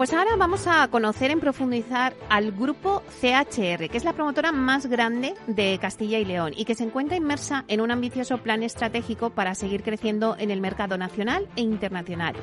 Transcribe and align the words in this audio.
Pues 0.00 0.14
ahora 0.14 0.34
vamos 0.34 0.66
a 0.66 0.88
conocer 0.88 1.30
en 1.30 1.40
profundizar 1.40 2.14
al 2.30 2.52
grupo 2.52 3.02
CHR, 3.20 3.90
que 3.90 3.98
es 3.98 4.04
la 4.04 4.14
promotora 4.14 4.50
más 4.50 4.86
grande 4.86 5.34
de 5.46 5.78
Castilla 5.78 6.18
y 6.18 6.24
León 6.24 6.54
y 6.56 6.64
que 6.64 6.74
se 6.74 6.84
encuentra 6.84 7.18
inmersa 7.18 7.66
en 7.68 7.82
un 7.82 7.90
ambicioso 7.90 8.38
plan 8.38 8.62
estratégico 8.62 9.28
para 9.28 9.54
seguir 9.54 9.82
creciendo 9.82 10.36
en 10.38 10.50
el 10.50 10.62
mercado 10.62 10.96
nacional 10.96 11.48
e 11.54 11.60
internacional. 11.60 12.34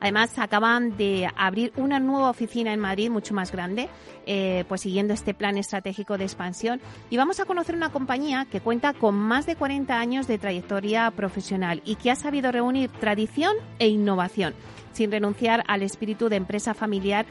Además, 0.00 0.38
acaban 0.38 0.98
de 0.98 1.26
abrir 1.34 1.72
una 1.76 1.98
nueva 1.98 2.28
oficina 2.28 2.74
en 2.74 2.80
Madrid 2.80 3.08
mucho 3.08 3.32
más 3.32 3.52
grande, 3.52 3.88
eh, 4.26 4.66
pues 4.68 4.82
siguiendo 4.82 5.14
este 5.14 5.32
plan 5.32 5.56
estratégico 5.56 6.18
de 6.18 6.24
expansión. 6.24 6.78
Y 7.08 7.16
vamos 7.16 7.40
a 7.40 7.46
conocer 7.46 7.74
una 7.74 7.90
compañía 7.90 8.46
que 8.50 8.60
cuenta 8.60 8.92
con 8.92 9.14
más 9.14 9.46
de 9.46 9.56
40 9.56 9.98
años 9.98 10.26
de 10.26 10.36
trayectoria 10.36 11.10
profesional 11.12 11.80
y 11.86 11.96
que 11.96 12.10
ha 12.10 12.16
sabido 12.16 12.52
reunir 12.52 12.90
tradición 12.90 13.56
e 13.78 13.88
innovación 13.88 14.54
sin 14.98 15.12
renunciar 15.12 15.62
al 15.68 15.82
espíritu 15.82 16.28
de 16.28 16.36
empresa 16.36 16.74
familiar 16.74 17.24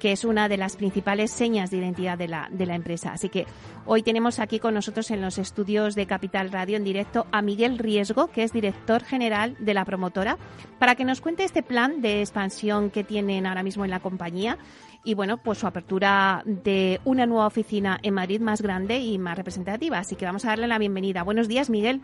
que 0.00 0.10
es 0.10 0.24
una 0.24 0.48
de 0.48 0.56
las 0.56 0.74
principales 0.74 1.30
señas 1.30 1.70
de 1.70 1.76
identidad 1.76 2.18
de 2.18 2.26
la, 2.26 2.48
de 2.50 2.66
la 2.66 2.74
empresa. 2.74 3.12
Así 3.12 3.28
que 3.28 3.46
hoy 3.86 4.02
tenemos 4.02 4.40
aquí 4.40 4.58
con 4.58 4.74
nosotros 4.74 5.12
en 5.12 5.20
los 5.20 5.38
estudios 5.38 5.94
de 5.94 6.06
Capital 6.06 6.50
Radio 6.50 6.76
en 6.76 6.82
directo 6.82 7.28
a 7.30 7.40
Miguel 7.40 7.78
Riesgo, 7.78 8.26
que 8.26 8.42
es 8.42 8.52
director 8.52 9.04
general 9.04 9.54
de 9.60 9.74
la 9.74 9.84
promotora, 9.84 10.38
para 10.80 10.96
que 10.96 11.04
nos 11.04 11.20
cuente 11.20 11.44
este 11.44 11.62
plan 11.62 12.00
de 12.00 12.18
expansión 12.18 12.90
que 12.90 13.04
tienen 13.04 13.46
ahora 13.46 13.62
mismo 13.62 13.84
en 13.84 13.92
la 13.92 14.00
compañía 14.00 14.58
y 15.04 15.14
bueno, 15.14 15.36
pues 15.36 15.58
su 15.58 15.68
apertura 15.68 16.42
de 16.44 17.00
una 17.04 17.24
nueva 17.26 17.46
oficina 17.46 18.00
en 18.02 18.14
Madrid 18.14 18.40
más 18.40 18.60
grande 18.60 18.98
y 18.98 19.18
más 19.18 19.36
representativa. 19.36 19.98
Así 19.98 20.16
que 20.16 20.24
vamos 20.24 20.44
a 20.44 20.48
darle 20.48 20.66
la 20.66 20.78
bienvenida. 20.78 21.22
Buenos 21.22 21.46
días, 21.46 21.70
Miguel. 21.70 22.00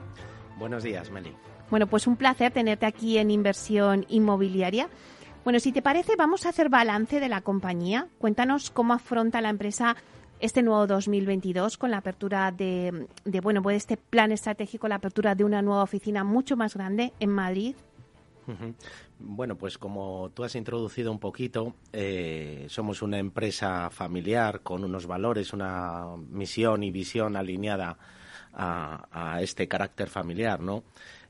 Buenos 0.57 0.85
días, 0.85 1.11
Meli. 1.11 1.35
Bueno, 1.71 1.87
pues 1.87 2.07
un 2.07 2.17
placer 2.17 2.53
tenerte 2.53 2.87
aquí 2.87 3.19
en 3.19 3.31
Inversión 3.31 4.07
Inmobiliaria. 4.09 4.89
Bueno, 5.45 5.61
si 5.61 5.73
te 5.73 5.83
parece, 5.83 6.17
vamos 6.17 6.47
a 6.47 6.51
hacer 6.51 6.69
balance 6.69 7.21
de 7.21 7.29
la 7.29 7.43
compañía. 7.43 8.09
Cuéntanos 8.19 8.71
cómo 8.71 8.95
afronta 8.95 9.41
la 9.41 9.51
empresa 9.51 9.97
este 10.41 10.63
nuevo 10.63 10.87
2022 10.87 11.77
con 11.77 11.91
la 11.91 11.99
apertura 11.99 12.53
de, 12.53 13.07
bueno, 13.43 13.63
pues 13.63 13.77
este 13.77 13.97
plan 13.97 14.33
estratégico, 14.33 14.89
la 14.89 14.97
apertura 14.97 15.35
de 15.35 15.45
una 15.45 15.63
nueva 15.63 15.83
oficina 15.83 16.25
mucho 16.25 16.57
más 16.57 16.75
grande 16.75 17.13
en 17.21 17.31
Madrid. 17.31 17.75
Bueno, 19.19 19.57
pues 19.57 19.77
como 19.77 20.31
tú 20.33 20.43
has 20.43 20.55
introducido 20.55 21.13
un 21.13 21.19
poquito, 21.19 21.75
eh, 21.93 22.65
somos 22.71 23.03
una 23.03 23.19
empresa 23.19 23.91
familiar 23.91 24.63
con 24.63 24.85
unos 24.85 25.07
valores, 25.07 25.53
una 25.53 26.07
misión 26.31 26.83
y 26.83 26.91
visión 26.91 27.37
alineada 27.37 27.99
a, 28.53 29.09
a 29.11 29.43
este 29.43 29.69
carácter 29.69 30.09
familiar, 30.09 30.61
¿no? 30.61 30.85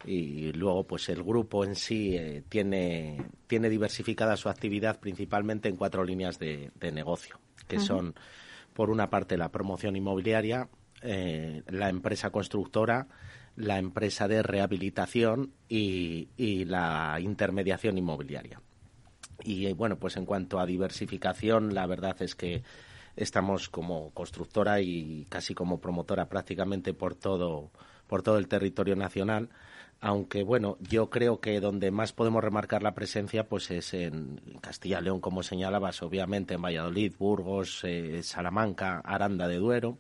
y 0.05 0.53
luego 0.53 0.85
pues 0.85 1.09
el 1.09 1.23
grupo 1.23 1.65
en 1.65 1.75
sí 1.75 2.17
eh, 2.17 2.43
tiene, 2.49 3.27
tiene 3.47 3.69
diversificada 3.69 4.37
su 4.37 4.49
actividad 4.49 5.01
principalmente 5.01 5.69
en 5.69 5.77
cuatro 5.77 6.05
líneas 6.05 6.39
de, 6.39 6.71
negocio, 6.93 7.39
que 7.67 7.81
son 7.81 8.15
por 8.75 8.91
una 8.91 9.11
parte 9.11 9.37
la 9.37 9.51
promoción 9.51 9.97
inmobiliaria, 9.97 10.69
eh, 11.03 11.63
la 11.69 11.89
empresa 11.89 12.31
constructora, 12.31 13.09
la 13.57 13.79
empresa 13.79 14.29
de 14.29 14.43
rehabilitación 14.43 15.53
y, 15.69 16.29
y 16.37 16.65
la 16.65 17.19
intermediación 17.21 17.99
inmobiliaria. 17.99 18.61
Y 19.43 19.67
eh, 19.67 19.73
bueno, 19.73 19.99
pues 19.99 20.17
en 20.17 20.27
cuanto 20.27 20.61
a 20.61 20.67
diversificación, 20.67 21.75
la 21.75 21.87
verdad 21.87 22.17
es 22.23 22.35
que 22.35 22.63
estamos 23.19 23.69
como 23.69 24.11
constructora 24.11 24.81
y 24.81 25.27
casi 25.29 25.55
como 25.55 25.81
promotora 25.81 26.29
prácticamente 26.29 26.95
por 26.95 27.15
todo, 27.15 27.71
por 28.07 28.23
todo 28.23 28.39
el 28.39 28.49
territorio 28.49 28.97
nacional 28.97 29.51
aunque 30.01 30.45
bueno, 30.45 30.77
yo 30.81 31.11
creo 31.11 31.41
que 31.41 31.61
donde 31.61 31.91
más 31.91 32.13
podemos 32.13 32.43
remarcar 32.43 32.83
la 32.83 32.95
presencia 32.95 33.49
pues 33.49 33.71
es 33.71 33.95
en 33.95 34.41
Castilla 34.61 35.01
y 35.01 35.05
León, 35.05 35.21
como 35.21 35.43
señalabas, 35.43 36.03
obviamente 36.03 36.55
en 36.55 36.63
Valladolid, 36.63 37.15
Burgos, 37.19 37.81
eh, 37.85 38.23
Salamanca, 38.23 39.01
Aranda 39.05 39.49
de 39.49 39.57
Duero 39.57 39.99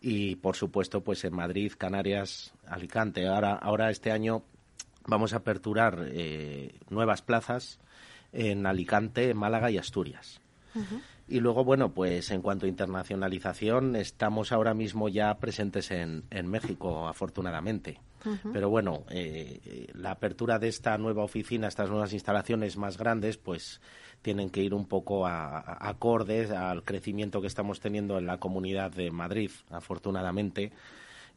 y 0.00 0.36
por 0.36 0.56
supuesto 0.56 1.02
pues 1.02 1.24
en 1.24 1.34
Madrid, 1.34 1.72
Canarias, 1.76 2.54
Alicante. 2.66 3.26
Ahora, 3.26 3.54
ahora 3.54 3.90
este 3.90 4.12
año 4.12 4.44
vamos 5.06 5.34
a 5.34 5.38
aperturar 5.38 6.06
eh, 6.10 6.74
nuevas 6.88 7.20
plazas 7.20 7.80
en 8.32 8.66
Alicante, 8.66 9.34
Málaga 9.34 9.70
y 9.70 9.78
Asturias. 9.78 10.40
Y 11.28 11.40
luego, 11.40 11.62
bueno, 11.62 11.92
pues 11.92 12.30
en 12.30 12.40
cuanto 12.40 12.64
a 12.64 12.68
internacionalización, 12.70 13.96
estamos 13.96 14.50
ahora 14.50 14.72
mismo 14.72 15.08
ya 15.08 15.34
presentes 15.38 15.90
en, 15.90 16.24
en 16.30 16.48
México, 16.48 17.06
afortunadamente. 17.06 18.00
Pero 18.52 18.68
bueno, 18.68 19.04
eh, 19.10 19.86
la 19.94 20.12
apertura 20.12 20.58
de 20.58 20.68
esta 20.68 20.98
nueva 20.98 21.22
oficina, 21.22 21.68
estas 21.68 21.88
nuevas 21.88 22.12
instalaciones 22.12 22.76
más 22.76 22.98
grandes, 22.98 23.36
pues 23.36 23.80
tienen 24.22 24.50
que 24.50 24.62
ir 24.62 24.74
un 24.74 24.86
poco 24.86 25.26
a, 25.26 25.88
acordes 25.88 26.50
al 26.50 26.82
crecimiento 26.82 27.40
que 27.40 27.46
estamos 27.46 27.80
teniendo 27.80 28.18
en 28.18 28.26
la 28.26 28.38
comunidad 28.38 28.90
de 28.90 29.10
Madrid, 29.10 29.50
afortunadamente, 29.70 30.72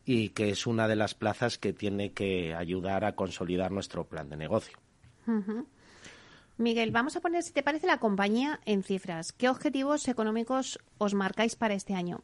y 0.05 0.29
que 0.29 0.49
es 0.49 0.65
una 0.65 0.87
de 0.87 0.95
las 0.95 1.13
plazas 1.13 1.57
que 1.57 1.73
tiene 1.73 2.11
que 2.11 2.55
ayudar 2.55 3.05
a 3.05 3.15
consolidar 3.15 3.71
nuestro 3.71 4.05
plan 4.05 4.29
de 4.29 4.37
negocio. 4.37 4.77
Miguel, 6.61 6.91
vamos 6.91 7.15
a 7.15 7.21
poner, 7.21 7.43
si 7.43 7.53
te 7.53 7.63
parece, 7.63 7.87
la 7.87 7.97
compañía 7.97 8.59
en 8.65 8.83
cifras. 8.83 9.31
¿Qué 9.31 9.49
objetivos 9.49 10.07
económicos 10.07 10.79
os 10.97 11.13
marcáis 11.13 11.55
para 11.55 11.73
este 11.73 11.93
año? 11.93 12.21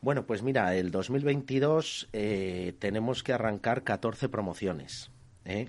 Bueno, 0.00 0.26
pues 0.26 0.42
mira, 0.42 0.74
el 0.76 0.90
2022 0.90 2.08
eh, 2.12 2.74
tenemos 2.78 3.22
que 3.22 3.32
arrancar 3.32 3.82
14 3.82 4.28
promociones, 4.28 5.10
¿eh? 5.44 5.68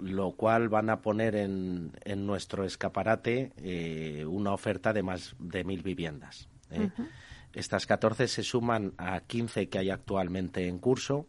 lo 0.00 0.32
cual 0.32 0.68
van 0.68 0.90
a 0.90 1.02
poner 1.02 1.34
en, 1.36 1.92
en 2.04 2.26
nuestro 2.26 2.64
escaparate 2.64 3.52
eh, 3.56 4.24
una 4.26 4.52
oferta 4.52 4.92
de 4.92 5.02
más 5.02 5.34
de 5.38 5.64
mil 5.64 5.82
viviendas. 5.82 6.48
Estas 7.52 7.86
14 7.86 8.26
se 8.26 8.42
suman 8.42 8.94
a 8.98 9.20
15 9.20 9.68
que 9.68 9.78
hay 9.78 9.90
actualmente 9.90 10.66
en 10.66 10.78
curso. 10.78 11.26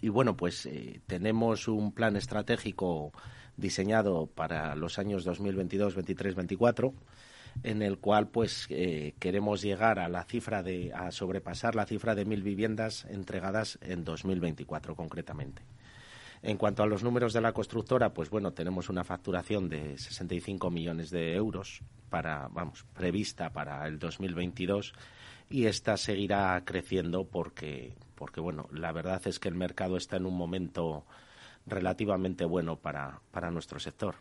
Y 0.00 0.08
bueno, 0.10 0.36
pues 0.36 0.68
tenemos 1.06 1.68
un 1.68 1.92
plan 1.92 2.16
estratégico 2.16 3.12
diseñado 3.56 4.26
para 4.26 4.76
los 4.76 4.98
años 4.98 5.24
2022, 5.24 5.94
23, 5.94 6.34
24 6.34 6.94
en 7.62 7.82
el 7.82 7.98
cual 7.98 8.28
pues 8.28 8.66
eh, 8.70 9.14
queremos 9.18 9.62
llegar 9.62 9.98
a 9.98 10.08
la 10.08 10.24
cifra 10.24 10.62
de 10.62 10.92
a 10.92 11.10
sobrepasar 11.10 11.74
la 11.74 11.86
cifra 11.86 12.14
de 12.14 12.24
mil 12.24 12.42
viviendas 12.42 13.04
entregadas 13.06 13.78
en 13.82 14.04
2024 14.04 14.94
concretamente. 14.94 15.62
En 16.40 16.56
cuanto 16.56 16.84
a 16.84 16.86
los 16.86 17.02
números 17.02 17.32
de 17.32 17.40
la 17.40 17.52
constructora, 17.52 18.14
pues 18.14 18.30
bueno, 18.30 18.52
tenemos 18.52 18.88
una 18.88 19.02
facturación 19.02 19.68
de 19.68 19.98
65 19.98 20.70
millones 20.70 21.10
de 21.10 21.34
euros 21.34 21.80
para, 22.10 22.46
vamos, 22.48 22.84
prevista 22.94 23.50
para 23.50 23.84
el 23.88 23.98
2022 23.98 24.94
y 25.50 25.66
esta 25.66 25.96
seguirá 25.96 26.62
creciendo 26.64 27.24
porque, 27.24 27.94
porque 28.18 28.40
bueno, 28.40 28.68
la 28.72 28.90
verdad 28.90 29.22
es 29.26 29.38
que 29.38 29.48
el 29.48 29.54
mercado 29.54 29.96
está 29.96 30.16
en 30.16 30.26
un 30.26 30.36
momento 30.36 31.04
relativamente 31.66 32.44
bueno 32.44 32.76
para, 32.76 33.20
para 33.30 33.50
nuestro 33.50 33.78
sector. 33.78 34.16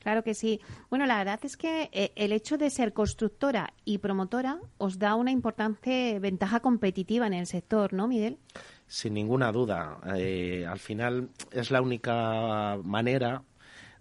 Claro 0.00 0.22
que 0.22 0.34
sí. 0.34 0.60
Bueno, 0.90 1.06
la 1.06 1.16
verdad 1.16 1.40
es 1.42 1.56
que 1.56 1.88
eh, 1.92 2.12
el 2.16 2.32
hecho 2.32 2.58
de 2.58 2.68
ser 2.68 2.92
constructora 2.92 3.72
y 3.84 3.98
promotora 3.98 4.58
os 4.76 4.98
da 4.98 5.14
una 5.14 5.30
importante 5.30 6.18
ventaja 6.20 6.60
competitiva 6.60 7.26
en 7.26 7.32
el 7.32 7.46
sector, 7.46 7.94
¿no, 7.94 8.06
Miguel? 8.08 8.38
Sin 8.86 9.14
ninguna 9.14 9.52
duda. 9.52 9.98
Eh, 10.16 10.66
al 10.68 10.78
final 10.78 11.30
es 11.50 11.70
la 11.70 11.80
única 11.80 12.78
manera 12.84 13.42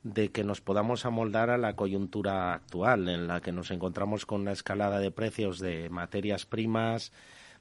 de 0.04 0.32
que 0.32 0.44
nos 0.44 0.62
podamos 0.62 1.06
amoldar 1.06 1.50
a 1.50 1.58
la 1.58 1.76
coyuntura 1.76 2.54
actual, 2.54 3.08
en 3.08 3.26
la 3.26 3.42
que 3.42 3.52
nos 3.52 3.72
encontramos 3.72 4.26
con 4.26 4.42
una 4.42 4.52
escalada 4.52 5.00
de 5.00 5.12
precios 5.12 5.60
de 5.60 5.90
materias 5.90 6.46
primas, 6.46 7.12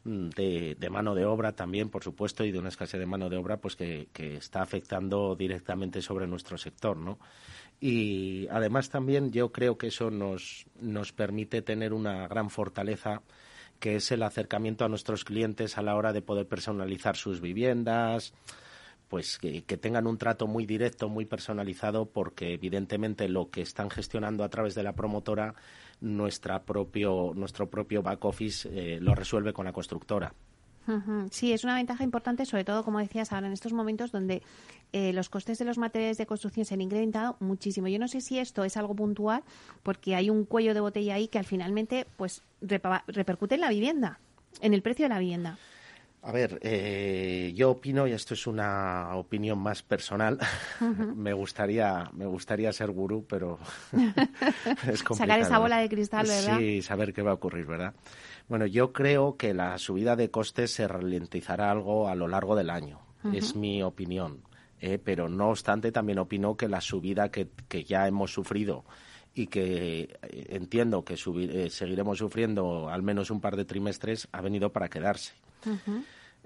de, 0.05 0.77
de, 0.79 0.91
mano 0.91 1.15
de 1.15 1.25
obra 1.25 1.53
también, 1.53 1.89
por 1.89 2.05
supuesto, 2.05 2.45
y 2.45 2.53
de 2.53 2.59
una 2.59 2.69
escasez 2.69 3.01
de 3.01 3.07
mano 3.07 3.29
de 3.29 3.37
obra 3.37 3.57
pues 3.57 3.77
que, 3.77 4.09
está 4.15 4.63
afectando 4.63 5.35
directamente 5.35 6.03
sobre 6.03 6.27
nuestro 6.27 6.59
sector, 6.59 6.97
¿no? 6.97 7.19
Y 7.81 8.47
además 8.49 8.91
también 8.91 9.33
yo 9.33 9.51
creo 9.53 9.77
que 9.79 9.89
eso 9.89 10.11
nos, 10.11 10.67
nos 10.81 11.13
permite 11.13 11.63
tener 11.63 11.93
una 11.93 12.29
gran 12.29 12.51
fortaleza 12.51 13.23
que 13.81 13.97
es 13.97 14.11
el 14.13 14.23
acercamiento 14.23 14.85
a 14.85 14.89
nuestros 14.89 15.25
clientes 15.25 15.77
a 15.77 15.83
la 15.83 15.97
hora 15.97 16.13
de 16.13 16.23
poder 16.23 16.47
personalizar 16.47 17.17
sus 17.17 17.41
viviendas, 17.41 18.33
pues 19.09 19.39
que, 19.39 19.63
tengan 19.63 20.07
un 20.07 20.19
trato 20.19 20.47
muy 20.47 20.67
directo, 20.67 21.09
muy 21.09 21.25
personalizado, 21.25 22.07
porque 22.07 22.55
evidentemente 22.55 23.29
lo 23.29 23.51
que 23.51 23.63
están 23.63 23.91
gestionando 23.91 24.45
a 24.45 24.49
través 24.49 24.75
de 24.75 24.83
la 24.83 24.95
promotora, 24.95 25.55
nuestra 26.05 26.63
propio, 26.63 27.33
nuestro 27.35 27.69
propio 27.69 28.03
back 28.03 28.25
office 28.25 28.69
eh, 28.71 29.01
lo 29.01 29.15
resuelve 29.15 29.53
con 29.53 29.65
la 29.65 29.73
constructora. 29.73 30.33
Sí, 31.31 31.51
es 31.51 31.65
una 31.65 31.77
ventaja 31.77 32.05
importante, 32.05 32.45
sobre 32.45 32.65
todo, 32.65 32.85
como 32.85 32.99
decías 32.99 33.33
ahora, 33.33 33.47
en 33.47 33.55
estos 33.55 33.73
momentos 33.73 34.13
donde 34.13 34.43
eh, 34.93 35.15
los 35.15 35.31
costes 35.31 35.59
de 35.59 35.65
los 35.65 35.79
materiales 35.79 36.19
de 36.19 36.27
construcción 36.27 36.67
se 36.67 36.75
han 36.75 36.83
incrementado 36.83 37.37
muchísimo. 37.41 37.89
Yo 37.89 37.99
no 37.99 38.07
sé 38.07 38.21
si 38.21 38.39
esto 38.39 38.65
es 38.65 38.77
algo 38.77 38.95
puntual, 38.95 39.43
porque 39.83 40.15
hay 40.15 40.29
un 40.29 40.45
cuello 40.45 40.75
de 40.75 40.81
botella 40.81 41.15
ahí 41.15 41.29
que 41.29 41.39
al 41.39 41.47
finalmente 41.47 42.07
pues 42.19 42.43
repercute 42.61 43.55
en 43.55 43.63
la 43.63 43.71
vivienda, 43.71 44.19
en 44.61 44.75
el 44.75 44.83
precio 44.83 45.07
de 45.07 45.09
la 45.09 45.21
vivienda. 45.21 45.59
A 46.27 46.33
ver, 46.33 46.59
eh, 46.63 47.53
yo 47.55 47.73
opino, 47.73 48.07
y 48.07 48.13
esto 48.13 48.33
es 48.33 48.47
una 48.47 49.15
opinión 49.15 49.59
más 49.59 49.83
personal, 49.83 50.39
me 51.17 51.35
gustaría 51.35 52.11
me 52.15 52.25
gustaría 52.25 52.73
ser 52.73 52.91
gurú, 52.91 53.27
pero 53.29 53.59
es 53.93 55.03
complicado. 55.03 55.17
Sacar 55.17 55.41
esa 55.41 55.59
bola 55.59 55.79
de 55.79 55.89
cristal, 55.91 56.27
¿verdad? 56.27 56.59
Sí, 56.59 56.81
saber 56.81 57.13
qué 57.13 57.21
va 57.21 57.33
a 57.33 57.35
ocurrir, 57.35 57.67
¿verdad? 57.67 57.95
Bueno, 58.49 58.65
yo 58.65 58.93
creo 58.93 59.37
que 59.37 59.53
la 59.53 59.77
subida 59.77 60.17
de 60.17 60.31
costes 60.31 60.73
se 60.73 60.89
ralentizará 60.89 61.71
algo 61.71 62.09
a 62.09 62.15
lo 62.15 62.27
largo 62.27 62.57
del 62.57 62.71
año. 62.71 63.01
Es 63.33 63.57
mi 63.57 63.83
opinión. 63.83 64.43
¿eh? 64.85 64.99
pero 65.03 65.29
no 65.31 65.49
obstante, 65.49 65.93
también 65.93 66.19
opino 66.19 66.57
que 66.57 66.69
la 66.69 66.81
subida 66.81 67.31
que, 67.31 67.49
ya 67.85 68.07
hemos 68.07 68.33
sufrido 68.33 68.85
y 69.35 69.47
que 69.47 70.19
eh, 70.23 70.47
entiendo 70.51 71.05
que 71.05 71.17
seguiremos 71.17 72.19
sufriendo 72.19 72.91
al 72.91 73.03
menos 73.03 73.31
un 73.31 73.41
par 73.41 73.57
de 73.57 73.65
trimestres 73.65 74.29
ha 74.33 74.43
venido 74.43 74.73
para 74.73 74.89
quedarse. 74.89 75.33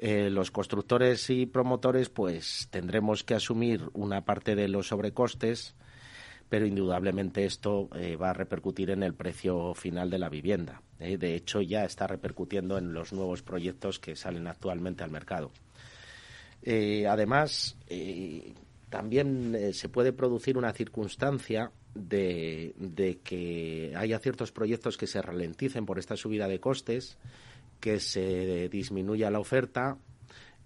Eh, 0.00 0.30
los 0.30 0.52
constructores 0.52 1.28
y 1.28 1.46
promotores 1.46 2.08
pues 2.08 2.68
tendremos 2.70 3.24
que 3.24 3.34
asumir 3.34 3.90
una 3.94 4.24
parte 4.24 4.54
de 4.54 4.68
los 4.68 4.88
sobrecostes, 4.88 5.74
pero 6.48 6.66
indudablemente 6.66 7.44
esto 7.44 7.88
eh, 7.96 8.14
va 8.14 8.30
a 8.30 8.32
repercutir 8.32 8.90
en 8.90 9.02
el 9.02 9.14
precio 9.14 9.74
final 9.74 10.08
de 10.08 10.20
la 10.20 10.28
vivienda. 10.28 10.82
Eh. 11.00 11.18
De 11.18 11.34
hecho, 11.34 11.60
ya 11.60 11.84
está 11.84 12.06
repercutiendo 12.06 12.78
en 12.78 12.92
los 12.92 13.12
nuevos 13.12 13.42
proyectos 13.42 13.98
que 13.98 14.14
salen 14.14 14.46
actualmente 14.46 15.02
al 15.02 15.10
mercado. 15.10 15.50
además, 16.64 17.76
también 18.88 19.72
se 19.72 19.88
puede 19.88 20.12
producir 20.12 20.56
una 20.56 20.72
circunstancia 20.72 21.72
de, 21.94 22.72
de, 22.76 23.18
que 23.18 23.94
haya 23.96 24.18
ciertos 24.20 24.52
proyectos 24.52 24.96
que 24.96 25.08
se 25.08 25.20
ralenticen 25.20 25.86
por 25.86 25.98
esta 25.98 26.16
subida 26.16 26.46
de 26.46 26.60
costes 26.60 27.18
que 27.80 28.00
se 28.00 28.68
disminuya 28.68 29.30
la 29.30 29.40
oferta 29.40 29.98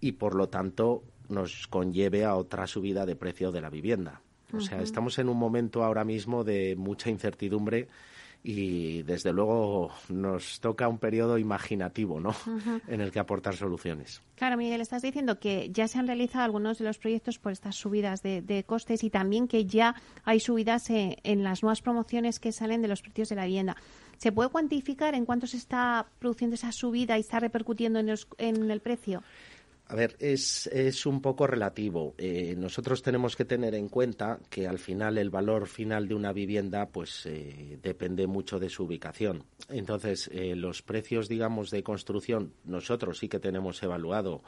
y 0.00 0.12
por 0.12 0.35
lo 0.35 0.49
tanto 0.49 1.05
nos 1.29 1.67
conlleve 1.69 2.25
a 2.25 2.35
otra 2.37 2.67
subida 2.67 3.06
de 3.06 3.17
precio 3.17 3.53
de 3.53 3.61
la 3.61 3.70
vivienda. 3.70 4.20
O 4.53 4.61
sea, 4.61 4.82
estamos 4.82 5.19
en 5.19 5.31
un 5.31 5.38
momento 5.38 5.82
ahora 5.82 6.05
mismo 6.05 6.44
de 6.44 6.76
mucha 6.76 7.09
incertidumbre 7.09 7.88
y 8.44 9.03
desde 9.03 9.32
luego 9.32 9.93
nos 10.09 10.61
toca 10.61 10.88
un 10.88 10.99
periodo 10.99 11.38
imaginativo 11.38 12.19
¿no? 12.19 12.35
en 12.88 13.00
el 13.00 13.12
que 13.12 13.20
aportar 13.20 13.55
soluciones. 13.55 14.20
Claro, 14.35 14.56
Miguel, 14.56 14.81
estás 14.81 15.03
diciendo 15.03 15.38
que 15.38 15.70
ya 15.70 15.87
se 15.87 15.99
han 15.99 16.06
realizado 16.06 16.44
algunos 16.44 16.79
de 16.79 16.85
los 16.85 16.99
proyectos 16.99 17.38
por 17.38 17.53
estas 17.53 17.76
subidas 17.76 18.23
de, 18.23 18.65
costes 18.67 19.05
y 19.05 19.11
también 19.11 19.49
que 19.49 19.65
ya 19.65 19.94
hay 20.25 20.41
subidas 20.41 20.91
en, 20.91 21.17
en, 21.23 21.44
las 21.44 21.62
nuevas 21.62 21.82
promociones 21.82 22.41
que 22.41 22.53
salen 22.53 22.82
de 22.82 22.88
los 22.88 23.03
precios 23.03 23.29
de 23.29 23.37
la 23.37 23.47
vivienda. 23.47 23.76
¿Se 24.23 24.31
puede 24.31 24.51
cuantificar 24.51 25.17
en 25.17 25.27
cuánto 25.27 25.49
se 25.49 25.57
está 25.57 26.07
produciendo 26.21 26.55
esa 26.55 26.71
subida 26.71 27.19
y 27.19 27.23
está 27.23 27.41
repercutiendo 27.41 27.99
en, 27.99 28.71
el 28.71 28.81
precio? 28.81 29.21
A 29.89 29.97
ver, 29.97 30.15
es, 30.21 31.07
un 31.07 31.21
poco 31.21 31.49
relativo. 31.49 32.15
Eh, 32.19 32.55
nosotros 32.57 33.03
tenemos 33.03 33.35
que 33.35 33.45
tener 33.45 33.75
en 33.75 33.89
cuenta 33.89 34.39
que 34.49 34.69
al 34.69 34.79
final 34.79 35.19
el 35.19 35.29
valor 35.29 35.67
final 35.67 36.07
de 36.07 36.15
una 36.15 36.33
vivienda 36.33 36.87
pues 36.87 37.27
eh, 37.27 37.81
depende 37.83 38.29
mucho 38.29 38.61
de 38.61 38.69
su 38.69 38.85
ubicación. 38.85 39.43
Entonces, 39.69 40.31
eh, 40.33 40.55
los 40.55 40.83
precios, 40.83 41.29
digamos, 41.29 41.73
de 41.73 41.83
construcción, 41.83 42.53
nosotros 42.63 43.19
sí 43.19 43.29
que 43.29 43.41
tenemos 43.41 43.83
evaluado 43.83 44.45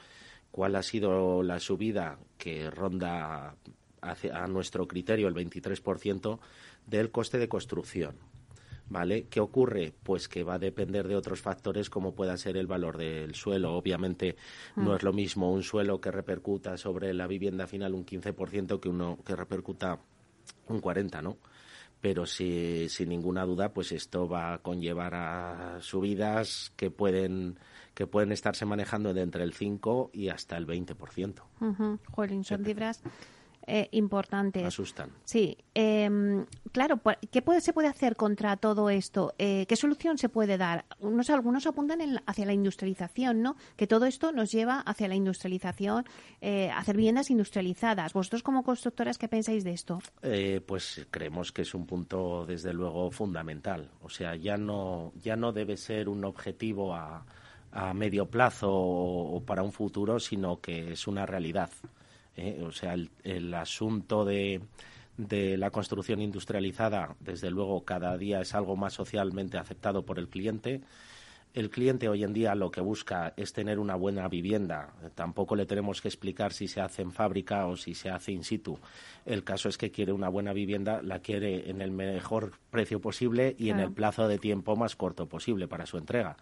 cuál 0.52 0.76
ha 0.76 0.84
sido 0.84 1.42
la 1.42 1.58
subida 1.58 2.20
que 2.38 2.70
ronda 2.70 3.56
a 4.00 4.46
nuestro 4.46 4.86
criterio 4.86 5.26
el 5.26 5.34
23% 5.34 6.38
del 6.86 7.10
coste 7.10 7.38
de 7.38 7.48
construcción. 7.48 8.14
¿Vale? 8.86 9.26
¿Qué 9.30 9.40
ocurre? 9.40 9.94
Pues 10.02 10.28
que 10.28 10.44
va 10.44 10.54
a 10.54 10.58
depender 10.58 11.08
de 11.08 11.16
otros 11.16 11.40
factores 11.40 11.88
como 11.88 12.14
pueda 12.14 12.36
ser 12.36 12.56
el 12.56 12.66
valor 12.66 12.98
del 12.98 13.34
suelo. 13.34 13.74
Obviamente 13.74 14.36
no 14.76 14.92
mm. 14.92 14.96
es 14.96 15.02
lo 15.02 15.12
mismo 15.12 15.52
un 15.52 15.62
suelo 15.62 16.00
que 16.00 16.10
repercuta 16.10 16.76
sobre 16.76 17.14
la 17.14 17.26
vivienda 17.26 17.66
final 17.66 17.94
un 17.94 18.04
15% 18.04 18.80
que 18.80 18.88
uno 18.88 19.18
que 19.24 19.34
repercuta 19.34 19.98
un 20.68 20.82
40%, 20.82 21.22
¿no? 21.22 21.38
Pero 22.00 22.26
sí, 22.26 22.86
sin 22.90 23.08
ninguna 23.08 23.46
duda, 23.46 23.72
pues 23.72 23.90
esto 23.90 24.28
va 24.28 24.52
a 24.52 24.58
conllevar 24.58 25.14
a 25.14 25.78
subidas 25.80 26.70
que 26.76 26.90
pueden 26.90 27.58
que 27.94 28.06
pueden 28.06 28.32
estarse 28.32 28.66
manejando 28.66 29.14
de 29.14 29.22
entre 29.22 29.44
el 29.44 29.54
5 29.54 30.10
y 30.12 30.28
hasta 30.28 30.56
el 30.58 30.66
20%. 30.66 31.42
Uh 31.60 32.42
son 32.42 32.64
cifras 32.64 33.02
eh, 33.66 33.88
importantes. 33.92 34.64
Asustan. 34.64 35.10
Sí. 35.24 35.56
Em, 35.74 36.46
claro, 36.72 37.00
¿qué 37.30 37.42
puede, 37.42 37.60
se 37.60 37.72
puede 37.72 37.88
hacer 37.88 38.16
contra 38.16 38.56
todo 38.56 38.90
esto? 38.90 39.34
Eh, 39.38 39.66
¿Qué 39.66 39.76
solución 39.76 40.18
se 40.18 40.28
puede 40.28 40.56
dar? 40.58 40.84
Unos, 41.00 41.30
algunos 41.30 41.66
apuntan 41.66 42.00
hacia 42.26 42.46
la 42.46 42.52
industrialización, 42.52 43.42
¿no? 43.42 43.56
Que 43.76 43.86
todo 43.86 44.06
esto 44.06 44.32
nos 44.32 44.52
lleva 44.52 44.80
hacia 44.80 45.08
la 45.08 45.14
industrialización, 45.14 46.04
eh, 46.40 46.70
hacer 46.70 46.96
viviendas 46.96 47.30
industrializadas. 47.30 48.12
¿Vosotros 48.12 48.42
como 48.42 48.62
constructoras 48.62 49.18
qué 49.18 49.28
pensáis 49.28 49.64
de 49.64 49.72
esto? 49.72 50.00
Eh, 50.22 50.60
pues 50.66 51.06
creemos 51.10 51.52
que 51.52 51.62
es 51.62 51.74
un 51.74 51.86
punto, 51.86 52.44
desde 52.46 52.72
luego, 52.72 53.10
fundamental. 53.10 53.90
O 54.02 54.08
sea, 54.08 54.36
ya 54.36 54.56
no, 54.56 55.12
ya 55.20 55.36
no 55.36 55.52
debe 55.52 55.76
ser 55.76 56.08
un 56.08 56.24
objetivo 56.24 56.94
a, 56.94 57.24
a 57.72 57.92
medio 57.94 58.26
plazo 58.26 58.70
o 58.70 59.42
para 59.44 59.62
un 59.62 59.72
futuro, 59.72 60.20
sino 60.20 60.60
que 60.60 60.92
es 60.92 61.06
una 61.06 61.26
realidad. 61.26 61.70
¿Eh? 62.36 62.62
o 62.62 62.72
sea, 62.72 62.94
el, 62.94 63.54
asunto 63.54 64.24
de, 64.24 64.60
de 65.16 65.56
la 65.56 65.70
construcción 65.70 66.20
industrializada, 66.20 67.16
desde 67.20 67.50
luego, 67.50 67.84
cada 67.84 68.16
día 68.16 68.40
es 68.40 68.54
algo 68.54 68.76
más 68.76 68.94
socialmente 68.94 69.58
aceptado 69.58 70.04
por 70.04 70.18
el 70.18 70.28
cliente. 70.28 70.82
El 71.54 71.70
cliente 71.70 72.08
hoy 72.08 72.24
en 72.24 72.32
día 72.32 72.56
lo 72.56 72.72
que 72.72 72.80
busca 72.80 73.32
es 73.36 73.52
tener 73.52 73.78
una 73.78 73.94
buena 73.94 74.26
vivienda. 74.26 74.92
Tampoco 75.14 75.54
le 75.54 75.66
tenemos 75.66 76.02
que 76.02 76.08
explicar 76.08 76.52
si 76.52 76.66
se 76.66 76.80
hace 76.80 77.02
en 77.02 77.12
fábrica 77.12 77.68
o 77.68 77.76
si 77.76 77.94
se 77.94 78.10
hace 78.10 78.32
in 78.32 78.42
situ. 78.42 78.80
El 79.24 79.44
caso 79.44 79.68
es 79.68 79.78
que 79.78 79.92
quiere 79.92 80.10
una 80.12 80.28
buena 80.28 80.52
vivienda, 80.52 81.00
la 81.00 81.20
quiere 81.20 81.70
en 81.70 81.80
el 81.80 81.92
mejor 81.92 82.58
precio 82.70 83.00
posible 83.00 83.54
y 83.56 83.70
en 83.70 83.78
el 83.78 83.92
plazo 83.92 84.26
de 84.26 84.38
tiempo 84.38 84.74
más 84.74 84.96
corto 84.96 85.28
posible 85.28 85.68
para 85.68 85.86
su 85.86 85.96
entrega. 85.96 86.36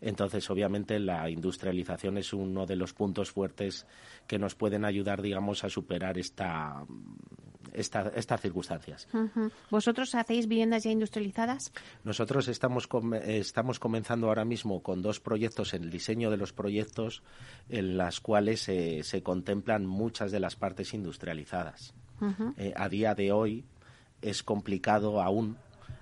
Entonces, 0.00 0.48
obviamente, 0.50 0.98
la 0.98 1.28
industrialización 1.30 2.18
es 2.18 2.32
uno 2.32 2.66
de 2.66 2.76
los 2.76 2.92
puntos 2.92 3.30
fuertes 3.30 3.86
que 4.26 4.38
nos 4.38 4.54
pueden 4.54 4.84
ayudar, 4.84 5.22
digamos, 5.22 5.64
a 5.64 5.68
superar 5.68 6.18
esta, 6.18 6.84
estas 7.72 8.40
circunstancias. 8.40 9.08
¿Vosotros 9.70 10.14
hacéis 10.14 10.48
viviendas 10.48 10.84
ya 10.84 10.90
industrializadas? 10.90 11.72
Nosotros 12.04 12.48
estamos, 12.48 12.88
estamos 13.24 13.78
comenzando 13.78 14.28
ahora 14.28 14.44
mismo 14.44 14.82
con 14.82 15.02
dos 15.02 15.20
proyectos 15.20 15.74
en 15.74 15.84
el 15.84 15.90
diseño 15.90 16.30
de 16.30 16.36
los 16.36 16.52
proyectos 16.52 17.22
en 17.68 17.96
las 17.96 18.20
cuales 18.20 18.60
se 18.60 19.22
contemplan 19.22 19.86
muchas 19.86 20.32
de 20.32 20.40
las 20.40 20.56
partes 20.56 20.94
industrializadas. 20.94 21.94
Eh, 22.56 22.72
a 22.74 22.88
día 22.88 23.14
de 23.14 23.32
hoy 23.32 23.64
es 24.22 24.42
complicado 24.42 25.20
aún 25.20 25.58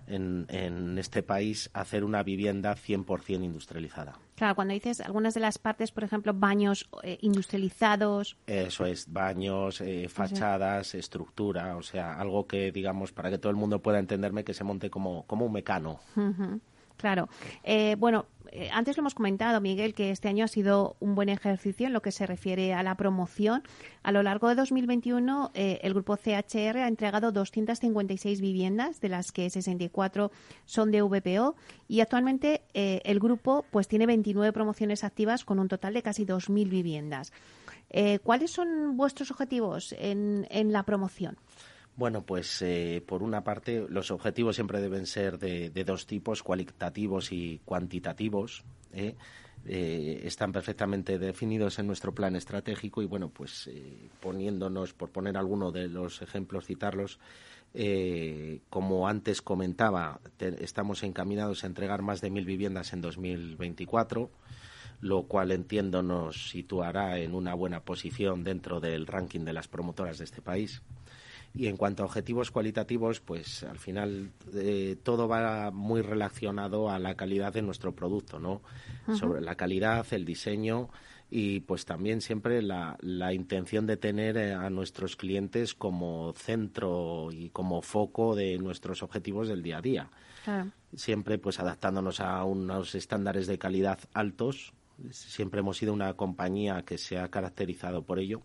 en, 0.06 0.46
en 0.48 0.98
este 0.98 1.22
país 1.22 1.70
hacer 1.72 2.04
una 2.04 2.22
vivienda 2.22 2.74
100% 2.74 3.42
industrializada. 3.42 4.18
Claro, 4.36 4.56
cuando 4.56 4.74
dices 4.74 5.00
algunas 5.00 5.34
de 5.34 5.40
las 5.40 5.58
partes, 5.58 5.92
por 5.92 6.02
ejemplo, 6.02 6.34
baños 6.34 6.88
eh, 7.02 7.18
industrializados. 7.20 8.36
Eso 8.46 8.84
es, 8.84 9.12
baños, 9.12 9.80
eh, 9.80 10.08
fachadas, 10.08 10.94
estructura, 10.94 11.76
o 11.76 11.82
sea, 11.82 12.18
algo 12.18 12.46
que, 12.46 12.72
digamos, 12.72 13.12
para 13.12 13.30
que 13.30 13.38
todo 13.38 13.50
el 13.50 13.56
mundo 13.56 13.80
pueda 13.80 14.00
entenderme, 14.00 14.42
que 14.42 14.54
se 14.54 14.64
monte 14.64 14.90
como, 14.90 15.24
como 15.26 15.46
un 15.46 15.52
mecano. 15.52 16.00
Claro. 16.96 17.28
Eh, 17.64 17.96
bueno, 17.98 18.26
eh, 18.50 18.70
antes 18.72 18.96
lo 18.96 19.02
hemos 19.02 19.14
comentado, 19.14 19.60
Miguel, 19.60 19.94
que 19.94 20.10
este 20.10 20.28
año 20.28 20.44
ha 20.44 20.48
sido 20.48 20.96
un 21.00 21.14
buen 21.14 21.28
ejercicio 21.28 21.86
en 21.86 21.92
lo 21.92 22.02
que 22.02 22.12
se 22.12 22.24
refiere 22.24 22.72
a 22.72 22.82
la 22.82 22.94
promoción. 22.94 23.62
A 24.02 24.12
lo 24.12 24.22
largo 24.22 24.48
de 24.48 24.54
2021, 24.54 25.50
eh, 25.54 25.80
el 25.82 25.92
grupo 25.92 26.16
CHR 26.16 26.78
ha 26.78 26.88
entregado 26.88 27.32
256 27.32 28.40
viviendas, 28.40 29.00
de 29.00 29.08
las 29.08 29.32
que 29.32 29.50
64 29.50 30.30
son 30.66 30.92
de 30.92 31.02
VPO, 31.02 31.56
y 31.88 32.00
actualmente 32.00 32.62
el 32.72 33.18
grupo 33.18 33.64
pues 33.70 33.88
tiene 33.88 34.06
29 34.06 34.52
promociones 34.52 35.04
activas 35.04 35.44
con 35.44 35.58
un 35.58 35.68
total 35.68 35.94
de 35.94 36.02
casi 36.02 36.24
2.000 36.24 36.68
viviendas. 36.68 37.32
¿Cuáles 38.22 38.50
son 38.50 38.96
vuestros 38.96 39.30
objetivos 39.30 39.94
en 39.98 40.72
la 40.72 40.82
promoción? 40.84 41.36
Bueno, 41.96 42.22
pues 42.26 42.60
eh, 42.62 43.02
por 43.06 43.22
una 43.22 43.44
parte 43.44 43.86
los 43.88 44.10
objetivos 44.10 44.56
siempre 44.56 44.80
deben 44.80 45.06
ser 45.06 45.38
de, 45.38 45.70
dos 45.84 46.06
tipos, 46.06 46.42
cualitativos 46.42 47.30
y 47.30 47.60
cuantitativos. 47.64 48.64
¿eh? 48.92 49.14
Eh, 49.66 50.22
están 50.24 50.50
perfectamente 50.50 51.18
definidos 51.18 51.78
en 51.78 51.86
nuestro 51.86 52.12
plan 52.12 52.34
estratégico 52.34 53.00
y 53.00 53.06
bueno, 53.06 53.28
pues 53.28 53.70
poniéndonos, 54.20 54.92
por 54.92 55.10
poner 55.10 55.36
alguno 55.36 55.70
de 55.70 55.88
los 55.88 56.20
ejemplos, 56.20 56.66
citarlos, 56.66 57.20
como 58.68 59.08
antes 59.08 59.40
comentaba, 59.40 60.20
estamos 60.38 61.02
encaminados 61.02 61.64
a 61.64 61.66
entregar 61.66 62.02
más 62.02 62.20
de 62.20 62.30
mil 62.30 62.44
viviendas 62.44 62.92
en 62.92 63.00
2024 63.00 64.30
lo 65.00 65.24
cual 65.24 65.50
entiendo 65.50 66.02
nos 66.02 66.50
situará 66.50 67.18
en 67.18 67.34
una 67.34 67.52
buena 67.54 67.80
posición 67.80 68.42
dentro 68.44 68.80
del 68.80 69.06
ranking 69.06 69.40
de 69.40 69.52
las 69.52 69.68
promotoras 69.68 70.18
de 70.18 70.24
este 70.24 70.40
país. 70.40 70.82
Y 71.56 71.68
en 71.68 71.76
cuanto 71.76 72.02
a 72.02 72.06
objetivos 72.06 72.50
cualitativos, 72.50 73.20
pues 73.20 73.62
al 73.62 73.78
final 73.78 74.32
eh, 74.54 74.96
todo 75.02 75.28
va 75.28 75.70
muy 75.70 76.02
relacionado 76.02 76.90
a 76.90 76.98
la 76.98 77.14
calidad 77.14 77.52
de 77.52 77.62
nuestro 77.62 77.94
producto, 77.94 78.40
¿no? 78.40 78.60
Sobre 79.14 79.40
la 79.40 79.54
calidad, 79.54 80.04
el 80.10 80.24
diseño 80.24 80.90
y 81.30 81.60
pues 81.60 81.84
también 81.84 82.20
siempre 82.20 82.62
la, 82.62 82.96
la 83.00 83.32
intención 83.32 83.86
de 83.86 83.96
tener 83.96 84.36
eh, 84.36 84.54
a 84.54 84.70
nuestros 84.70 85.16
clientes 85.16 85.74
como 85.74 86.32
centro 86.34 87.30
y 87.32 87.50
como 87.50 87.82
foco 87.82 88.34
de 88.34 88.58
nuestros 88.58 89.02
objetivos 89.02 89.48
del 89.48 89.62
día 89.62 89.78
a 89.78 89.82
día. 89.82 90.10
Siempre 90.94 91.38
pues 91.38 91.58
adaptándonos 91.58 92.20
a 92.20 92.44
unos 92.44 92.94
estándares 92.94 93.46
de 93.46 93.58
calidad 93.58 93.98
altos. 94.12 94.74
Siempre 95.10 95.60
hemos 95.60 95.78
sido 95.78 95.92
una 95.92 96.14
compañía 96.14 96.82
que 96.82 96.98
se 96.98 97.18
ha 97.18 97.28
caracterizado 97.28 98.02
por 98.02 98.18
ello 98.18 98.42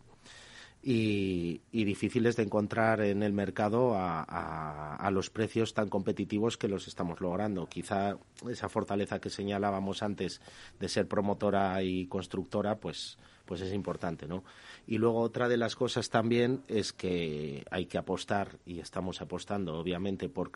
y, 0.82 1.62
difíciles 1.72 2.36
de 2.36 2.44
encontrar 2.44 3.02
en 3.02 3.24
el 3.24 3.34
mercado 3.34 3.94
a, 3.96 5.10
los 5.12 5.30
precios 5.30 5.74
tan 5.74 5.90
competitivos 5.90 6.58
que 6.58 6.68
los 6.68 6.88
estamos 6.88 7.20
logrando. 7.20 7.68
Quizá 7.68 8.18
esa 8.50 8.70
fortaleza 8.70 9.20
que 9.20 9.30
señalábamos 9.30 10.04
antes 10.04 10.42
de 10.80 10.88
ser 10.88 11.08
promotora 11.08 11.82
y 11.84 12.06
constructora, 12.08 12.80
pues, 12.80 13.18
pues 13.46 13.62
es 13.62 13.74
importante, 13.74 14.28
¿no? 14.28 14.44
Y 14.88 14.98
luego 14.98 15.20
otra 15.20 15.50
de 15.50 15.58
las 15.58 15.76
cosas 15.76 16.10
también 16.10 16.64
es 16.68 16.94
que 16.94 17.66
hay 17.72 17.88
que 17.88 17.98
apostar, 17.98 18.60
y 18.66 18.80
estamos 18.80 19.22
apostando 19.22 19.78
obviamente 19.78 20.30
por, 20.30 20.52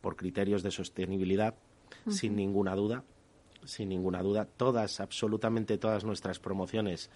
por 0.00 0.16
criterios 0.16 0.62
de 0.62 0.70
sostenibilidad, 0.70 1.54
sin 2.08 2.36
ninguna 2.36 2.74
duda, 2.74 3.04
sin 3.64 3.88
ninguna 3.88 4.22
duda. 4.22 4.44
Todas, 4.44 5.00
absolutamente 5.00 5.78
todas 5.78 6.04
nuestras 6.04 6.38
promociones 6.38 7.10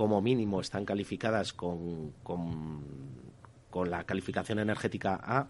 como 0.00 0.22
mínimo 0.22 0.62
están 0.62 0.86
calificadas 0.86 1.52
con, 1.52 2.12
con, 2.22 3.90
la 3.90 4.04
calificación 4.04 4.58
energética 4.58 5.20
A. 5.22 5.48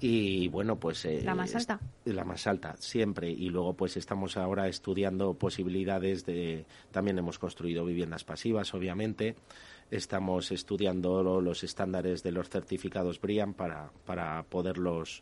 Y 0.00 0.48
bueno, 0.48 0.80
pues. 0.80 1.04
Eh, 1.04 1.20
la 1.22 1.34
más 1.34 1.54
alta. 1.54 1.78
La 2.06 2.24
más 2.24 2.46
alta, 2.46 2.74
siempre. 2.78 3.28
Y 3.28 3.50
luego, 3.50 3.74
pues 3.74 3.98
estamos 3.98 4.38
ahora 4.38 4.68
estudiando 4.68 5.34
posibilidades 5.34 6.24
de. 6.24 6.64
También 6.92 7.18
hemos 7.18 7.38
construido 7.38 7.84
viviendas 7.84 8.24
pasivas, 8.24 8.72
obviamente. 8.72 9.36
Estamos 9.90 10.50
estudiando 10.50 11.22
los 11.42 11.62
estándares 11.62 12.22
de 12.22 12.32
los 12.32 12.48
certificados 12.48 13.20
BRIAM 13.20 13.52
para, 13.52 13.90
para 14.06 14.44
poderlos 14.44 15.20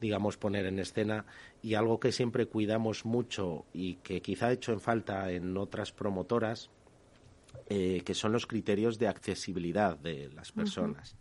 digamos, 0.00 0.36
poner 0.36 0.66
en 0.66 0.78
escena 0.78 1.24
y 1.60 1.74
algo 1.74 1.98
que 1.98 2.12
siempre 2.12 2.46
cuidamos 2.46 3.04
mucho 3.04 3.64
y 3.72 3.96
que 3.96 4.20
quizá 4.20 4.48
ha 4.48 4.52
hecho 4.52 4.72
en 4.72 4.80
falta 4.80 5.30
en 5.32 5.56
otras 5.56 5.92
promotoras 5.92 6.70
eh, 7.66 8.02
que 8.04 8.14
son 8.14 8.32
los 8.32 8.46
criterios 8.46 8.98
de 8.98 9.08
accesibilidad 9.08 9.96
de 9.98 10.30
las 10.34 10.52
personas. 10.52 11.16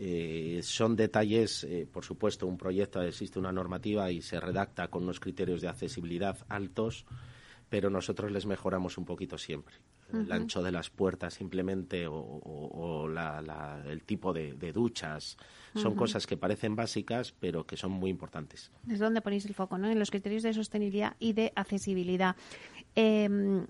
Eh, 0.00 0.60
son 0.62 0.94
detalles, 0.94 1.64
eh, 1.64 1.88
por 1.90 2.04
supuesto, 2.04 2.46
un 2.46 2.56
proyecto 2.56 3.02
existe 3.02 3.40
una 3.40 3.50
normativa 3.50 4.10
y 4.12 4.22
se 4.22 4.38
redacta 4.38 4.86
con 4.88 5.02
unos 5.02 5.18
criterios 5.18 5.60
de 5.60 5.66
accesibilidad 5.66 6.38
altos, 6.48 7.04
pero 7.68 7.90
nosotros 7.90 8.30
les 8.30 8.46
mejoramos 8.46 8.96
un 8.96 9.04
poquito 9.04 9.36
siempre. 9.36 9.74
El 10.12 10.30
ancho 10.32 10.62
de 10.62 10.72
las 10.72 10.88
puertas 10.88 11.34
simplemente 11.34 12.06
o, 12.08 13.08
el 13.86 14.02
tipo 14.04 14.32
de, 14.32 14.72
duchas. 14.72 15.36
Son 15.74 15.94
cosas 15.96 16.26
que 16.26 16.38
parecen 16.38 16.76
básicas, 16.76 17.34
pero 17.38 17.66
que 17.66 17.76
son 17.76 17.90
muy 17.90 18.08
importantes. 18.08 18.70
Es 18.88 19.00
donde 19.00 19.20
ponéis 19.20 19.44
el 19.44 19.54
foco, 19.54 19.76
¿no? 19.76 19.90
En 19.90 19.98
los 19.98 20.10
criterios 20.10 20.44
de 20.44 20.54
sostenibilidad 20.54 21.14
y 21.18 21.34
de 21.34 21.52
accesibilidad. 21.54 22.36
Eh, 22.96 23.66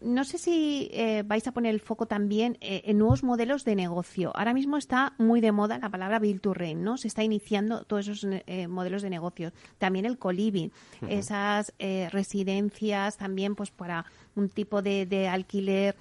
no 0.00 0.24
sé 0.24 0.38
si 0.38 0.90
eh, 0.92 1.22
vais 1.26 1.46
a 1.46 1.52
poner 1.52 1.74
el 1.74 1.80
foco 1.80 2.06
también 2.06 2.56
eh, 2.60 2.82
en 2.84 2.98
nuevos 2.98 3.22
modelos 3.22 3.64
de 3.64 3.74
negocio. 3.74 4.32
Ahora 4.36 4.54
mismo 4.54 4.76
está 4.76 5.14
muy 5.18 5.40
de 5.40 5.52
moda 5.52 5.78
la 5.78 5.90
palabra 5.90 6.18
Build 6.18 6.40
to 6.40 6.54
Rent, 6.54 6.80
¿no? 6.80 6.96
Se 6.96 7.08
está 7.08 7.22
iniciando 7.22 7.84
todos 7.84 8.08
esos 8.08 8.28
eh, 8.46 8.68
modelos 8.68 9.02
de 9.02 9.10
negocio. 9.10 9.52
También 9.78 10.06
el 10.06 10.18
co-living, 10.18 10.70
esas 11.08 11.72
residencias 11.78 13.16
también 13.16 13.54
pues 13.54 13.70
para 13.70 14.04
un 14.34 14.48
tipo 14.48 14.82
de, 14.82 15.28
alquiler 15.28 15.96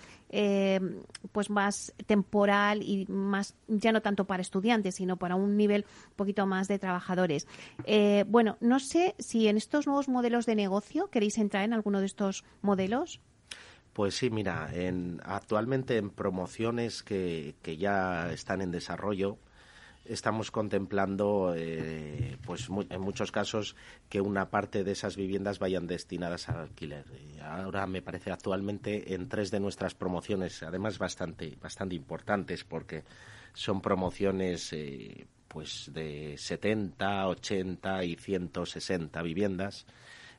pues 1.32 1.50
más 1.50 1.94
temporal 2.06 2.82
y 2.84 3.06
más 3.08 3.56
ya 3.67 3.91
no 3.91 4.01
tanto 4.01 4.25
para 4.25 4.41
estudiantes 4.41 4.96
sino 4.96 5.17
para 5.17 5.36
un 5.36 5.56
nivel 5.56 5.86
un 6.10 6.15
poquito 6.15 6.46
más 6.46 6.67
de 6.67 6.79
trabajadores 6.79 7.48
bueno 8.27 8.58
no 8.60 8.79
sé 8.79 9.15
si 9.20 9.48
en 9.48 9.58
estos 9.58 9.88
nuevos 9.88 10.10
modelos 10.10 10.46
de 10.46 10.56
negocio 10.56 11.10
queréis 11.10 11.38
entrar 11.38 11.63
en 11.63 11.74
alguno 11.74 12.01
de 12.01 12.08
estos 12.08 12.44
modelos 12.62 13.22
pues 13.98 14.13
sí, 14.13 14.30
mira, 14.30 14.70
en, 14.75 15.22
actualmente 15.25 15.98
en 15.98 16.12
promociones 16.12 17.01
que, 17.01 17.56
que 17.63 17.77
ya 17.77 18.32
están 18.32 18.62
en 18.62 18.70
desarrollo, 18.70 19.39
estamos 20.06 20.51
contemplando, 20.51 21.56
eh, 21.58 22.38
pues 22.46 22.68
en 22.92 23.01
muchos 23.01 23.32
casos, 23.32 23.75
que 24.08 24.22
una 24.22 24.51
parte 24.51 24.84
de 24.84 24.92
esas 24.92 25.16
viviendas 25.16 25.58
vayan 25.58 25.88
destinadas 25.88 26.48
al 26.48 26.58
alquiler. 26.58 27.06
ahora 27.42 27.88
me 27.88 28.04
parece 28.04 28.30
actualmente 28.32 29.16
en 29.16 29.30
tres 29.30 29.50
de 29.50 29.60
nuestras 29.60 29.96
promociones, 29.96 30.62
además 30.62 31.00
bastante, 31.00 31.58
bastante 31.60 31.96
importantes, 31.96 32.63
porque 32.63 33.04
son 33.56 33.82
promociones 33.82 34.74
eh, 34.74 35.25
pues 35.48 35.89
de 35.92 36.36
70, 36.38 37.27
80 37.30 38.04
y 38.04 38.16
160 38.16 39.24
viviendas 39.24 39.88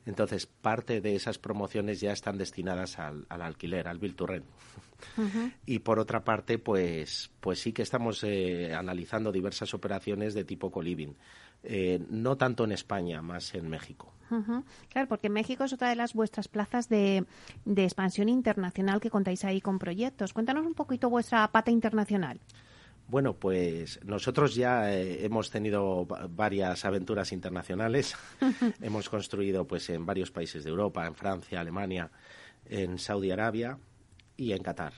entonces, 0.09 0.47
parte 0.47 1.03
de 1.03 1.15
esas 1.15 1.37
promociones 1.37 2.01
ya 2.01 2.13
están 2.13 2.39
destinadas 2.39 2.99
al, 2.99 3.27
alquiler, 3.29 3.89
al 3.89 3.99
Bill 3.99 4.15
to 4.15 4.27
rent. 4.27 4.47
Y 5.67 5.81
por 5.81 5.99
otra 5.99 6.25
parte, 6.25 6.59
pues, 6.59 7.31
pues 7.41 7.61
sí 7.61 7.75
que 7.75 7.83
estamos 7.83 8.25
eh, 8.25 8.73
analizando 8.75 9.31
diversas 9.31 9.75
operaciones 9.75 10.33
de 10.33 10.45
tipo 10.45 10.71
co-living. 10.71 11.13
Eh, 11.63 12.03
no 12.09 12.39
tanto 12.39 12.65
en 12.65 12.73
España, 12.73 13.21
más 13.21 13.55
en 13.55 13.69
México. 13.69 14.11
Claro, 14.89 15.09
porque 15.09 15.29
México 15.29 15.65
es 15.65 15.75
otra 15.75 15.91
de 15.91 15.97
las 15.97 16.15
vuestras 16.15 16.49
plazas 16.49 16.89
de, 16.89 17.27
de 17.67 17.85
expansión 17.85 18.31
internacional 18.31 19.01
que 19.01 19.11
contáis 19.11 19.45
ahí 19.45 19.61
con 19.61 19.79
proyectos. 19.79 20.33
Cuéntanos 20.33 20.65
un 20.65 20.75
poquito 20.75 21.11
vuestra 21.11 21.47
pata 21.49 21.71
internacional. 21.71 22.41
Bueno, 23.09 23.39
pues 23.39 24.05
nosotros 24.05 24.55
ya 24.55 24.93
eh, 24.93 25.25
hemos 25.25 25.51
tenido 25.51 26.07
varias 26.29 26.85
aventuras 26.85 27.33
internacionales. 27.33 28.15
hemos 28.83 29.09
construido 29.09 29.67
pues 29.67 29.89
en 29.89 30.05
varios 30.05 30.31
países 30.31 30.63
de 30.63 30.69
Europa, 30.69 31.07
en 31.07 31.15
Francia, 31.15 31.59
Alemania, 31.59 32.11
en 32.67 32.99
Saudi 32.99 33.31
Arabia 33.31 33.79
y 34.37 34.53
en 34.53 34.63
Qatar. 34.63 34.93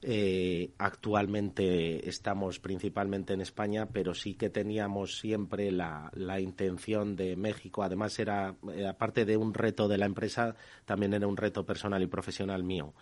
Eh, 0.00 0.70
actualmente 0.78 2.08
estamos 2.08 2.60
principalmente 2.60 3.32
en 3.32 3.40
España, 3.40 3.88
pero 3.90 4.14
sí 4.14 4.34
que 4.34 4.48
teníamos 4.48 5.18
siempre 5.18 5.72
la, 5.72 6.12
la 6.14 6.38
intención 6.38 7.16
de 7.16 7.34
México. 7.34 7.82
Además, 7.82 8.16
era, 8.20 8.54
eh, 8.72 8.86
aparte 8.86 9.24
de 9.24 9.36
un 9.36 9.54
reto 9.54 9.88
de 9.88 9.98
la 9.98 10.06
empresa, 10.06 10.54
también 10.84 11.14
era 11.14 11.26
un 11.26 11.36
reto 11.36 11.66
personal 11.66 12.00
y 12.00 12.06
profesional 12.06 12.62
mío 12.62 12.94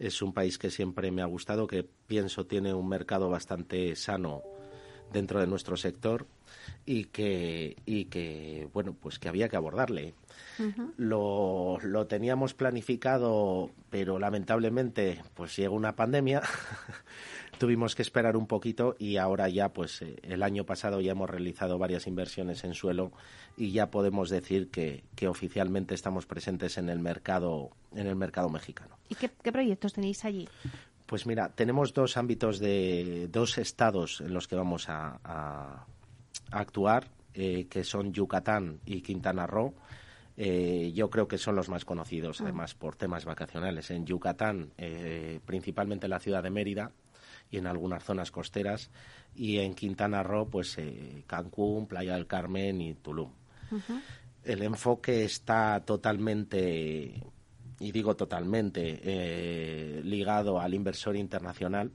es 0.00 0.22
un 0.22 0.32
país 0.32 0.58
que 0.58 0.70
siempre 0.70 1.10
me 1.12 1.22
ha 1.22 1.26
gustado, 1.26 1.66
que 1.66 1.84
pienso 1.84 2.46
tiene 2.46 2.72
un 2.72 2.88
mercado 2.88 3.28
bastante 3.28 3.94
sano 3.94 4.42
dentro 5.12 5.40
de 5.40 5.46
nuestro 5.46 5.76
sector 5.76 6.26
y 6.86 7.04
que, 7.04 7.76
y 7.84 8.06
que 8.06 8.68
bueno, 8.72 8.96
pues 8.98 9.18
que 9.18 9.28
había 9.28 9.48
que 9.48 9.56
abordarle. 9.56 10.14
lo, 10.96 11.78
lo, 11.82 12.06
teníamos 12.06 12.54
planificado, 12.54 13.70
pero 13.90 14.18
lamentablemente 14.18 15.22
pues 15.34 15.56
llegó 15.56 15.74
una 15.74 15.96
pandemia 15.96 16.42
tuvimos 17.60 17.94
que 17.94 18.00
esperar 18.00 18.38
un 18.38 18.46
poquito 18.46 18.96
y 18.98 19.18
ahora 19.18 19.46
ya, 19.50 19.68
pues 19.68 20.00
eh, 20.00 20.16
el 20.22 20.42
año 20.42 20.64
pasado 20.64 21.02
ya 21.02 21.12
hemos 21.12 21.28
realizado 21.28 21.76
varias 21.78 22.06
inversiones 22.06 22.64
en 22.64 22.72
suelo 22.72 23.12
y 23.54 23.70
ya 23.70 23.90
podemos 23.90 24.30
decir 24.30 24.70
que, 24.70 25.04
que 25.14 25.28
oficialmente 25.28 25.94
estamos 25.94 26.24
presentes 26.24 26.78
en 26.78 26.88
el 26.88 27.00
mercado, 27.00 27.68
en 27.94 28.06
el 28.06 28.16
mercado 28.16 28.48
mexicano. 28.48 28.96
¿Y 29.10 29.14
qué, 29.14 29.28
proyectos 29.28 29.92
tenéis 29.92 30.24
allí? 30.24 30.48
Pues 31.04 31.26
mira, 31.26 31.50
tenemos 31.50 31.92
dos 31.92 32.16
ámbitos 32.16 32.60
de 32.60 33.28
dos 33.30 33.58
estados 33.58 34.22
en 34.22 34.32
los 34.32 34.48
que 34.48 34.56
vamos 34.56 34.86
a, 34.88 35.84
actuar, 36.50 37.08
eh, 37.34 37.66
que 37.68 37.84
son 37.84 38.14
Yucatán 38.14 38.80
y 38.86 39.02
Quintana 39.02 39.46
Roo. 39.46 39.74
Eh, 40.38 40.92
yo 40.94 41.10
creo 41.10 41.28
que 41.28 41.36
son 41.36 41.56
los 41.56 41.68
más 41.68 41.84
conocidos, 41.84 42.40
ah. 42.40 42.44
además, 42.44 42.74
por 42.74 42.96
temas 42.96 43.26
vacacionales. 43.26 43.90
En 43.90 44.06
Yucatán, 44.06 44.72
principalmente 45.44 46.08
la 46.08 46.20
ciudad 46.20 46.42
de 46.42 46.50
Mérida, 46.50 46.92
y 47.50 47.58
en 47.58 47.66
algunas 47.66 48.04
zonas 48.04 48.30
costeras. 48.30 48.90
Y 49.34 49.58
en 49.58 49.74
Quintana 49.74 50.22
Roo 50.22 50.48
pues 50.48 50.76
eh, 50.78 51.24
Cancún, 51.26 51.86
Playa 51.86 52.14
del 52.14 52.26
Carmen 52.26 52.80
y 52.80 52.94
Tulum. 52.94 53.30
El 54.42 54.62
enfoque 54.62 55.24
está 55.24 55.80
totalmente 55.84 57.22
y 57.78 57.92
digo 57.92 58.16
totalmente 58.16 59.00
eh, 59.02 60.00
ligado 60.04 60.60
al 60.60 60.74
inversor 60.74 61.16
internacional 61.16 61.90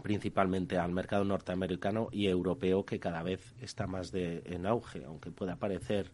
principalmente 0.00 0.78
al 0.78 0.92
mercado 0.92 1.24
norteamericano 1.24 2.08
y 2.10 2.26
europeo 2.26 2.84
que 2.84 2.98
cada 2.98 3.22
vez 3.22 3.54
está 3.60 3.86
más 3.86 4.10
de, 4.10 4.42
en 4.46 4.66
auge, 4.66 5.04
aunque 5.04 5.30
pueda 5.30 5.56
parecer 5.56 6.10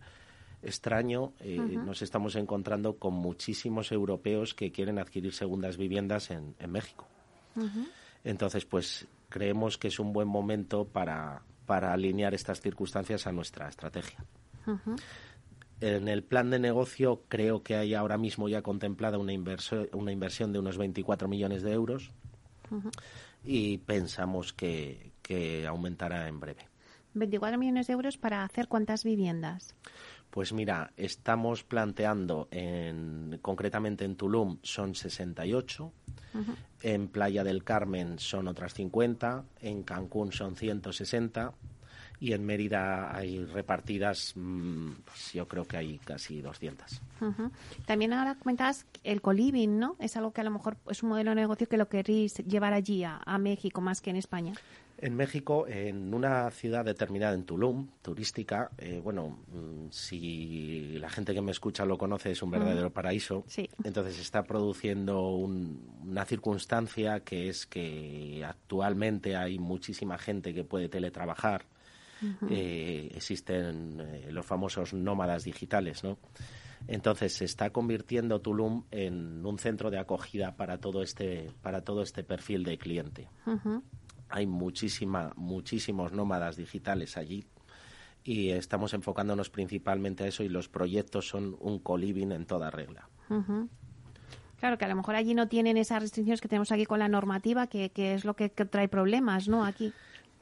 extraño, 0.62 1.32
eh, 1.40 1.56
nos 1.58 2.02
estamos 2.02 2.34
encontrando 2.34 2.96
con 2.96 3.14
muchísimos 3.14 3.92
europeos 3.92 4.54
que 4.54 4.72
quieren 4.72 4.98
adquirir 4.98 5.32
segundas 5.32 5.76
viviendas 5.76 6.30
en, 6.30 6.54
México. 6.68 7.06
Entonces, 8.26 8.64
pues 8.64 9.06
creemos 9.28 9.78
que 9.78 9.86
es 9.86 10.00
un 10.00 10.12
buen 10.12 10.26
momento 10.26 10.84
para, 10.84 11.42
para 11.64 11.92
alinear 11.92 12.34
estas 12.34 12.60
circunstancias 12.60 13.28
a 13.28 13.32
nuestra 13.32 13.68
estrategia. 13.68 14.24
En 15.80 16.08
el 16.08 16.24
plan 16.24 16.50
de 16.50 16.58
negocio 16.58 17.22
creo 17.28 17.62
que 17.62 17.76
hay 17.76 17.94
ahora 17.94 18.18
mismo 18.18 18.48
ya 18.48 18.62
contemplada 18.62 19.18
una, 19.18 19.32
una 19.92 20.12
inversión 20.12 20.52
de 20.52 20.58
unos 20.58 20.76
24 20.76 21.28
millones 21.28 21.62
de 21.62 21.72
euros 21.72 22.10
y 23.44 23.78
pensamos 23.78 24.52
que, 24.52 25.12
que 25.22 25.64
aumentará 25.64 26.26
en 26.26 26.40
breve. 26.40 26.68
24 27.14 27.58
millones 27.58 27.86
de 27.86 27.92
euros 27.92 28.18
para 28.18 28.42
hacer 28.42 28.66
cuántas 28.66 29.04
viviendas? 29.04 29.76
Pues 30.30 30.52
mira, 30.52 30.90
estamos 30.96 31.62
planteando 31.62 32.48
en, 32.50 33.38
concretamente 33.40 34.04
en 34.04 34.16
Tulum 34.16 34.58
son 34.62 34.96
68, 34.96 35.92
en 36.82 37.08
Playa 37.08 37.44
del 37.44 37.64
Carmen 37.64 38.18
son 38.18 38.48
otras 38.48 38.74
50, 38.74 39.44
en 39.62 39.82
Cancún 39.82 40.32
son 40.32 40.56
160 40.56 41.52
y 42.18 42.32
en 42.32 42.44
Mérida 42.46 43.14
hay 43.14 43.44
repartidas, 43.44 44.32
mm, 44.36 44.92
pues 45.04 45.32
yo 45.32 45.46
creo 45.48 45.64
que 45.64 45.76
hay 45.76 45.98
casi 45.98 46.40
200. 46.40 47.02
También 47.84 48.12
ahora 48.12 48.36
comentabas 48.36 48.86
el 49.04 49.20
coliving, 49.20 49.78
¿no? 49.78 49.96
Es 49.98 50.16
algo 50.16 50.32
que 50.32 50.40
a 50.40 50.44
lo 50.44 50.50
mejor 50.50 50.76
es 50.88 51.02
un 51.02 51.10
modelo 51.10 51.30
de 51.30 51.36
negocio 51.36 51.68
que 51.68 51.76
lo 51.76 51.88
queréis 51.88 52.36
llevar 52.38 52.72
allí 52.72 53.04
a 53.04 53.38
México 53.38 53.80
más 53.80 54.00
que 54.00 54.10
en 54.10 54.16
España. 54.16 54.54
En 54.98 55.14
México, 55.14 55.66
en 55.68 56.14
una 56.14 56.50
ciudad 56.50 56.84
determinada, 56.84 57.34
en 57.34 57.44
Tulum, 57.44 57.88
turística, 58.00 58.70
eh, 58.78 58.98
bueno, 59.02 59.40
mm, 59.48 59.90
si 59.90 60.98
la 60.98 61.10
gente 61.10 61.34
que 61.34 61.42
me 61.42 61.50
escucha 61.50 61.84
lo 61.84 61.98
conoce, 61.98 62.30
es 62.30 62.42
un 62.42 62.50
verdadero 62.50 62.90
paraíso. 62.90 63.44
Entonces 63.84 64.18
está 64.18 64.44
produciendo 64.44 65.32
una 65.32 66.24
circunstancia 66.24 67.20
que 67.20 67.48
es 67.48 67.66
que 67.66 68.42
actualmente 68.46 69.36
hay 69.36 69.58
muchísima 69.58 70.16
gente 70.16 70.54
que 70.54 70.64
puede 70.64 70.88
teletrabajar. 70.88 71.66
Eh, 72.48 73.10
existen 73.14 74.00
eh, 74.00 74.28
los 74.32 74.46
famosos 74.46 74.94
nómadas 74.94 75.44
digitales, 75.44 76.02
¿no? 76.02 76.16
Entonces 76.88 77.34
se 77.34 77.44
está 77.44 77.70
convirtiendo 77.70 78.40
Tulum 78.40 78.84
en 78.90 79.44
un 79.44 79.58
centro 79.58 79.90
de 79.90 79.98
acogida 79.98 80.56
para 80.56 80.78
todo 80.78 81.02
este 81.02 81.50
para 81.60 81.82
todo 81.82 82.02
este 82.02 82.24
perfil 82.24 82.64
de 82.64 82.78
cliente 82.78 83.28
hay 84.28 84.46
muchísima, 84.46 85.32
muchísimos 85.36 86.12
nómadas 86.12 86.56
digitales 86.56 87.16
allí 87.16 87.46
y 88.24 88.50
estamos 88.50 88.92
enfocándonos 88.92 89.50
principalmente 89.50 90.24
a 90.24 90.26
eso 90.26 90.42
y 90.42 90.48
los 90.48 90.68
proyectos 90.68 91.28
son 91.28 91.56
un 91.60 91.78
coliving 91.78 92.32
en 92.32 92.44
toda 92.44 92.70
regla. 92.70 93.08
Claro, 94.58 94.78
que 94.78 94.84
a 94.84 94.88
lo 94.88 94.96
mejor 94.96 95.14
allí 95.14 95.34
no 95.34 95.48
tienen 95.48 95.76
esas 95.76 96.02
restricciones 96.02 96.40
que 96.40 96.48
tenemos 96.48 96.72
aquí 96.72 96.86
con 96.86 96.98
la 96.98 97.08
normativa, 97.08 97.68
que, 97.68 97.90
es 97.94 98.24
lo 98.24 98.34
que, 98.34 98.48
trae 98.48 98.88
problemas, 98.88 99.48
¿no? 99.48 99.64
Aquí. 99.64 99.92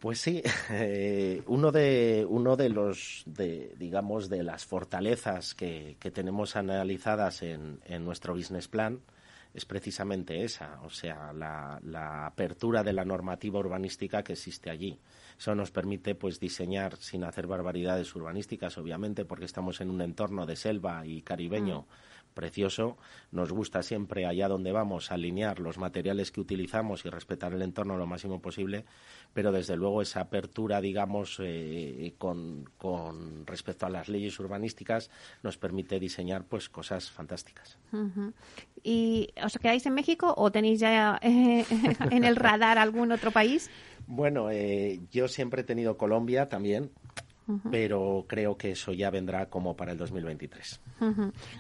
Pues 0.01 0.21
sí, 0.21 0.43
eh, 0.71 1.43
uno 1.47 1.73
de 1.73 2.27
uno 2.29 2.57
de 2.57 2.69
los 2.71 3.23
de, 3.27 3.75
digamos 3.79 4.29
de 4.31 4.43
las 4.43 4.65
fortalezas 4.65 5.55
que, 5.55 5.97
que 5.99 6.11
tenemos 6.11 6.57
analizadas 6.57 7.43
en, 7.43 7.81
en 7.85 8.05
nuestro 8.05 8.35
business 8.35 8.69
plan 8.69 9.01
es 9.55 9.65
precisamente 9.65 10.43
esa, 10.43 10.81
o 10.83 10.91
sea, 10.91 11.33
la, 11.33 12.27
apertura 12.27 12.83
de 12.83 12.93
la 12.93 13.05
normativa 13.05 13.61
urbanística 13.61 14.25
que 14.25 14.33
existe 14.33 14.69
allí. 14.69 14.99
Eso 15.39 15.55
nos 15.55 15.71
permite 15.71 16.17
pues 16.17 16.41
diseñar 16.41 16.97
sin 16.97 17.23
hacer 17.23 17.47
barbaridades 17.47 18.13
urbanísticas, 18.17 18.77
obviamente, 18.79 19.25
porque 19.25 19.45
estamos 19.45 19.81
en 19.81 19.91
un 19.91 20.01
entorno 20.01 20.45
de 20.45 20.57
selva 20.57 21.07
y 21.07 21.23
caribeño 21.23 21.83
mm. 21.83 22.14
Precioso. 22.35 22.99
Nos 23.31 23.53
gusta 23.53 23.83
siempre 23.83 24.27
allá 24.27 24.49
donde 24.49 24.73
vamos 24.73 25.11
alinear 25.11 25.61
los 25.61 25.79
materiales 25.79 26.31
que 26.31 26.41
utilizamos 26.41 27.05
y 27.05 27.11
respetar 27.11 27.55
el 27.55 27.63
entorno 27.63 27.97
lo 27.97 28.07
máximo 28.07 28.43
posible, 28.43 28.85
pero 29.33 29.53
desde 29.53 29.77
luego 29.77 30.03
esa 30.03 30.21
apertura, 30.21 30.81
digamos, 30.81 31.39
eh, 31.41 32.15
con, 32.19 32.69
con, 32.77 33.47
respecto 33.47 33.87
a 33.87 33.91
las 33.91 34.09
leyes 34.09 34.39
urbanísticas 34.39 35.11
nos 35.43 35.57
permite 35.57 35.99
diseñar 35.99 36.45
pues 36.45 36.69
cosas 36.69 37.11
fantásticas. 37.11 37.79
¿Y 38.83 39.31
os 39.43 39.57
quedáis 39.59 39.87
en 39.87 39.95
México 39.95 40.35
o 40.37 40.51
tenéis 40.51 40.81
ya 40.81 41.19
eh, 41.23 41.65
en 42.11 42.25
el 42.25 42.37
radar 42.37 42.79
algún 42.79 43.13
otro 43.13 43.31
país? 43.31 43.71
Bueno, 44.07 44.51
eh, 44.51 45.01
yo 45.11 45.29
siempre 45.29 45.63
he 45.63 45.65
tenido 45.65 45.97
Colombia 45.97 46.49
también 46.49 46.91
pero 47.71 48.25
creo 48.27 48.57
que 48.57 48.73
eso 48.73 48.93
ya 48.93 49.11
vendrá 49.11 49.51
como 49.51 49.77
para 49.77 49.93
el 49.93 49.99
2023. 49.99 50.81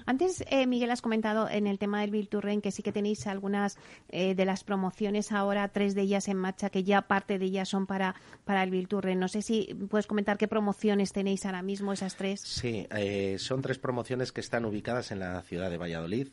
Antes, 0.07 0.45
eh, 0.49 0.67
Miguel, 0.67 0.91
has 0.91 1.03
comentado 1.03 1.49
en 1.49 1.67
el 1.67 1.79
tema 1.79 2.01
del 2.01 2.11
Bill 2.11 2.29
que 2.63 2.71
sí 2.71 2.83
que 2.83 2.93
tenéis 2.93 3.27
algunas 3.27 3.77
eh, 4.09 4.35
de 4.35 4.45
las 4.45 4.65
promociones 4.65 5.33
ahora, 5.33 5.69
tres 5.69 5.95
de 5.95 6.03
ellas 6.03 6.29
en 6.29 6.39
marcha, 6.39 6.71
que 6.71 6.85
ya 6.85 7.03
parte 7.03 7.39
de 7.39 7.47
ellas 7.47 7.69
son 7.69 7.87
para, 7.87 8.15
para 8.45 8.63
el 8.63 8.71
Bill 8.71 8.89
No 9.17 9.29
sé 9.29 9.43
si 9.43 9.75
puedes 9.91 10.07
comentar 10.07 10.39
qué 10.39 10.49
promociones 10.49 11.13
tenéis 11.13 11.45
ahora 11.45 11.63
mismo, 11.63 11.93
esas 11.93 12.17
tres. 12.17 12.41
Sí, 12.41 12.87
eh, 12.91 13.37
son 13.39 13.61
tres 13.61 13.79
promociones 13.79 14.33
que 14.33 14.41
están 14.41 14.65
ubicadas 14.65 15.11
en 15.11 15.21
la 15.21 15.43
ciudad 15.43 15.71
de 15.71 15.79
Valladolid. 15.79 16.29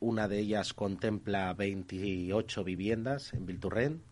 una 0.00 0.28
de 0.28 0.38
ellas 0.38 0.72
contempla 0.72 1.52
28 1.52 2.64
viviendas 2.64 3.34
en 3.34 3.46
Vilturren, 3.46 4.02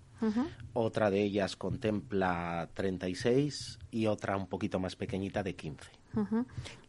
otra 0.73 1.11
de 1.11 1.23
ellas 1.23 1.57
contempla 1.57 2.69
36 2.75 3.79
y 3.91 4.07
otra 4.07 4.37
un 4.37 4.47
poquito 4.47 4.79
más 4.79 4.97
pequeñita 4.97 5.43
de 5.43 5.55
15. 5.57 5.91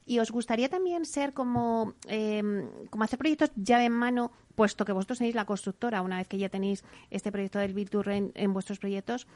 ¿Y 0.05 0.19
os 0.19 0.31
gustaría 0.31 0.67
también 0.67 1.05
ser 1.05 1.33
como, 1.33 1.93
em, 2.07 2.67
como 2.89 3.03
hacer 3.03 3.19
proyectos 3.19 3.51
llave 3.55 3.85
en 3.85 3.93
mano, 3.93 4.31
puesto 4.55 4.83
que 4.83 4.91
vosotros 4.91 5.19
tenéis 5.19 5.35
la 5.35 5.45
constructora, 5.45 6.01
una 6.01 6.17
vez 6.17 6.27
que 6.27 6.37
ya 6.37 6.49
tenéis 6.49 6.83
este 7.09 7.31
proyecto 7.31 7.59
del 7.59 7.73
Virturren 7.73 8.31
en 8.35 8.53
vuestros 8.53 8.79
proyectos, 8.79 9.27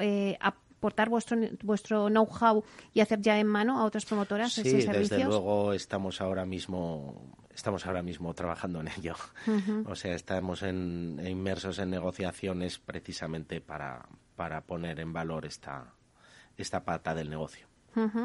eh, 0.00 0.38
aportar 0.82 1.08
vuestro, 1.08 1.38
vuestro 1.62 2.08
know-how 2.08 2.64
y 2.92 3.00
hacer 3.00 3.20
ya 3.20 3.38
en 3.38 3.46
mano 3.46 3.78
a 3.78 3.84
otras 3.84 4.04
promotoras 4.04 4.52
sí, 4.52 4.62
desde 4.64 5.24
luego 5.24 5.72
estamos 5.72 6.20
ahora 6.20 6.44
mismo 6.44 7.36
estamos 7.54 7.86
ahora 7.86 8.02
mismo 8.02 8.34
trabajando 8.34 8.80
en 8.80 8.88
ello. 8.88 9.14
O 9.86 9.94
sea, 9.94 10.14
estamos 10.14 10.62
inmersos 10.62 11.78
en 11.78 11.90
negociaciones 11.90 12.78
precisamente 12.78 13.60
para, 13.60 14.08
para 14.34 14.62
poner 14.62 14.98
en 14.98 15.12
valor 15.12 15.46
esta, 15.46 15.94
esta 16.56 16.84
pata 16.84 17.14
del 17.14 17.30
negocio. 17.30 17.71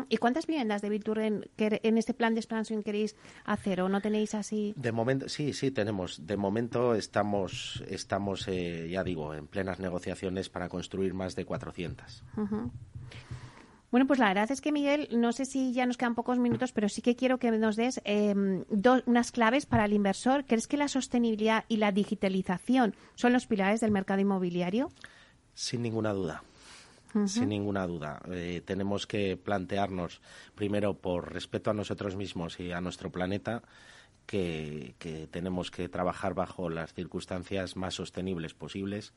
¿Y 0.09 0.17
cuántas 0.17 0.47
viviendas 0.47 0.81
de 0.81 0.89
Virtur 0.89 1.19
en, 1.19 1.49
en, 1.57 1.97
este 1.97 2.13
plan 2.13 2.33
de 2.33 2.39
expansión 2.39 2.83
queréis 2.83 3.15
hacer 3.45 3.81
o 3.81 3.89
no 3.89 4.01
tenéis 4.01 4.33
así? 4.35 4.73
De 4.77 4.91
momento, 4.91 5.27
sí, 5.29 5.53
sí, 5.53 5.71
tenemos. 5.71 6.25
De 6.25 6.37
momento 6.37 6.95
estamos, 6.95 7.83
estamos 7.87 8.47
eh, 8.47 8.87
ya 8.89 9.03
digo, 9.03 9.33
en 9.33 9.47
plenas 9.47 9.79
negociaciones 9.79 10.49
para 10.49 10.69
construir 10.69 11.13
más 11.13 11.35
de 11.35 11.45
400. 11.45 12.23
Bueno, 13.89 14.05
pues 14.05 14.19
la 14.19 14.27
verdad 14.27 14.51
es 14.51 14.59
que, 14.59 14.71
Miguel, 14.71 15.07
no 15.11 15.31
sé 15.31 15.45
si 15.45 15.71
ya 15.71 15.85
nos 15.85 15.95
quedan 15.95 16.15
pocos 16.15 16.39
minutos, 16.39 16.73
pero 16.73 16.89
sí 16.89 17.01
que 17.01 17.15
quiero 17.15 17.37
que 17.37 17.51
nos 17.51 17.77
des 17.77 18.01
em, 18.03 18.65
unas 19.05 19.31
claves 19.31 19.65
para 19.65 19.85
el 19.85 19.93
inversor. 19.93 20.45
¿Crees 20.45 20.67
que 20.67 20.75
la 20.75 20.89
sostenibilidad 20.89 21.63
y 21.69 21.77
la 21.77 21.91
digitalización 21.91 22.95
son 23.15 23.31
los 23.31 23.47
pilares 23.47 23.79
del 23.79 23.91
mercado 23.91 24.19
inmobiliario? 24.19 24.91
Sin 25.53 25.81
ninguna 25.81 26.11
duda. 26.11 26.43
Sin 27.25 27.49
ninguna 27.49 27.87
duda. 27.87 28.21
Eh, 28.29 28.61
tenemos 28.65 29.07
que 29.07 29.37
plantearnos, 29.37 30.21
primero, 30.55 30.93
por 30.93 31.33
respeto 31.33 31.71
a 31.71 31.73
nosotros 31.73 32.15
mismos 32.15 32.59
y 32.59 32.71
a 32.71 32.81
nuestro 32.81 33.11
planeta, 33.11 33.63
que, 34.27 35.27
tenemos 35.31 35.71
que 35.71 35.89
trabajar 35.89 36.33
bajo 36.33 36.69
las 36.69 36.93
circunstancias 36.93 37.75
más 37.75 37.95
sostenibles 37.95 38.53
posibles 38.53 39.13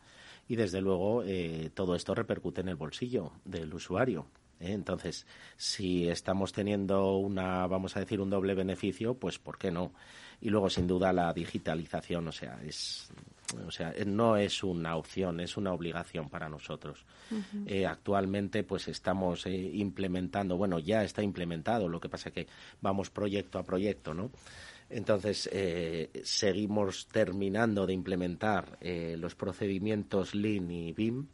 y, 0.49 0.57
desde 0.57 0.81
luego, 0.81 1.25
eh, 1.25 1.71
todo 1.75 1.95
esto 1.95 2.15
repercute 2.15 2.61
en 2.61 2.69
el 2.69 2.77
bolsillo 2.77 3.33
del 3.45 3.75
usuario. 3.75 4.27
¿eh? 4.61 4.73
Entonces, 4.73 5.27
si 5.57 6.09
estamos 6.09 6.53
teniendo 6.53 7.17
una, 7.17 7.67
vamos 7.67 7.97
a 7.97 8.01
decir, 8.01 8.21
un 8.21 8.31
doble 8.31 8.55
beneficio, 8.55 9.15
pues 9.15 9.39
¿por 9.39 9.59
qué 9.59 9.71
no? 9.71 9.93
Y 10.41 10.49
luego, 10.49 10.71
sin 10.71 10.87
duda, 10.87 11.13
la 11.13 11.33
digitalización, 11.33 12.29
o 12.29 12.33
sea, 12.33 12.61
es, 12.65 13.11
o 13.67 13.71
sea, 13.71 13.93
no 14.07 14.37
es 14.37 14.63
una 14.63 14.97
opción, 14.97 15.41
es 15.41 15.57
una 15.57 15.73
obligación 15.73 16.29
para 16.29 16.49
nosotros. 16.49 17.05
Eh, 17.67 17.87
actualmente, 17.87 18.65
pues 18.65 18.89
estamos 18.89 19.47
eh, 19.47 19.53
implementando, 19.53 20.57
bueno, 20.57 20.79
ya 20.79 21.03
está 21.05 21.23
implementado, 21.23 21.89
lo 21.89 22.01
que 22.01 22.09
pasa 22.09 22.31
que 22.31 22.47
vamos 22.81 23.11
proyecto 23.11 23.59
a 23.59 23.65
proyecto, 23.65 24.15
¿no? 24.15 24.31
Entonces, 24.89 25.49
seguimos 26.25 27.07
terminando 27.07 27.87
de 27.87 27.93
implementar 27.93 28.77
los 28.81 29.37
procedimientos 29.37 30.35
Lean 30.35 30.69
y 30.69 30.93
BIM, 30.93 31.29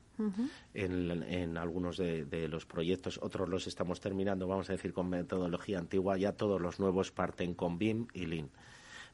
en, 0.74 1.56
algunos 1.58 1.96
de, 1.96 2.48
los 2.48 2.66
proyectos, 2.66 3.18
otros 3.22 3.48
los 3.48 3.66
estamos 3.66 4.00
terminando, 4.00 4.46
vamos 4.46 4.68
a 4.70 4.72
decir, 4.72 4.92
con 4.92 5.08
metodología 5.08 5.78
antigua, 5.78 6.16
ya 6.16 6.32
todos 6.32 6.60
los 6.60 6.80
nuevos 6.80 7.10
parten 7.12 7.54
con 7.54 7.78
BIM 7.78 8.06
y 8.12 8.26
Lean. 8.26 8.50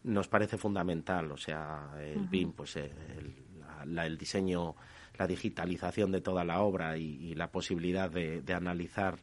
Nos 0.04 0.28
parece 0.28 0.58
fundamental, 0.58 1.30
o 1.30 1.36
sea, 1.36 1.92
el 2.00 2.26
BIM, 2.26 2.52
pues 2.52 2.76
eh, 2.76 2.90
el, 3.84 4.18
diseño, 4.18 4.74
la 5.16 5.26
digitalización 5.26 6.10
de 6.10 6.20
toda 6.20 6.44
la 6.44 6.60
obra 6.60 6.96
y, 6.96 7.34
la 7.34 7.50
posibilidad 7.50 8.10
de, 8.10 8.42
analizar 8.52 9.18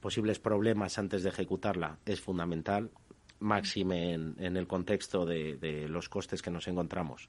posibles 0.00 0.38
problemas 0.38 0.98
antes 0.98 1.22
de 1.22 1.30
ejecutarla 1.30 1.98
es 2.04 2.20
fundamental, 2.20 2.90
máxime 3.38 4.12
en, 4.12 4.56
el 4.56 4.66
contexto 4.66 5.24
de, 5.24 5.86
los 5.88 6.08
costes 6.08 6.42
que 6.42 6.50
nos 6.50 6.68
encontramos. 6.68 7.28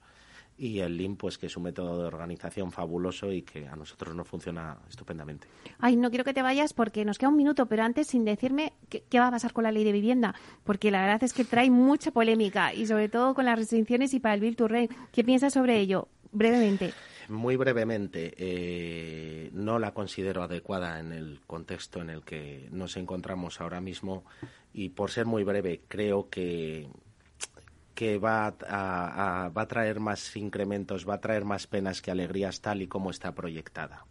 Y 0.63 0.80
el 0.80 0.95
LIM, 0.95 1.17
pues 1.17 1.38
que 1.38 1.47
es 1.47 1.58
un 1.58 1.63
método 1.63 1.99
de 1.99 2.08
organización 2.08 2.71
fabuloso 2.71 3.34
y 3.34 3.41
que 3.41 3.67
a 3.67 3.76
nosotros 3.76 4.15
nos 4.15 4.26
funciona 4.26 4.78
estupendamente. 4.89 5.45
Ay, 5.78 5.97
no 5.97 6.10
quiero 6.10 6.23
que 6.23 6.34
te 6.34 6.41
vayas 6.41 6.71
porque 6.71 7.04
nos 7.04 7.17
queda 7.17 7.28
un 7.28 7.36
minuto, 7.36 7.65
pero 7.65 7.84
antes 7.84 8.08
sin 8.08 8.23
decirme 8.23 8.71
qué, 8.88 9.19
va 9.19 9.28
a 9.28 9.32
pasar 9.32 9.52
con 9.52 9.65
la 9.65 9.73
ley 9.73 9.84
de 9.84 9.91
vivienda, 9.91 10.34
porque 10.63 10.89
la 10.89 11.02
verdad 11.02 11.21
es 11.21 11.34
que 11.34 11.43
trae 11.43 11.69
mucha 11.69 12.12
polémica 12.12 12.73
y 12.73 12.86
sobre 12.86 13.10
todo 13.10 13.34
con 13.34 13.43
las 13.43 13.60
restricciones 13.60 14.13
y 14.13 14.21
para 14.21 14.36
el 14.36 14.39
Bill 14.39 14.56
to 14.56 14.69
¿Qué 15.12 15.23
piensas 15.26 15.52
sobre 15.52 15.82
ello? 15.82 16.08
Brevemente. 16.32 16.93
Muy 17.28 17.58
brevemente, 17.58 18.34
eh, 18.38 19.49
no 19.52 19.80
la 19.80 19.93
considero 19.93 20.43
adecuada 20.43 20.97
en 21.02 21.12
el 21.12 21.41
contexto 21.45 21.99
en 21.99 22.10
el 22.10 22.21
que 22.21 22.69
nos 22.71 22.95
encontramos 22.95 23.60
ahora 23.60 23.82
mismo 23.82 24.23
y 24.73 24.89
por 24.89 25.12
ser 25.12 25.26
muy 25.26 25.43
breve, 25.43 25.82
creo 25.89 26.30
que 26.30 26.88
que 27.93 28.17
va 28.17 28.53
a, 28.67 29.49
va 29.56 29.62
a 29.62 29.67
traer 29.67 29.99
más 29.99 30.36
incrementos, 30.36 31.08
va 31.08 31.15
a 31.15 31.21
traer 31.21 31.45
más 31.45 31.67
penas 31.67 32.01
que 32.01 32.12
alegrías 32.12 32.62
tal 32.62 32.82
y 32.82 32.88
como 32.88 33.12
está 33.12 33.34
proyectada 33.34 34.06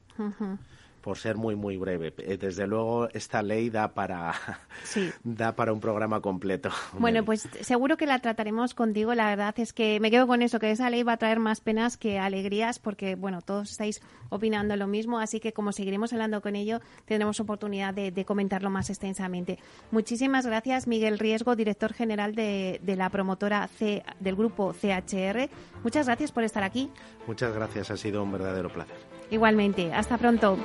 por 1.03 1.19
ser 1.19 1.37
muy 1.37 1.57
muy 1.57 1.77
breve. 1.77 2.15
Eh, 2.19 2.39
desde 2.39 2.67
luego 2.67 3.09
esta 3.13 3.43
ley 3.43 3.69
da 3.69 3.93
para 3.93 4.35
da 5.25 5.55
para 5.55 5.73
un 5.73 5.81
programa 5.81 6.21
completo. 6.21 6.71
Bueno, 7.03 7.25
pues 7.25 7.49
seguro 7.63 7.97
que 7.97 8.07
la 8.07 8.21
trataremos 8.21 8.75
contigo. 8.75 9.15
La 9.15 9.29
verdad 9.29 9.55
es 9.59 9.73
que 9.73 9.99
me 9.99 10.11
quedo 10.11 10.27
con 10.27 10.41
eso, 10.41 10.61
que 10.61 10.71
esa 10.71 10.89
ley 10.89 11.03
va 11.03 11.15
a 11.15 11.17
traer 11.17 11.41
más 11.41 11.61
penas 11.61 11.97
que 11.97 12.19
alegrías, 12.19 12.79
porque 12.79 13.17
bueno, 13.17 13.43
todos 13.43 13.73
estáis 13.73 14.01
opinando 14.29 14.77
lo 14.77 14.87
mismo, 14.87 15.19
así 15.19 15.41
que 15.41 15.53
como 15.53 15.73
seguiremos 15.73 16.13
hablando 16.13 16.41
con 16.41 16.55
ello, 16.55 16.81
tendremos 17.07 17.41
oportunidad 17.41 17.93
de, 17.93 18.25
comentarlo 18.25 18.71
más 18.71 18.89
extensamente. 18.89 19.59
Muchísimas 19.91 20.47
gracias, 20.47 20.87
Miguel 20.87 21.19
Riesgo, 21.19 21.57
director 21.57 21.93
general 21.93 22.35
de, 22.37 22.81
de 22.83 22.97
la 22.97 23.11
promotora 23.11 23.67
C, 23.67 24.05
del 24.21 24.37
grupo 24.37 24.73
CHR. 24.73 25.51
Muchas 25.83 26.07
gracias 26.07 26.31
por 26.31 26.45
estar 26.45 26.63
aquí. 26.63 26.89
Muchas 27.27 27.53
gracias, 27.53 27.91
ha 27.91 27.97
sido 27.97 28.23
un 28.23 28.31
verdadero 28.31 28.73
placer. 28.73 29.12
Igualmente, 29.33 29.95
hasta 29.95 30.19
pronto. 30.19 30.59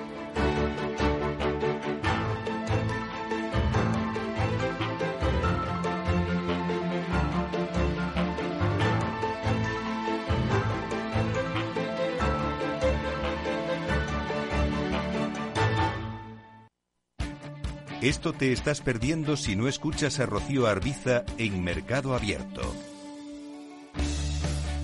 Esto 18.01 18.34
te 18.34 18.51
estás 18.51 18.82
perdiendo 18.82 19.38
si 19.38 19.56
no 19.56 19.69
escuchas 19.69 20.19
a 20.19 20.25
Rocío 20.25 20.67
Arbiza 20.67 21.23
en 21.38 21.63
Mercado 21.63 22.13
Abierto. 22.13 22.73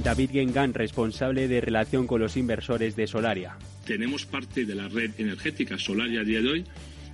David 0.03 0.31
Gengan, 0.31 0.73
responsable 0.73 1.47
de 1.47 1.61
relación 1.61 2.07
con 2.07 2.19
los 2.19 2.35
inversores 2.35 2.97
de 2.97 3.07
Solaria. 3.07 3.55
Tenemos 3.85 4.25
parte 4.25 4.65
de 4.65 4.75
la 4.75 4.89
red 4.89 5.11
energética 5.17 5.77
Solaria 5.77 6.21
a 6.21 6.23
día 6.25 6.41
de 6.41 6.49
hoy. 6.49 6.65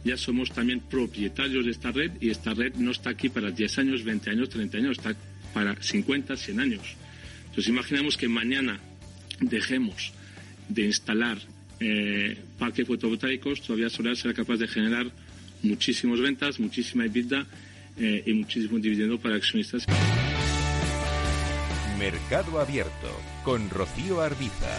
Ya 0.04 0.18
somos 0.18 0.52
también 0.52 0.80
propietarios 0.80 1.66
de 1.66 1.72
esta 1.72 1.92
red 1.92 2.14
y 2.20 2.30
esta 2.30 2.54
red 2.54 2.74
no 2.76 2.92
está 2.92 3.12
aquí 3.12 3.30
para 3.30 3.52
10 3.52 3.80
años, 3.80 4.04
20 4.04 4.32
años, 4.32 4.50
30 4.50 4.78
años, 4.78 4.98
está 4.98 5.16
para 5.54 5.76
50, 5.80 6.36
100 6.36 6.60
años. 6.60 6.96
Entonces 7.50 7.68
imaginemos 7.68 8.18
que 8.18 8.28
mañana 8.28 8.80
dejemos 9.40 10.12
de 10.68 10.86
instalar 10.86 11.38
eh, 11.80 12.38
parques 12.58 12.88
fotovoltaicos, 12.88 13.62
todavía 13.62 13.90
Solaria 13.90 14.20
será 14.20 14.34
capaz 14.34 14.58
de 14.58 14.68
generar 14.68 15.06
muchísimas 15.62 16.20
ventas, 16.20 16.60
muchísima 16.60 17.06
EBITDA 17.06 17.46
eh, 18.00 18.24
y 18.26 18.34
muchísimo 18.34 18.80
dividendo 18.80 19.20
para 19.20 19.36
accionistas. 19.36 19.86
Mercado 22.00 22.62
Abierto 22.62 23.10
con 23.44 23.70
Rocío 23.70 24.22
Arbiza. 24.22 24.70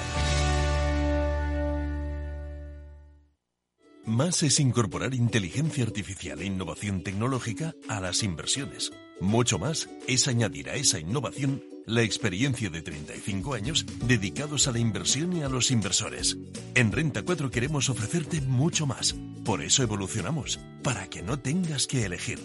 Más 4.06 4.42
es 4.42 4.58
incorporar 4.58 5.12
inteligencia 5.12 5.84
artificial 5.84 6.40
e 6.40 6.46
innovación 6.46 7.02
tecnológica 7.02 7.74
a 7.90 8.00
las 8.00 8.22
inversiones. 8.22 8.90
Mucho 9.20 9.58
más 9.58 9.90
es 10.08 10.28
añadir 10.28 10.70
a 10.70 10.76
esa 10.76 10.98
innovación 10.98 11.62
la 11.84 12.00
experiencia 12.02 12.70
de 12.70 12.80
35 12.80 13.52
años 13.52 13.84
dedicados 14.06 14.66
a 14.66 14.72
la 14.72 14.78
inversión 14.78 15.36
y 15.36 15.42
a 15.42 15.50
los 15.50 15.70
inversores. 15.70 16.38
En 16.74 16.90
Renta 16.90 17.22
4 17.22 17.50
queremos 17.50 17.90
ofrecerte 17.90 18.40
mucho 18.40 18.86
más. 18.86 19.14
Por 19.44 19.62
eso 19.62 19.82
evolucionamos, 19.82 20.58
para 20.82 21.08
que 21.08 21.20
no 21.20 21.38
tengas 21.38 21.86
que 21.86 22.06
elegir. 22.06 22.38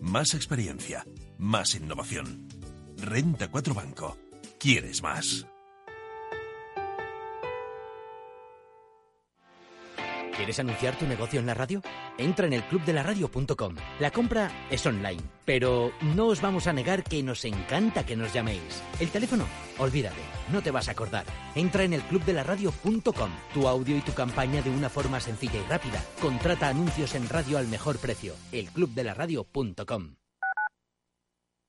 Más 0.00 0.34
experiencia, 0.34 1.06
más 1.38 1.76
innovación. 1.76 2.47
Renta 3.00 3.48
4 3.48 3.74
Banco. 3.74 4.16
¿Quieres 4.58 5.02
más? 5.02 5.46
¿Quieres 10.36 10.60
anunciar 10.60 10.96
tu 10.96 11.04
negocio 11.04 11.40
en 11.40 11.46
la 11.46 11.54
radio? 11.54 11.82
Entra 12.16 12.46
en 12.46 12.52
el 12.52 12.62
clubdelaradio.com. 12.62 13.74
La 13.98 14.12
compra 14.12 14.50
es 14.70 14.86
online, 14.86 15.20
pero 15.44 15.90
no 16.14 16.26
os 16.26 16.40
vamos 16.40 16.68
a 16.68 16.72
negar 16.72 17.02
que 17.02 17.24
nos 17.24 17.44
encanta 17.44 18.06
que 18.06 18.14
nos 18.14 18.32
llaméis. 18.32 18.82
El 19.00 19.10
teléfono, 19.10 19.46
olvídate, 19.78 20.20
no 20.52 20.62
te 20.62 20.70
vas 20.70 20.86
a 20.88 20.92
acordar. 20.92 21.24
Entra 21.56 21.82
en 21.82 21.92
el 21.92 22.02
clubdelaradio.com. 22.02 23.30
Tu 23.52 23.66
audio 23.66 23.96
y 23.96 24.00
tu 24.00 24.12
campaña 24.12 24.62
de 24.62 24.70
una 24.70 24.88
forma 24.88 25.18
sencilla 25.18 25.60
y 25.60 25.68
rápida. 25.68 26.04
Contrata 26.20 26.68
anuncios 26.68 27.16
en 27.16 27.28
radio 27.28 27.58
al 27.58 27.66
mejor 27.66 27.98
precio. 27.98 28.34
elclubdelaradio.com. 28.52 30.14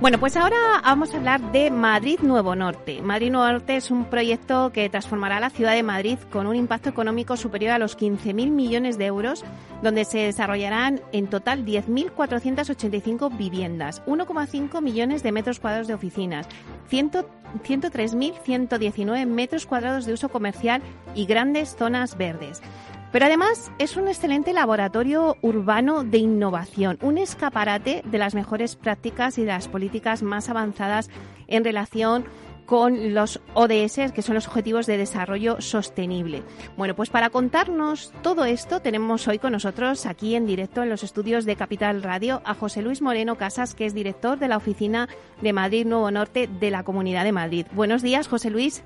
Bueno, 0.00 0.20
pues 0.20 0.36
ahora 0.36 0.80
vamos 0.84 1.12
a 1.12 1.16
hablar 1.16 1.50
de 1.50 1.72
Madrid 1.72 2.20
Nuevo 2.22 2.54
Norte. 2.54 3.02
Madrid 3.02 3.32
Nuevo 3.32 3.50
Norte 3.50 3.74
es 3.74 3.90
un 3.90 4.04
proyecto 4.04 4.70
que 4.70 4.88
transformará 4.88 5.40
la 5.40 5.50
ciudad 5.50 5.72
de 5.72 5.82
Madrid 5.82 6.20
con 6.30 6.46
un 6.46 6.54
impacto 6.54 6.88
económico 6.88 7.36
superior 7.36 7.72
a 7.72 7.80
los 7.80 7.98
15.000 7.98 8.48
millones 8.48 8.96
de 8.96 9.06
euros, 9.06 9.44
donde 9.82 10.04
se 10.04 10.18
desarrollarán 10.18 11.00
en 11.10 11.26
total 11.26 11.64
10.485 11.64 13.36
viviendas, 13.36 14.00
1,5 14.06 14.80
millones 14.80 15.24
de 15.24 15.32
metros 15.32 15.58
cuadrados 15.58 15.88
de 15.88 15.94
oficinas, 15.94 16.46
103.119 16.92 19.26
metros 19.26 19.66
cuadrados 19.66 20.06
de 20.06 20.12
uso 20.12 20.28
comercial 20.28 20.80
y 21.16 21.26
grandes 21.26 21.74
zonas 21.76 22.16
verdes. 22.16 22.62
Pero 23.10 23.24
además 23.24 23.72
es 23.78 23.96
un 23.96 24.08
excelente 24.08 24.52
laboratorio 24.52 25.36
urbano 25.40 26.04
de 26.04 26.18
innovación, 26.18 26.98
un 27.00 27.16
escaparate 27.16 28.02
de 28.04 28.18
las 28.18 28.34
mejores 28.34 28.76
prácticas 28.76 29.38
y 29.38 29.42
de 29.42 29.48
las 29.48 29.68
políticas 29.68 30.22
más 30.22 30.50
avanzadas 30.50 31.08
en 31.46 31.64
relación 31.64 32.26
con 32.66 33.14
los 33.14 33.40
ODS, 33.54 34.12
que 34.14 34.20
son 34.20 34.34
los 34.34 34.46
Objetivos 34.46 34.84
de 34.84 34.98
Desarrollo 34.98 35.58
Sostenible. 35.62 36.42
Bueno, 36.76 36.94
pues 36.94 37.08
para 37.08 37.30
contarnos 37.30 38.12
todo 38.22 38.44
esto 38.44 38.80
tenemos 38.80 39.26
hoy 39.26 39.38
con 39.38 39.52
nosotros 39.52 40.04
aquí 40.04 40.34
en 40.34 40.44
directo 40.44 40.82
en 40.82 40.90
los 40.90 41.02
estudios 41.02 41.46
de 41.46 41.56
Capital 41.56 42.02
Radio 42.02 42.42
a 42.44 42.52
José 42.52 42.82
Luis 42.82 43.00
Moreno 43.00 43.36
Casas, 43.36 43.74
que 43.74 43.86
es 43.86 43.94
director 43.94 44.38
de 44.38 44.48
la 44.48 44.58
Oficina 44.58 45.08
de 45.40 45.54
Madrid 45.54 45.86
Nuevo 45.86 46.10
Norte 46.10 46.46
de 46.46 46.70
la 46.70 46.82
Comunidad 46.82 47.24
de 47.24 47.32
Madrid. 47.32 47.64
Buenos 47.72 48.02
días, 48.02 48.28
José 48.28 48.50
Luis. 48.50 48.82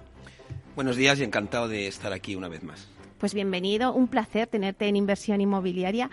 Buenos 0.76 0.94
días 0.94 1.18
y 1.18 1.24
encantado 1.24 1.66
de 1.66 1.88
estar 1.88 2.12
aquí 2.12 2.36
una 2.36 2.46
vez 2.46 2.62
más. 2.62 2.86
Pues 3.22 3.34
bienvenido, 3.34 3.92
un 3.92 4.08
placer 4.08 4.48
tenerte 4.48 4.88
en 4.88 4.96
inversión 4.96 5.40
inmobiliaria. 5.40 6.10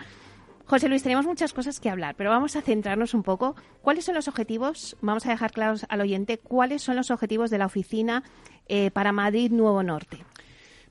José 0.66 0.88
Luis, 0.88 1.02
tenemos 1.02 1.26
muchas 1.26 1.52
cosas 1.52 1.80
que 1.80 1.90
hablar, 1.90 2.14
pero 2.14 2.30
vamos 2.30 2.54
a 2.54 2.62
centrarnos 2.62 3.14
un 3.14 3.24
poco. 3.24 3.56
¿Cuáles 3.82 4.04
son 4.04 4.14
los 4.14 4.28
objetivos? 4.28 4.96
Vamos 5.00 5.26
a 5.26 5.30
dejar 5.30 5.50
claros 5.50 5.84
al 5.88 6.02
oyente 6.02 6.38
cuáles 6.38 6.82
son 6.82 6.94
los 6.94 7.10
objetivos 7.10 7.50
de 7.50 7.58
la 7.58 7.66
oficina 7.66 8.22
eh, 8.68 8.92
para 8.92 9.10
Madrid 9.10 9.50
Nuevo 9.50 9.82
Norte. 9.82 10.24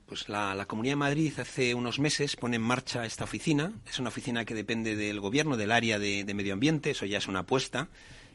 Pues 0.04 0.28
la, 0.28 0.62
Comunidad 0.66 0.92
de 0.92 0.96
Madrid 0.96 1.32
hace 1.38 1.74
unos 1.74 1.98
meses 1.98 2.36
pone 2.36 2.56
en 2.56 2.62
marcha 2.62 3.06
esta 3.06 3.24
oficina. 3.24 3.72
Es 3.88 3.98
una 3.98 4.10
oficina 4.10 4.44
que 4.44 4.52
depende 4.52 4.96
del 4.96 5.20
Gobierno, 5.20 5.56
del 5.56 5.72
área 5.72 5.98
de, 5.98 6.24
de 6.24 6.34
medio 6.34 6.52
ambiente. 6.52 6.90
Eso 6.90 7.06
ya 7.06 7.16
es 7.16 7.28
una 7.28 7.38
apuesta. 7.38 7.88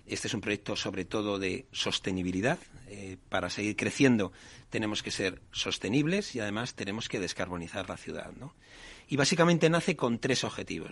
Este 0.08 0.28
es 0.28 0.34
un 0.34 0.42
proyecto 0.42 0.76
sobre 0.76 1.06
todo 1.06 1.40
de 1.40 1.66
sostenibilidad. 1.72 2.60
Eh, 2.88 3.18
para 3.30 3.50
seguir 3.50 3.76
creciendo 3.76 4.32
tenemos 4.70 5.02
que 5.02 5.12
ser 5.12 5.42
sostenibles 5.52 6.36
y 6.36 6.40
además 6.40 6.76
tenemos 6.76 7.10
que 7.10 7.20
descarbonizar 7.20 7.90
la 7.90 7.98
ciudad. 7.98 8.32
¿no? 8.40 8.54
Y 9.08 9.18
básicamente 9.18 9.70
nace 9.70 9.96
con 9.96 10.20
tres 10.20 10.44
objetivos. 10.44 10.92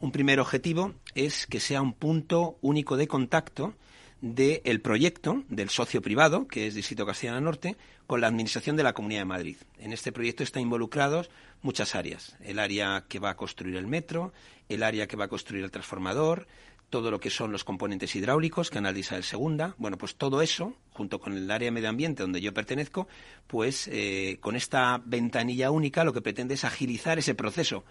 Un 0.00 0.12
primer 0.12 0.40
objetivo 0.40 0.94
es 1.14 1.46
que 1.46 1.60
sea 1.60 1.80
un 1.80 1.94
punto 1.94 2.58
único 2.60 2.96
de 2.96 3.08
contacto 3.08 3.74
del 4.22 4.80
proyecto 4.80 5.42
del 5.48 5.68
socio 5.68 6.00
privado, 6.00 6.46
que 6.46 6.68
es 6.68 6.74
Distrito 6.74 7.04
Castellana 7.04 7.40
Norte, 7.40 7.76
con 8.06 8.20
la 8.20 8.28
Administración 8.28 8.76
de 8.76 8.84
la 8.84 8.92
Comunidad 8.92 9.22
de 9.22 9.26
Madrid. 9.26 9.56
En 9.78 9.92
este 9.92 10.12
proyecto 10.12 10.44
están 10.44 10.62
involucrados 10.62 11.28
muchas 11.60 11.96
áreas. 11.96 12.36
El 12.40 12.60
área 12.60 13.04
que 13.08 13.18
va 13.18 13.30
a 13.30 13.36
construir 13.36 13.76
el 13.76 13.88
metro, 13.88 14.32
el 14.68 14.84
área 14.84 15.08
que 15.08 15.16
va 15.16 15.24
a 15.24 15.28
construir 15.28 15.64
el 15.64 15.72
transformador, 15.72 16.46
todo 16.92 17.10
lo 17.10 17.20
que 17.20 17.30
son 17.30 17.52
los 17.52 17.64
componentes 17.64 18.14
hidráulicos, 18.14 18.68
Canal 18.68 18.92
de 18.92 19.00
Isabel 19.00 19.24
II. 19.24 19.72
Bueno, 19.78 19.96
pues 19.96 20.14
todo 20.14 20.42
eso, 20.42 20.76
junto 20.90 21.20
con 21.20 21.34
el 21.34 21.50
área 21.50 21.68
de 21.68 21.70
medio 21.70 21.88
ambiente 21.88 22.22
donde 22.22 22.42
yo 22.42 22.52
pertenezco, 22.52 23.08
pues 23.46 23.88
eh, 23.90 24.36
con 24.40 24.56
esta 24.56 25.00
ventanilla 25.02 25.70
única 25.70 26.04
lo 26.04 26.12
que 26.12 26.20
pretende 26.20 26.52
es 26.52 26.64
agilizar 26.64 27.18
ese 27.18 27.34
proceso. 27.34 27.82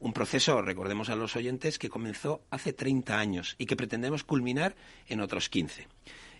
Un 0.00 0.12
proceso, 0.12 0.60
recordemos 0.60 1.08
a 1.08 1.14
los 1.14 1.36
oyentes, 1.36 1.78
que 1.78 1.88
comenzó 1.88 2.42
hace 2.50 2.72
30 2.72 3.16
años 3.16 3.54
y 3.58 3.66
que 3.66 3.76
pretendemos 3.76 4.24
culminar 4.24 4.74
en 5.06 5.20
otros 5.20 5.48
15. 5.48 5.86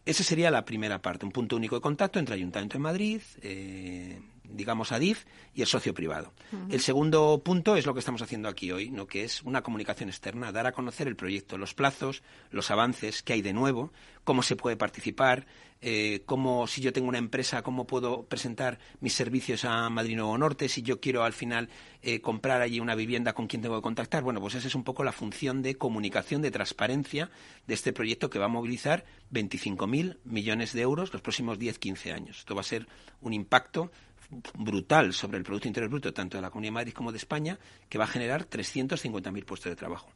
Esa 0.05 0.25
sería 0.25 0.51
la 0.51 0.65
primera 0.65 1.01
parte, 1.01 1.25
un 1.25 1.31
punto 1.31 1.55
único 1.55 1.77
de 1.77 1.83
contacto 1.83 2.19
entre 2.19 2.35
Ayuntamiento 2.35 2.79
de 2.79 2.83
Madrid, 2.83 3.21
eh, 3.43 4.21
digamos, 4.49 4.93
ADIF 4.93 5.25
y 5.55 5.61
el 5.61 5.67
socio 5.67 5.95
privado. 5.95 6.33
El 6.71 6.81
segundo 6.81 7.43
punto 7.45 7.77
es 7.77 7.87
lo 7.87 7.95
que 7.95 8.01
estamos 8.01 8.23
haciendo 8.23 8.49
aquí 8.49 8.73
hoy, 8.73 8.91
¿no? 8.91 9.07
que 9.07 9.25
es 9.25 9.43
una 9.43 9.63
comunicación 9.63 10.09
externa, 10.09 10.53
dar 10.53 10.67
a 10.67 10.73
conocer 10.73 11.09
el 11.09 11.17
proyecto, 11.17 11.59
los 11.59 11.75
plazos, 11.75 12.23
los 12.51 12.71
avances, 12.71 13.23
qué 13.23 13.35
hay 13.35 13.43
de 13.43 13.53
nuevo, 13.53 13.93
cómo 14.25 14.43
se 14.43 14.57
puede 14.57 14.77
participar, 14.77 15.47
eh, 15.81 16.23
cómo, 16.27 16.67
si 16.67 16.81
yo 16.81 16.93
tengo 16.93 17.09
una 17.09 17.19
empresa, 17.19 17.63
cómo 17.63 17.87
puedo 17.87 18.25
presentar 18.25 18.79
mis 19.01 19.15
servicios 19.15 19.65
a 19.65 19.89
Madrid 19.91 20.17
Nuevo 20.17 20.37
Norte, 20.37 20.69
si 20.69 20.83
yo 20.83 21.01
quiero 21.01 21.23
al 21.23 21.33
final 21.33 21.69
eh, 22.03 22.21
comprar 22.21 22.61
allí 22.61 22.81
una 22.81 22.97
vivienda, 22.97 23.33
con 23.33 23.47
quién 23.47 23.63
tengo 23.63 23.77
que 23.77 23.83
contactar. 23.83 24.23
Bueno, 24.25 24.41
pues 24.41 24.57
esa 24.57 24.67
es 24.67 24.75
un 24.75 24.83
poco 24.85 25.05
la 25.05 25.13
función 25.13 25.63
de 25.63 25.77
comunicación, 25.77 26.43
de 26.43 26.51
transparencia 26.51 27.31
de 27.67 27.75
este 27.75 27.93
proyecto 27.93 28.29
que 28.29 28.41
va 28.41 28.47
a 28.47 28.49
movilizar 28.49 29.05
25.000 29.33 30.19
millones 30.25 30.73
de 30.73 30.83
euros 30.83 31.13
los 31.13 31.23
próximos 31.23 31.59
10-15 31.59 32.13
años. 32.13 32.39
Esto 32.41 32.55
va 32.55 32.63
a 32.63 32.65
ser 32.65 32.89
un 33.21 33.33
impacto 33.33 33.91
brutal 34.55 35.13
sobre 35.15 35.39
el 35.39 35.45
Producto 35.45 35.69
Interior 35.69 35.91
Bruto, 35.91 36.13
tanto 36.13 36.37
de 36.37 36.43
la 36.43 36.51
Comunidad 36.51 36.73
de 36.73 36.75
Madrid 36.75 36.93
como 36.93 37.13
de 37.13 37.19
España, 37.19 37.59
que 37.89 37.99
va 37.99 38.05
a 38.05 38.09
generar 38.09 38.49
350.000 38.49 39.45
puestos 39.45 39.71
de 39.71 39.77
trabajo. 39.77 40.11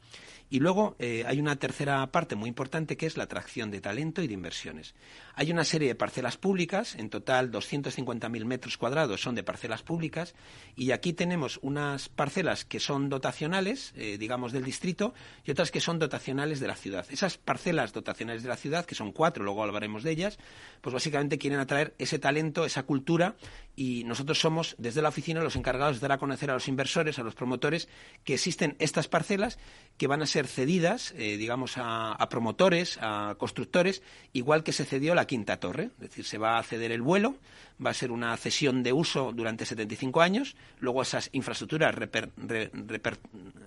Y 0.50 0.60
luego 0.60 0.96
eh, 0.98 1.24
hay 1.26 1.40
una 1.40 1.56
tercera 1.56 2.06
parte 2.12 2.36
muy 2.36 2.48
importante 2.50 2.98
que 2.98 3.06
es 3.06 3.16
la 3.16 3.24
atracción 3.24 3.70
de 3.70 3.80
talento 3.80 4.20
y 4.20 4.26
de 4.26 4.34
inversiones. 4.34 4.94
Hay 5.34 5.50
una 5.50 5.64
serie 5.64 5.88
de 5.88 5.94
parcelas 5.94 6.36
públicas, 6.36 6.94
en 6.96 7.08
total 7.08 7.50
250.000 7.50 8.44
metros 8.44 8.76
cuadrados 8.76 9.22
son 9.22 9.34
de 9.34 9.44
parcelas 9.44 9.82
públicas, 9.82 10.34
y 10.76 10.90
aquí 10.90 11.14
tenemos 11.14 11.58
unas 11.62 12.10
parcelas 12.10 12.66
que 12.66 12.80
son 12.80 13.08
dotacionales, 13.08 13.94
eh, 13.96 14.18
digamos, 14.18 14.52
del 14.52 14.62
distrito, 14.62 15.14
y 15.42 15.52
otras 15.52 15.70
que 15.70 15.80
son 15.80 15.98
dotacionales 15.98 16.60
de 16.60 16.66
la 16.66 16.76
ciudad. 16.76 17.06
Esas 17.10 17.38
parcelas 17.38 17.94
dotacionales 17.94 18.42
de 18.42 18.50
la 18.50 18.56
ciudad, 18.56 18.84
que 18.84 18.94
son 18.94 19.12
cuatro, 19.12 19.44
luego 19.44 19.64
hablaremos 19.64 20.02
de 20.02 20.10
ellas, 20.10 20.38
pues 20.82 20.92
básicamente 20.92 21.38
quieren 21.38 21.60
atraer 21.60 21.94
ese 21.98 22.18
talento, 22.18 22.66
esa 22.66 22.82
cultura, 22.82 23.36
y 23.74 24.04
nosotros 24.04 24.38
somos, 24.38 24.74
desde 24.78 25.00
la 25.00 25.08
oficina, 25.08 25.42
los 25.42 25.56
encargados 25.56 25.96
de 25.96 26.02
dar 26.02 26.12
a 26.12 26.18
conocer 26.18 26.50
a 26.50 26.54
los 26.54 26.68
inversores, 26.68 27.18
a 27.18 27.22
los 27.22 27.34
promotores, 27.34 27.88
que 28.24 28.34
existen 28.34 28.76
estas 28.78 29.08
parcelas 29.08 29.58
que 29.96 30.06
van 30.06 30.22
a 30.22 30.26
ser 30.26 30.46
cedidas, 30.46 31.14
eh, 31.16 31.36
digamos, 31.36 31.74
a, 31.76 32.16
promotores, 32.28 32.98
a 33.00 33.34
constructores, 33.38 34.02
igual 34.32 34.62
que 34.62 34.72
se 34.72 34.84
cedió 34.84 35.14
la 35.14 35.26
quinta 35.26 35.58
torre. 35.58 35.90
Es 35.94 36.10
decir, 36.10 36.24
se 36.24 36.38
va 36.38 36.58
a 36.58 36.62
ceder 36.62 36.92
el 36.92 37.02
vuelo, 37.02 37.36
va 37.84 37.90
a 37.90 37.94
ser 37.94 38.12
una 38.12 38.36
cesión 38.36 38.82
de 38.82 38.92
uso 38.92 39.32
durante 39.32 39.64
75 39.64 40.20
años, 40.20 40.54
luego 40.78 41.02
esas 41.02 41.30
infraestructuras 41.32 41.94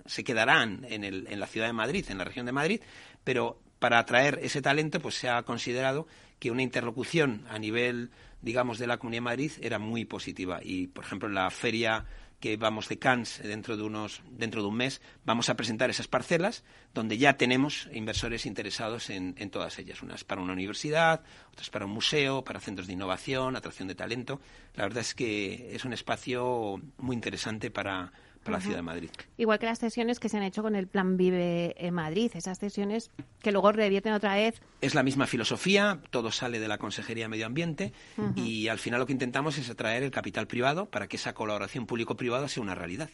se 0.06 0.24
quedarán 0.24 0.86
en, 0.88 1.04
el, 1.04 1.26
en 1.28 1.40
la 1.40 1.46
ciudad 1.46 1.66
de 1.66 1.72
Madrid, 1.72 2.04
en 2.08 2.18
la 2.18 2.24
región 2.24 2.46
de 2.46 2.52
Madrid, 2.52 2.80
pero 3.24 3.58
para 3.78 3.98
atraer 3.98 4.38
ese 4.42 4.62
talento, 4.62 5.00
pues 5.00 5.16
se 5.16 5.28
ha 5.28 5.42
considerado 5.42 6.06
que 6.38 6.50
una 6.50 6.62
interlocución 6.62 7.44
a 7.48 7.58
nivel, 7.58 8.10
digamos, 8.46 8.78
de 8.78 8.86
la 8.86 8.96
Comunidad 8.96 9.18
de 9.22 9.24
Madrid 9.24 9.52
era 9.60 9.80
muy 9.80 10.04
positiva. 10.04 10.60
Y, 10.62 10.86
por 10.86 11.04
ejemplo, 11.04 11.28
en 11.28 11.34
la 11.34 11.50
feria 11.50 12.04
que 12.38 12.56
vamos 12.56 12.88
de 12.88 12.98
Cannes 12.98 13.40
dentro 13.42 13.76
de 13.76 13.82
unos 13.82 14.22
dentro 14.30 14.60
de 14.62 14.68
un 14.68 14.76
mes 14.76 15.00
vamos 15.24 15.48
a 15.48 15.56
presentar 15.56 15.88
esas 15.88 16.06
parcelas 16.06 16.64
donde 16.92 17.16
ya 17.16 17.38
tenemos 17.38 17.88
inversores 17.94 18.44
interesados 18.44 19.08
en, 19.08 19.34
en, 19.38 19.48
todas 19.48 19.78
ellas 19.78 20.02
unas 20.02 20.22
para 20.22 20.42
una 20.42 20.52
universidad 20.52 21.22
otras 21.50 21.70
para 21.70 21.86
un 21.86 21.92
museo 21.92 22.44
para 22.44 22.60
centros 22.60 22.88
de 22.88 22.92
innovación 22.92 23.56
atracción 23.56 23.88
de 23.88 23.94
talento 23.94 24.42
la 24.74 24.84
verdad 24.84 25.00
es 25.00 25.14
que 25.14 25.74
es 25.74 25.86
un 25.86 25.94
espacio 25.94 26.78
muy 26.98 27.16
interesante 27.16 27.70
para 27.70 28.12
la 28.52 28.60
ciudad 28.60 28.76
de 28.76 28.82
Madrid. 28.82 29.10
Igual 29.36 29.58
que 29.58 29.66
las 29.66 29.78
sesiones 29.78 30.20
que 30.20 30.28
se 30.28 30.36
han 30.36 30.42
hecho 30.42 30.62
con 30.62 30.76
el 30.76 30.86
Plan 30.86 31.16
Vive 31.16 31.74
en 31.78 31.94
Madrid, 31.94 32.30
esas 32.34 32.58
sesiones 32.58 33.10
que 33.40 33.52
luego 33.52 33.72
revierten 33.72 34.12
otra 34.12 34.34
vez. 34.34 34.60
Es 34.80 34.94
la 34.94 35.02
misma 35.02 35.26
filosofía, 35.26 36.00
todo 36.10 36.30
sale 36.30 36.58
de 36.58 36.68
la 36.68 36.78
Consejería 36.78 37.24
de 37.24 37.28
Medio 37.28 37.46
Ambiente 37.46 37.92
y 38.34 38.68
al 38.68 38.78
final 38.78 39.00
lo 39.00 39.06
que 39.06 39.12
intentamos 39.12 39.58
es 39.58 39.70
atraer 39.70 40.02
el 40.02 40.10
capital 40.10 40.46
privado 40.46 40.86
para 40.86 41.06
que 41.08 41.16
esa 41.16 41.34
colaboración 41.34 41.86
público-privada 41.86 42.48
sea 42.48 42.62
una 42.62 42.74
realidad. 42.74 43.10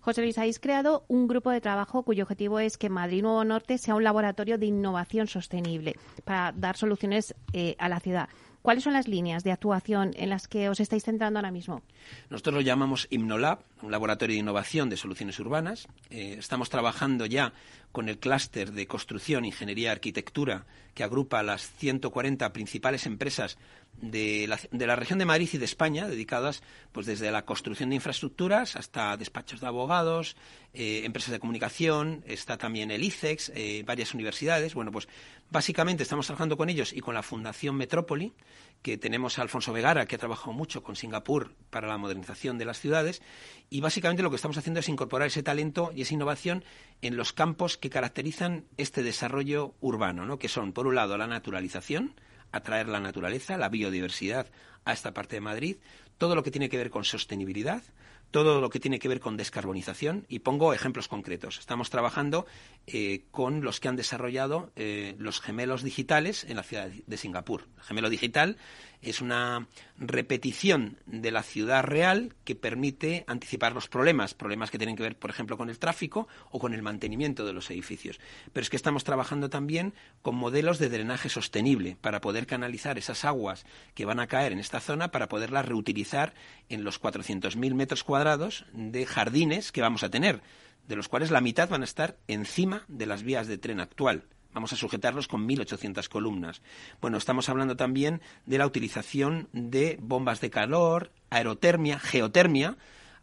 José 0.00 0.22
Luis, 0.22 0.38
habéis 0.38 0.58
creado 0.58 1.04
un 1.08 1.28
grupo 1.28 1.50
de 1.50 1.60
trabajo 1.60 2.02
cuyo 2.02 2.24
objetivo 2.24 2.58
es 2.58 2.76
que 2.76 2.88
Madrid 2.88 3.22
Nuevo 3.22 3.44
Norte 3.44 3.78
sea 3.78 3.94
un 3.94 4.02
laboratorio 4.02 4.58
de 4.58 4.66
innovación 4.66 5.28
sostenible 5.28 5.96
para 6.24 6.52
dar 6.52 6.76
soluciones 6.76 7.34
eh, 7.52 7.76
a 7.78 7.88
la 7.88 8.00
ciudad. 8.00 8.28
¿Cuáles 8.62 8.84
son 8.84 8.92
las 8.92 9.08
líneas 9.08 9.44
de 9.44 9.52
actuación 9.52 10.12
en 10.16 10.30
las 10.30 10.48
que 10.48 10.68
os 10.68 10.80
estáis 10.80 11.04
centrando 11.04 11.38
ahora 11.38 11.50
mismo? 11.50 11.82
Nosotros 12.28 12.56
lo 12.56 12.60
llamamos 12.60 13.06
Himnolab, 13.10 13.60
un 13.82 13.90
laboratorio 13.90 14.34
de 14.34 14.40
innovación 14.40 14.90
de 14.90 14.96
soluciones 14.96 15.38
urbanas. 15.38 15.86
Eh, 16.10 16.36
estamos 16.38 16.68
trabajando 16.68 17.26
ya 17.26 17.52
con 17.92 18.08
el 18.08 18.18
clúster 18.18 18.72
de 18.72 18.86
construcción, 18.86 19.44
ingeniería, 19.44 19.92
arquitectura, 19.92 20.66
que 20.98 21.04
agrupa 21.04 21.44
las 21.44 21.70
140 21.76 22.52
principales 22.52 23.06
empresas 23.06 23.56
de 24.02 24.48
la, 24.48 24.58
de 24.72 24.84
la, 24.84 24.96
región 24.96 25.20
de 25.20 25.26
Madrid 25.26 25.48
y 25.52 25.58
de 25.58 25.64
España, 25.64 26.08
dedicadas 26.08 26.60
pues 26.90 27.06
desde 27.06 27.30
la 27.30 27.44
construcción 27.44 27.90
de 27.90 27.94
infraestructuras 27.94 28.74
hasta 28.74 29.16
despachos 29.16 29.60
de 29.60 29.68
abogados, 29.68 30.36
eh, 30.74 31.02
empresas 31.04 31.30
de 31.30 31.38
comunicación, 31.38 32.24
está 32.26 32.58
también 32.58 32.90
el 32.90 33.04
ICEX, 33.04 33.52
eh, 33.54 33.84
varias 33.86 34.12
universidades. 34.12 34.74
Bueno, 34.74 34.90
pues 34.90 35.06
básicamente 35.50 36.02
estamos 36.02 36.26
trabajando 36.26 36.56
con 36.56 36.68
ellos 36.68 36.92
y 36.92 36.98
con 36.98 37.14
la 37.14 37.22
Fundación 37.22 37.76
Metrópoli, 37.76 38.34
que 38.82 38.98
tenemos 38.98 39.38
a 39.38 39.42
Alfonso 39.42 39.72
Vegara, 39.72 40.06
que 40.06 40.16
ha 40.16 40.18
trabajado 40.18 40.52
mucho 40.52 40.82
con 40.82 40.96
Singapur 40.96 41.54
para 41.70 41.86
la 41.86 41.96
modernización 41.96 42.58
de 42.58 42.64
las 42.64 42.80
ciudades, 42.80 43.22
y 43.70 43.80
básicamente 43.80 44.22
lo 44.22 44.30
que 44.30 44.36
estamos 44.36 44.56
haciendo 44.56 44.80
es 44.80 44.88
incorporar 44.88 45.28
ese 45.28 45.42
talento 45.42 45.90
y 45.94 46.02
esa 46.02 46.14
innovación 46.14 46.64
en 47.02 47.16
los 47.16 47.32
campos 47.32 47.76
que 47.76 47.90
caracterizan 47.90 48.64
este 48.76 49.02
desarrollo 49.02 49.74
urbano, 49.80 50.24
¿no? 50.24 50.38
que 50.38 50.48
son, 50.48 50.72
por 50.72 50.86
un 50.86 50.94
lado, 50.94 51.18
la 51.18 51.26
naturalización, 51.26 52.14
atraer 52.52 52.88
la 52.88 53.00
naturaleza, 53.00 53.58
la 53.58 53.68
biodiversidad 53.68 54.46
a 54.84 54.92
esta 54.92 55.12
parte 55.12 55.36
de 55.36 55.40
Madrid, 55.40 55.76
todo 56.16 56.34
lo 56.34 56.42
que 56.42 56.50
tiene 56.50 56.68
que 56.68 56.78
ver 56.78 56.90
con 56.90 57.04
sostenibilidad, 57.04 57.82
todo 58.30 58.60
lo 58.60 58.70
que 58.70 58.80
tiene 58.80 58.98
que 58.98 59.08
ver 59.08 59.20
con 59.20 59.36
descarbonización 59.36 60.26
y 60.28 60.40
pongo 60.40 60.74
ejemplos 60.74 61.08
concretos. 61.08 61.58
Estamos 61.58 61.90
trabajando 61.90 62.46
eh, 62.86 63.24
con 63.30 63.62
los 63.62 63.80
que 63.80 63.88
han 63.88 63.96
desarrollado 63.96 64.70
eh, 64.76 65.14
los 65.18 65.40
gemelos 65.40 65.82
digitales 65.82 66.44
en 66.44 66.56
la 66.56 66.62
ciudad 66.62 66.88
de 66.88 67.16
Singapur. 67.16 67.68
El 67.78 67.82
gemelo 67.84 68.10
digital 68.10 68.56
es 69.02 69.20
una 69.20 69.68
repetición 69.96 70.98
de 71.06 71.30
la 71.30 71.42
ciudad 71.42 71.82
real 71.84 72.34
que 72.44 72.54
permite 72.54 73.24
anticipar 73.26 73.72
los 73.72 73.88
problemas, 73.88 74.34
problemas 74.34 74.70
que 74.70 74.78
tienen 74.78 74.96
que 74.96 75.02
ver, 75.02 75.16
por 75.16 75.30
ejemplo, 75.30 75.56
con 75.56 75.70
el 75.70 75.78
tráfico 75.78 76.28
o 76.50 76.58
con 76.58 76.74
el 76.74 76.82
mantenimiento 76.82 77.46
de 77.46 77.52
los 77.52 77.70
edificios. 77.70 78.20
Pero 78.52 78.62
es 78.62 78.70
que 78.70 78.76
estamos 78.76 79.04
trabajando 79.04 79.50
también 79.50 79.94
con 80.22 80.34
modelos 80.34 80.78
de 80.78 80.88
drenaje 80.88 81.28
sostenible 81.28 81.96
para 82.00 82.20
poder 82.20 82.46
canalizar 82.46 82.98
esas 82.98 83.24
aguas 83.24 83.64
que 83.94 84.04
van 84.04 84.20
a 84.20 84.26
caer 84.26 84.52
en 84.52 84.58
esta 84.58 84.80
zona 84.80 85.10
para 85.10 85.28
poderlas 85.28 85.66
reutilizar 85.66 86.34
en 86.68 86.84
los 86.84 87.00
400.000 87.00 87.74
metros 87.74 88.04
cuadrados 88.04 88.66
de 88.72 89.06
jardines 89.06 89.72
que 89.72 89.80
vamos 89.80 90.02
a 90.02 90.10
tener, 90.10 90.42
de 90.86 90.96
los 90.96 91.08
cuales 91.08 91.30
la 91.30 91.40
mitad 91.40 91.68
van 91.68 91.82
a 91.82 91.84
estar 91.84 92.16
encima 92.26 92.84
de 92.88 93.06
las 93.06 93.22
vías 93.22 93.46
de 93.46 93.58
tren 93.58 93.80
actual. 93.80 94.24
Vamos 94.54 94.72
a 94.72 94.76
sujetarlos 94.76 95.28
con 95.28 95.46
1.800 95.46 96.08
columnas. 96.08 96.62
Bueno, 97.00 97.18
estamos 97.18 97.48
hablando 97.48 97.76
también 97.76 98.22
de 98.46 98.58
la 98.58 98.66
utilización 98.66 99.48
de 99.52 99.98
bombas 100.00 100.40
de 100.40 100.50
calor, 100.50 101.12
aerotermia, 101.30 101.98
geotermia. 101.98 102.76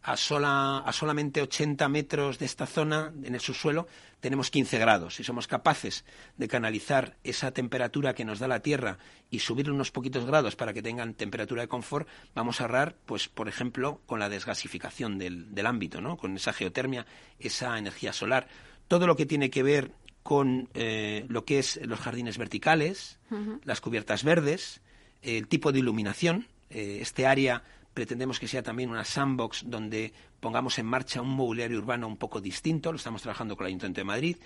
A, 0.07 0.17
sola, 0.17 0.77
a 0.85 0.93
solamente 0.93 1.41
80 1.41 1.89
metros 1.89 2.37
de 2.37 2.45
esta 2.45 2.67
zona, 2.67 3.11
en 3.23 3.33
el 3.33 3.41
subsuelo, 3.41 3.87
tenemos 4.19 4.51
15 4.51 4.77
grados. 4.77 5.15
Si 5.15 5.23
somos 5.23 5.47
capaces 5.47 6.05
de 6.37 6.47
canalizar 6.47 7.17
esa 7.23 7.49
temperatura 7.49 8.13
que 8.13 8.23
nos 8.23 8.37
da 8.37 8.47
la 8.47 8.59
Tierra 8.59 8.99
y 9.31 9.39
subir 9.39 9.71
unos 9.71 9.89
poquitos 9.89 10.25
grados 10.25 10.55
para 10.55 10.73
que 10.73 10.83
tengan 10.83 11.15
temperatura 11.15 11.63
de 11.63 11.67
confort, 11.67 12.07
vamos 12.35 12.61
a 12.61 12.65
ahorrar, 12.65 12.95
pues, 13.07 13.27
por 13.29 13.47
ejemplo, 13.47 13.99
con 14.05 14.19
la 14.19 14.29
desgasificación 14.29 15.17
del, 15.17 15.55
del 15.55 15.65
ámbito, 15.65 16.01
¿no? 16.01 16.17
con 16.17 16.35
esa 16.35 16.53
geotermia, 16.53 17.07
esa 17.39 17.75
energía 17.79 18.13
solar. 18.13 18.47
Todo 18.87 19.07
lo 19.07 19.15
que 19.15 19.25
tiene 19.25 19.49
que 19.49 19.63
ver 19.63 19.91
con 20.25 20.69
eh, 20.73 21.23
lo 21.29 21.45
que 21.45 21.59
es 21.59 21.79
los 21.83 21.99
jardines 21.99 22.39
verticales, 22.39 23.19
las 23.63 23.79
cubiertas 23.79 24.23
verdes, 24.23 24.81
el 25.21 25.47
tipo 25.47 25.71
de 25.71 25.77
iluminación. 25.77 26.47
Eh, 26.71 26.97
este 26.99 27.27
área 27.27 27.61
pretendemos 27.93 28.39
que 28.39 28.47
sea 28.47 28.63
también 28.63 28.89
una 28.89 29.05
sandbox 29.05 29.65
donde 29.67 30.13
pongamos 30.39 30.79
en 30.79 30.87
marcha 30.87 31.21
un 31.21 31.29
mobiliario 31.29 31.77
urbano 31.77 32.07
un 32.07 32.17
poco 32.17 32.41
distinto. 32.41 32.91
Lo 32.91 32.95
estamos 32.95 33.21
trabajando 33.21 33.55
con 33.55 33.65
el 33.65 33.67
Ayuntamiento 33.67 34.01
de 34.01 34.05
Madrid. 34.05 34.37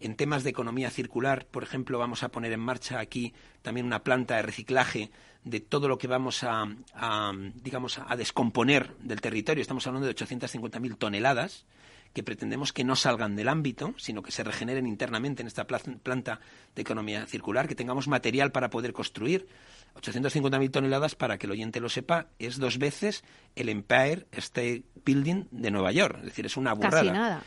En 0.00 0.16
temas 0.16 0.42
de 0.42 0.50
economía 0.50 0.90
circular, 0.90 1.46
por 1.46 1.62
ejemplo, 1.62 2.00
vamos 2.00 2.24
a 2.24 2.30
poner 2.30 2.50
en 2.50 2.58
marcha 2.58 2.98
aquí 2.98 3.32
también 3.62 3.86
una 3.86 4.02
planta 4.02 4.34
de 4.34 4.42
reciclaje 4.42 5.12
de 5.44 5.60
todo 5.60 5.86
lo 5.86 5.98
que 5.98 6.08
vamos 6.08 6.42
a, 6.42 6.66
a 6.94 7.32
digamos, 7.62 8.00
a 8.04 8.16
descomponer 8.16 8.92
del 8.98 9.20
territorio. 9.20 9.62
Estamos 9.62 9.86
hablando 9.86 10.08
de 10.08 10.16
850.000 10.16 10.98
toneladas 10.98 11.64
que 12.12 12.22
pretendemos 12.22 12.72
que 12.72 12.84
no 12.84 12.96
salgan 12.96 13.36
del 13.36 13.48
ámbito, 13.48 13.94
sino 13.96 14.22
que 14.22 14.32
se 14.32 14.44
regeneren 14.44 14.86
internamente 14.86 15.42
en 15.42 15.48
esta 15.48 15.66
planta 15.66 16.40
de 16.74 16.82
economía 16.82 17.26
circular, 17.26 17.68
que 17.68 17.74
tengamos 17.74 18.08
material 18.08 18.52
para 18.52 18.70
poder 18.70 18.92
construir. 18.92 19.46
850.000 19.94 20.70
toneladas, 20.70 21.14
para 21.14 21.38
que 21.38 21.46
el 21.46 21.52
oyente 21.52 21.80
lo 21.80 21.88
sepa, 21.88 22.28
es 22.38 22.58
dos 22.58 22.78
veces 22.78 23.24
el 23.56 23.68
Empire 23.68 24.26
State 24.32 24.84
Building 25.04 25.46
de 25.50 25.70
Nueva 25.70 25.92
York. 25.92 26.18
Es 26.18 26.26
decir, 26.26 26.46
es 26.46 26.56
una 26.56 26.72
burrada. 26.74 26.96
Casi 26.98 27.10
nada. 27.10 27.42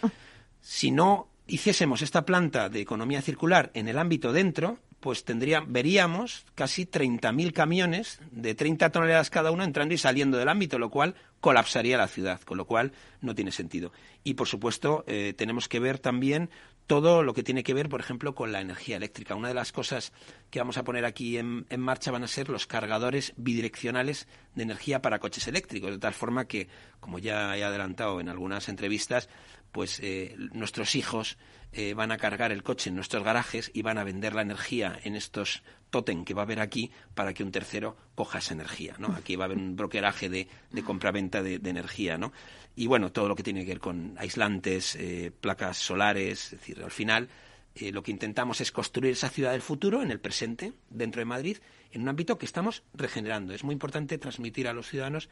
Si 0.60 0.92
no 0.92 1.30
hiciésemos 1.48 2.02
esta 2.02 2.26
planta 2.26 2.70
de 2.70 2.82
economía 2.82 3.22
circular 3.22 3.72
en 3.74 3.88
el 3.88 3.98
ámbito 3.98 4.32
dentro, 4.32 4.80
pues 5.02 5.26
tendría, 5.26 5.64
veríamos 5.68 6.46
casi 6.56 6.86
30.000 6.86 7.52
camiones 7.52 8.20
de 8.32 8.56
30 8.56 8.92
toneladas 8.92 9.30
cada 9.30 9.52
uno 9.52 9.64
entrando 9.64 9.94
y 9.94 9.98
saliendo 9.98 10.38
del 10.38 10.48
ámbito, 10.48 10.80
lo 10.80 10.90
cual 10.90 11.16
colapsaría 11.42 11.98
la 11.98 12.08
ciudad, 12.08 12.40
con 12.42 12.58
lo 12.58 12.66
cual 12.66 12.94
no 13.20 13.34
tiene 13.34 13.52
sentido. 13.52 13.92
Y, 14.24 14.36
por 14.36 14.48
supuesto, 14.48 15.04
eh, 15.08 15.34
tenemos 15.36 15.68
que 15.68 15.80
ver 15.80 15.98
también 15.98 16.52
todo 16.86 17.24
lo 17.24 17.34
que 17.34 17.42
tiene 17.42 17.64
que 17.64 17.74
ver, 17.74 17.90
por 17.90 18.00
ejemplo, 18.00 18.36
con 18.36 18.52
la 18.52 18.62
energía 18.62 18.98
eléctrica. 18.98 19.34
Una 19.34 19.48
de 19.48 19.54
las 19.54 19.72
cosas 19.72 20.14
que 20.52 20.60
vamos 20.60 20.78
a 20.78 20.84
poner 20.84 21.06
aquí 21.06 21.38
en, 21.38 21.66
en, 21.70 21.80
marcha 21.80 22.12
van 22.12 22.24
a 22.24 22.28
ser 22.28 22.50
los 22.50 22.68
cargadores 22.68 23.34
bidireccionales 23.38 24.28
de 24.56 24.64
energía 24.64 25.02
para 25.02 25.20
coches 25.20 25.48
eléctricos, 25.48 25.92
de 25.92 26.00
tal 26.00 26.14
forma 26.14 26.46
que, 26.46 26.68
como 27.00 27.18
ya 27.18 27.58
he 27.58 27.64
adelantado 27.64 28.20
en 28.20 28.30
algunas 28.30 28.70
entrevistas, 28.70 29.30
pues 29.72 30.00
eh, 30.02 30.36
nuestros 30.54 30.96
hijos 30.96 31.38
eh, 31.74 31.94
van 31.94 32.12
a 32.12 32.18
cargar 32.18 32.52
el 32.52 32.64
coche 32.64 32.90
en 32.90 32.96
nuestros 32.96 33.24
garajes 33.24 33.72
y 33.74 33.82
van 33.82 33.98
a 33.98 34.04
vender 34.04 34.34
la 34.34 34.42
energía 34.42 35.00
en 35.04 35.16
estos 35.16 35.64
totem 35.90 36.26
que 36.26 36.34
va 36.34 36.42
a 36.42 36.46
haber 36.46 36.60
aquí 36.60 36.92
para 37.16 37.34
que 37.34 37.44
un 37.44 37.52
tercero 37.52 37.96
coja 38.16 38.40
esa 38.40 38.54
energía, 38.54 38.96
¿no? 38.98 39.14
Aquí 39.16 39.36
va 39.36 39.46
a 39.46 39.48
haber 39.48 39.58
un 39.58 39.76
brokeraje 39.76 40.30
de, 40.30 40.48
de 40.72 40.84
compra-venta 40.84 41.42
de, 41.44 41.60
de, 41.60 41.70
energía, 41.70 42.18
¿no? 42.18 42.34
Y 42.76 42.88
bueno, 42.88 43.12
todo 43.12 43.28
lo 43.28 43.36
que 43.36 43.44
tiene 43.44 43.62
que 43.62 43.72
ver 43.72 43.80
con 43.80 44.16
aislantes, 44.18 44.96
eh, 44.96 45.32
placas 45.40 45.78
solares, 45.78 46.46
es 46.46 46.52
decir, 46.52 46.82
al 46.84 46.92
final 46.92 47.30
eh, 47.76 47.92
lo 47.92 48.04
que 48.04 48.12
intentamos 48.12 48.60
es 48.60 48.72
construir 48.72 49.14
esa 49.14 49.30
ciudad 49.30 49.52
del 49.52 49.62
futuro 49.62 50.02
en 50.02 50.12
el 50.12 50.20
presente, 50.20 50.74
dentro 50.90 51.22
de 51.22 51.26
Madrid, 51.26 51.58
en 51.92 52.02
un 52.02 52.10
ámbito 52.10 52.38
que 52.38 52.46
estamos 52.46 52.84
regenerando. 52.94 53.54
Es 53.54 53.64
muy 53.64 53.74
importante 53.74 54.18
transmitir 54.18 54.68
a 54.68 54.74
los 54.74 54.88
ciudadanos 54.90 55.30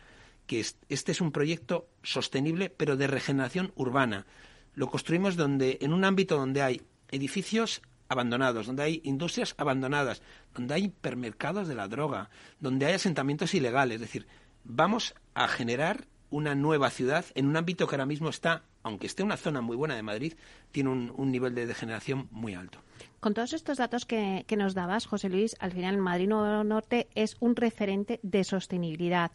que 0.50 0.60
este 0.62 1.12
es 1.12 1.22
un 1.22 1.32
proyecto 1.32 1.88
sostenible, 2.02 2.72
pero 2.72 2.98
de 2.98 3.06
regeneración 3.06 3.72
urbana. 3.76 4.26
Lo 4.74 4.90
construimos 4.90 5.36
donde, 5.36 5.78
en 5.82 5.94
un 5.94 6.04
ámbito 6.04 6.38
donde 6.38 6.64
hay 6.64 6.82
edificios 7.12 7.84
abandonados, 8.08 8.66
donde 8.66 8.82
hay 8.82 9.00
industrias 9.04 9.54
abandonadas, 9.60 10.24
donde 10.56 10.74
hay 10.74 10.86
hipermercados 10.86 11.68
de 11.68 11.76
la 11.76 11.88
droga, 11.88 12.32
donde 12.60 12.88
hay 12.88 12.94
asentamientos 12.96 13.54
ilegales. 13.54 13.96
Es 13.98 14.02
decir, 14.02 14.26
vamos 14.64 15.14
a 15.36 15.48
generar 15.48 16.08
una 16.32 16.56
nueva 16.56 16.90
ciudad 16.90 17.26
en 17.36 17.46
un 17.46 17.56
ámbito 17.56 17.88
que 17.88 17.94
ahora 17.94 18.08
mismo 18.08 18.30
está, 18.30 18.64
aunque 18.82 19.06
esté 19.06 19.22
una 19.22 19.38
zona 19.38 19.62
muy 19.62 19.78
buena 19.78 19.96
de 19.96 20.02
Madrid, 20.02 20.34
tiene 20.72 20.90
un, 20.90 21.32
nivel 21.32 21.54
de 21.54 21.68
degeneración 21.68 22.28
muy 22.32 22.56
alto. 22.56 22.80
Con 23.20 23.36
todos 23.36 23.54
estos 23.54 23.78
datos 23.78 24.08
que, 24.08 24.46
que, 24.48 24.58
nos 24.58 24.74
dabas, 24.74 25.06
José 25.06 25.30
Luis, 25.30 25.56
al 25.60 25.74
final 25.74 26.00
Madrid 26.00 26.28
Nuevo 26.28 26.64
Norte 26.64 27.08
es 27.14 27.38
un 27.40 27.56
referente 27.56 28.20
de 28.24 28.44
sostenibilidad. 28.44 29.30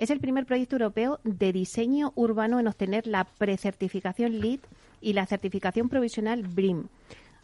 Es 0.00 0.08
el 0.08 0.18
primer 0.18 0.46
proyecto 0.46 0.76
europeo 0.76 1.20
de 1.24 1.52
diseño 1.52 2.14
urbano 2.14 2.58
en 2.58 2.66
obtener 2.66 3.06
la 3.06 3.24
precertificación 3.24 4.40
LEED 4.40 4.60
y 5.02 5.12
la 5.12 5.26
certificación 5.26 5.90
provisional 5.90 6.42
BRIM. 6.42 6.86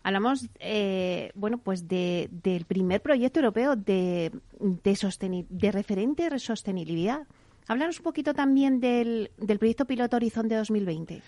Hablamos, 0.03 0.49
eh, 0.59 1.33
bueno, 1.35 1.59
pues 1.59 1.87
de, 1.87 2.31
del 2.31 2.64
primer 2.64 3.03
proyecto 3.03 3.40
europeo 3.40 3.77
de, 3.77 4.33
referente 5.71 6.31
de 6.31 6.38
sostenibilidad. 6.38 7.27
Háblanos 7.69 7.99
un 7.99 8.05
poquito 8.05 8.33
también 8.33 8.81
del, 8.81 9.33
del 9.37 9.59
proyecto 9.59 9.85
piloto 9.85 10.16
Horizonte 10.16 10.55
2020. 10.55 11.21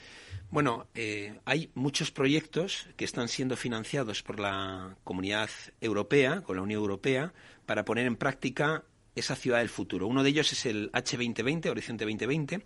Bueno, 0.51 0.87
eh, 0.95 1.39
hay 1.45 1.71
muchos 1.75 2.11
proyectos 2.11 2.89
que 2.97 3.05
están 3.05 3.29
siendo 3.29 3.55
financiados 3.55 4.23
por 4.23 4.41
la 4.41 4.97
Comunidad 5.05 5.51
Europea, 5.83 6.41
con 6.41 6.57
la 6.57 6.63
Unión 6.63 6.81
Europea, 6.81 7.35
para 7.67 7.85
poner 7.85 8.07
en 8.07 8.17
práctica 8.17 8.83
esa 9.19 9.37
ciudad 9.37 9.59
del 9.59 9.69
futuro. 9.69 10.07
Uno 10.07 10.23
de 10.23 10.31
ellos 10.31 10.53
es 10.53 10.67
el 10.67 10.91
H2020, 10.93 11.71
Horizonte 11.71 12.05
2020, 12.05 12.63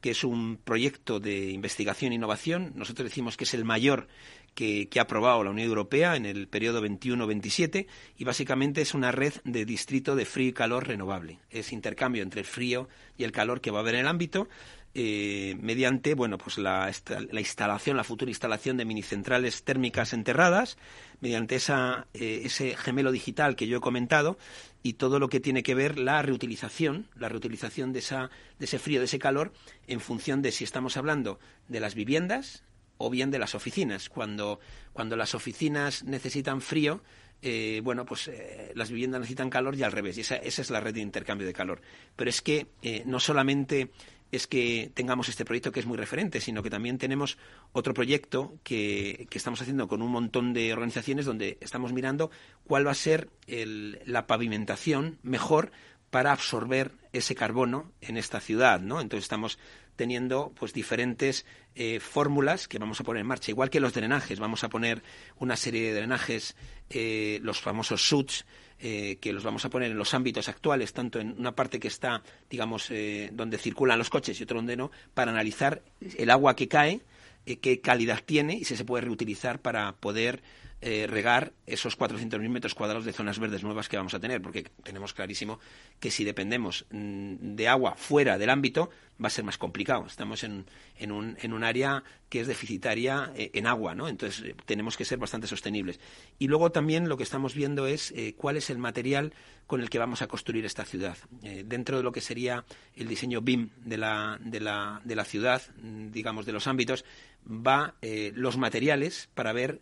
que 0.00 0.10
es 0.10 0.24
un 0.24 0.58
proyecto 0.62 1.20
de 1.20 1.50
investigación 1.50 2.12
e 2.12 2.16
innovación. 2.16 2.72
Nosotros 2.74 3.08
decimos 3.08 3.36
que 3.36 3.44
es 3.44 3.54
el 3.54 3.64
mayor 3.64 4.08
que, 4.54 4.88
ha 4.96 5.02
aprobado 5.02 5.42
la 5.42 5.50
Unión 5.50 5.68
Europea 5.68 6.16
en 6.16 6.26
el 6.26 6.48
periodo 6.48 6.84
21-27 6.84 7.86
y 8.16 8.24
básicamente 8.24 8.80
es 8.82 8.94
una 8.94 9.12
red 9.12 9.34
de 9.44 9.64
distrito 9.64 10.14
de 10.14 10.24
frío 10.24 10.48
y 10.48 10.52
calor 10.52 10.86
renovable. 10.86 11.38
Es 11.50 11.72
intercambio 11.72 12.22
entre 12.22 12.40
el 12.40 12.46
frío 12.46 12.88
y 13.18 13.24
el 13.24 13.32
calor 13.32 13.60
que 13.60 13.70
va 13.70 13.78
a 13.78 13.80
haber 13.80 13.94
en 13.94 14.02
el 14.02 14.08
ámbito 14.08 14.48
eh, 14.96 15.56
mediante 15.60 16.14
bueno 16.14 16.38
pues 16.38 16.56
la, 16.56 16.88
la, 17.30 17.40
instalación, 17.40 17.96
la 17.96 18.04
futura 18.04 18.30
instalación 18.30 18.76
de 18.76 18.84
minicentrales 18.84 19.64
térmicas 19.64 20.12
enterradas, 20.12 20.78
mediante 21.20 21.56
esa, 21.56 22.06
eh, 22.14 22.42
ese 22.44 22.76
gemelo 22.76 23.10
digital 23.10 23.56
que 23.56 23.66
yo 23.66 23.78
he 23.78 23.80
comentado 23.80 24.38
y 24.84 24.92
todo 24.92 25.18
lo 25.18 25.28
que 25.28 25.40
tiene 25.40 25.64
que 25.64 25.74
ver 25.74 25.98
la 25.98 26.22
reutilización, 26.22 27.08
la 27.16 27.28
reutilización 27.28 27.92
de, 27.92 27.98
esa, 27.98 28.30
de 28.60 28.66
ese 28.66 28.78
frío, 28.78 29.00
de 29.00 29.06
ese 29.06 29.18
calor, 29.18 29.52
en 29.88 29.98
función 29.98 30.42
de 30.42 30.52
si 30.52 30.62
estamos 30.62 30.96
hablando 30.96 31.40
de 31.66 31.80
las 31.80 31.96
viviendas 31.96 32.62
o 32.96 33.10
bien 33.10 33.32
de 33.32 33.40
las 33.40 33.56
oficinas. 33.56 34.08
Cuando, 34.08 34.60
cuando 34.92 35.16
las 35.16 35.34
oficinas 35.34 36.04
necesitan 36.04 36.60
frío, 36.60 37.02
eh, 37.42 37.80
bueno, 37.82 38.04
pues 38.04 38.28
eh, 38.28 38.70
las 38.76 38.90
viviendas 38.90 39.20
necesitan 39.20 39.50
calor 39.50 39.74
y 39.74 39.82
al 39.82 39.90
revés. 39.90 40.18
Y 40.18 40.20
esa, 40.20 40.36
es 40.36 40.70
la 40.70 40.80
red 40.80 40.94
de 40.94 41.00
intercambio 41.00 41.46
de 41.46 41.52
calor. 41.52 41.80
Pero 42.14 42.30
es 42.30 42.42
que 42.42 42.68
no 43.06 43.18
solamente 43.18 43.90
es 44.34 44.46
que 44.46 44.90
tengamos 44.94 45.28
este 45.28 45.44
proyecto 45.44 45.72
que 45.72 45.80
es 45.80 45.86
muy 45.86 45.96
referente, 45.96 46.40
sino 46.40 46.62
que 46.62 46.70
también 46.70 46.98
tenemos 46.98 47.38
otro 47.72 47.94
proyecto 47.94 48.58
que, 48.62 49.26
estamos 49.30 49.60
haciendo 49.60 49.88
con 49.88 50.02
un 50.02 50.10
montón 50.10 50.52
de 50.52 50.72
organizaciones 50.72 51.26
donde 51.26 51.58
estamos 51.60 51.92
mirando 51.92 52.30
cuál 52.64 52.86
va 52.86 52.92
a 52.92 52.94
ser 52.94 53.28
la 53.46 54.26
pavimentación 54.26 55.18
mejor 55.22 55.72
para 56.10 56.32
absorber 56.32 56.92
ese 57.12 57.34
carbono 57.34 57.92
en 58.00 58.16
esta 58.16 58.40
ciudad, 58.40 58.80
¿no? 58.80 59.00
Entonces 59.00 59.24
estamos 59.24 59.58
teniendo 59.96 60.52
pues 60.58 60.72
diferentes 60.72 61.44
eh, 61.74 62.00
fórmulas 62.00 62.68
que 62.68 62.78
vamos 62.78 63.00
a 63.00 63.04
poner 63.04 63.22
en 63.22 63.26
marcha, 63.26 63.50
igual 63.50 63.70
que 63.70 63.80
los 63.80 63.94
drenajes, 63.94 64.38
vamos 64.38 64.64
a 64.64 64.68
poner 64.68 65.02
una 65.36 65.56
serie 65.56 65.82
de 65.82 65.94
drenajes, 65.94 66.56
eh, 66.90 67.40
los 67.42 67.60
famosos 67.60 68.06
SUTs, 68.06 68.46
eh, 68.84 69.16
que 69.20 69.32
los 69.32 69.42
vamos 69.42 69.64
a 69.64 69.70
poner 69.70 69.90
en 69.90 69.98
los 69.98 70.12
ámbitos 70.14 70.48
actuales, 70.48 70.92
tanto 70.92 71.18
en 71.18 71.34
una 71.38 71.56
parte 71.56 71.80
que 71.80 71.88
está, 71.88 72.22
digamos, 72.50 72.92
donde 73.32 73.58
circulan 73.58 73.98
los 73.98 74.10
coches 74.10 74.38
y 74.38 74.42
otro 74.44 74.58
donde 74.58 74.76
no, 74.76 74.90
para 75.14 75.30
analizar 75.30 75.82
el 76.18 76.30
agua 76.30 76.54
que 76.54 76.68
cae, 76.68 77.00
qué 77.44 77.80
calidad 77.80 78.20
tiene 78.24 78.54
y 78.54 78.64
si 78.64 78.76
se 78.76 78.84
puede 78.84 79.06
reutilizar 79.06 79.60
para 79.60 79.92
poder 79.96 80.42
eh, 80.86 81.06
regar 81.06 81.54
esos 81.64 81.98
400.000 81.98 82.46
metros 82.50 82.74
cuadrados 82.74 83.06
de 83.06 83.14
zonas 83.14 83.38
verdes 83.38 83.62
nuevas 83.62 83.88
que 83.88 83.96
vamos 83.96 84.12
a 84.12 84.20
tener, 84.20 84.42
porque 84.42 84.64
tenemos 84.82 85.14
clarísimo 85.14 85.58
que 85.98 86.10
si 86.10 86.24
dependemos 86.24 86.84
mm, 86.90 87.54
de 87.54 87.68
agua 87.68 87.94
fuera 87.96 88.36
del 88.36 88.50
ámbito 88.50 88.90
va 89.18 89.28
a 89.28 89.30
ser 89.30 89.46
más 89.46 89.56
complicado. 89.56 90.04
Estamos 90.04 90.44
en, 90.44 90.66
en, 90.98 91.10
un, 91.10 91.38
en 91.40 91.54
un 91.54 91.64
área 91.64 92.04
que 92.28 92.40
es 92.40 92.46
deficitaria 92.46 93.32
eh, 93.34 93.50
en 93.54 93.66
agua, 93.66 93.94
¿no? 93.94 94.08
Entonces 94.08 94.44
eh, 94.44 94.54
tenemos 94.66 94.98
que 94.98 95.06
ser 95.06 95.16
bastante 95.16 95.46
sostenibles. 95.46 96.00
Y 96.38 96.48
luego 96.48 96.70
también 96.70 97.08
lo 97.08 97.16
que 97.16 97.22
estamos 97.22 97.54
viendo 97.54 97.86
es 97.86 98.12
cuál 98.36 98.58
es 98.58 98.68
el 98.68 98.76
material 98.76 99.32
con 99.66 99.80
el 99.80 99.88
que 99.88 99.98
vamos 99.98 100.20
a 100.20 100.26
construir 100.26 100.66
esta 100.66 100.84
ciudad. 100.84 101.16
dentro 101.64 101.96
de 101.96 102.02
lo 102.02 102.12
que 102.12 102.20
sería 102.20 102.66
el 102.94 103.08
diseño 103.08 103.40
BIM 103.40 103.70
de 103.78 103.96
la, 103.96 104.38
de 104.42 104.60
la, 104.60 105.00
de 105.02 105.16
la 105.16 105.24
ciudad, 105.24 105.62
mm, 105.82 106.10
digamos, 106.10 106.44
de 106.44 106.52
los 106.52 106.66
ámbitos, 106.66 107.06
va 107.46 107.94
los 108.34 108.58
materiales 108.58 109.30
para 109.34 109.54
ver 109.54 109.80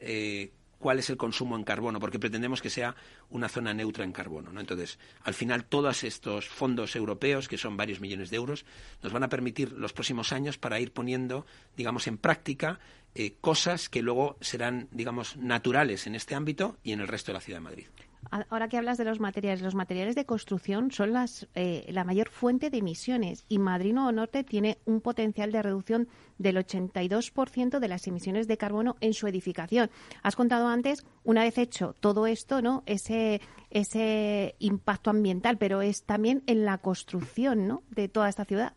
cuál 0.83 0.99
es 0.99 1.09
el 1.11 1.17
consumo 1.17 1.57
en 1.57 1.63
carbono, 1.63 2.01
porque 2.01 2.19
pretendemos 2.19 2.61
que 2.61 2.69
sea 2.69 2.97
una 3.31 3.49
zona 3.49 3.73
neutra 3.73 4.05
en 4.05 4.11
carbono. 4.11 4.53
¿no? 4.53 4.61
Entonces, 4.61 4.99
al 5.23 5.33
final, 5.33 5.65
todos 5.65 6.03
estos 6.03 6.49
fondos 6.49 6.97
europeos, 6.97 7.47
que 7.47 7.57
son 7.57 7.77
varios 7.77 8.01
millones 8.01 8.31
de 8.31 8.37
euros, 8.37 8.67
nos 9.01 9.13
van 9.13 9.23
a 9.23 9.29
permitir 9.29 9.71
los 9.73 9.93
próximos 9.93 10.33
años 10.33 10.59
para 10.59 10.81
ir 10.81 10.93
poniendo, 10.93 11.47
digamos, 11.77 12.09
en 12.09 12.19
práctica 12.19 12.81
eh, 13.15 13.37
cosas 13.41 13.89
que 13.89 14.03
luego 14.03 14.37
serán, 14.41 14.89
digamos, 14.91 15.37
naturales 15.37 16.09
en 16.09 16.17
este 16.17 16.35
ámbito 16.35 16.77
y 16.83 16.91
en 16.93 17.01
el 17.01 17.09
resto 17.09 17.31
de 17.31 17.35
la 17.35 17.41
ciudad 17.41 17.59
de 17.59 17.65
Madrid. 17.65 17.87
Ahora 18.31 18.69
que 18.69 18.79
hablas 18.79 18.99
de 18.99 19.05
los 19.05 19.21
materiales, 19.21 19.61
los 19.63 19.75
materiales 19.75 20.15
de 20.15 20.25
construcción 20.25 20.91
son 20.91 21.13
las, 21.13 21.49
eh, 21.55 21.85
la 21.89 22.05
mayor 22.05 22.31
fuente 22.31 22.71
de 22.71 22.79
emisiones 22.79 23.45
y 23.49 23.59
Madrid 23.59 23.93
Nuevo 23.93 24.13
Norte 24.13 24.43
tiene 24.43 24.79
un 24.87 25.01
potencial 25.01 25.53
de 25.53 25.61
reducción 25.61 26.09
del 26.39 26.57
82% 26.57 27.79
de 27.79 27.89
las 27.89 28.07
emisiones 28.07 28.49
de 28.49 28.57
carbono 28.57 28.97
en 29.01 29.13
su 29.13 29.27
edificación. 29.27 29.91
Has 30.23 30.37
contado 30.37 30.69
antes, 30.69 31.05
una 31.25 31.43
vez 31.43 31.59
hecho 31.59 31.95
todo 32.01 32.27
esto, 32.27 32.63
¿no? 32.63 32.83
ese, 32.87 33.41
ese 33.71 34.55
impacto 34.61 35.11
ambiental, 35.11 35.59
pero 35.59 35.83
es 35.83 36.05
también 36.05 36.43
en 36.47 36.65
la 36.65 36.79
construcción 36.79 37.67
¿no? 37.67 37.83
de 37.91 38.09
toda 38.09 38.29
esta 38.29 38.45
ciudad. 38.45 38.73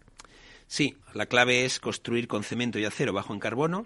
Sí, 0.68 0.98
la 1.14 1.28
clave 1.28 1.66
es 1.66 1.80
construir 1.80 2.28
con 2.28 2.44
cemento 2.44 2.80
y 2.80 2.86
acero 2.86 3.14
bajo 3.14 3.34
en 3.34 3.40
carbono. 3.40 3.86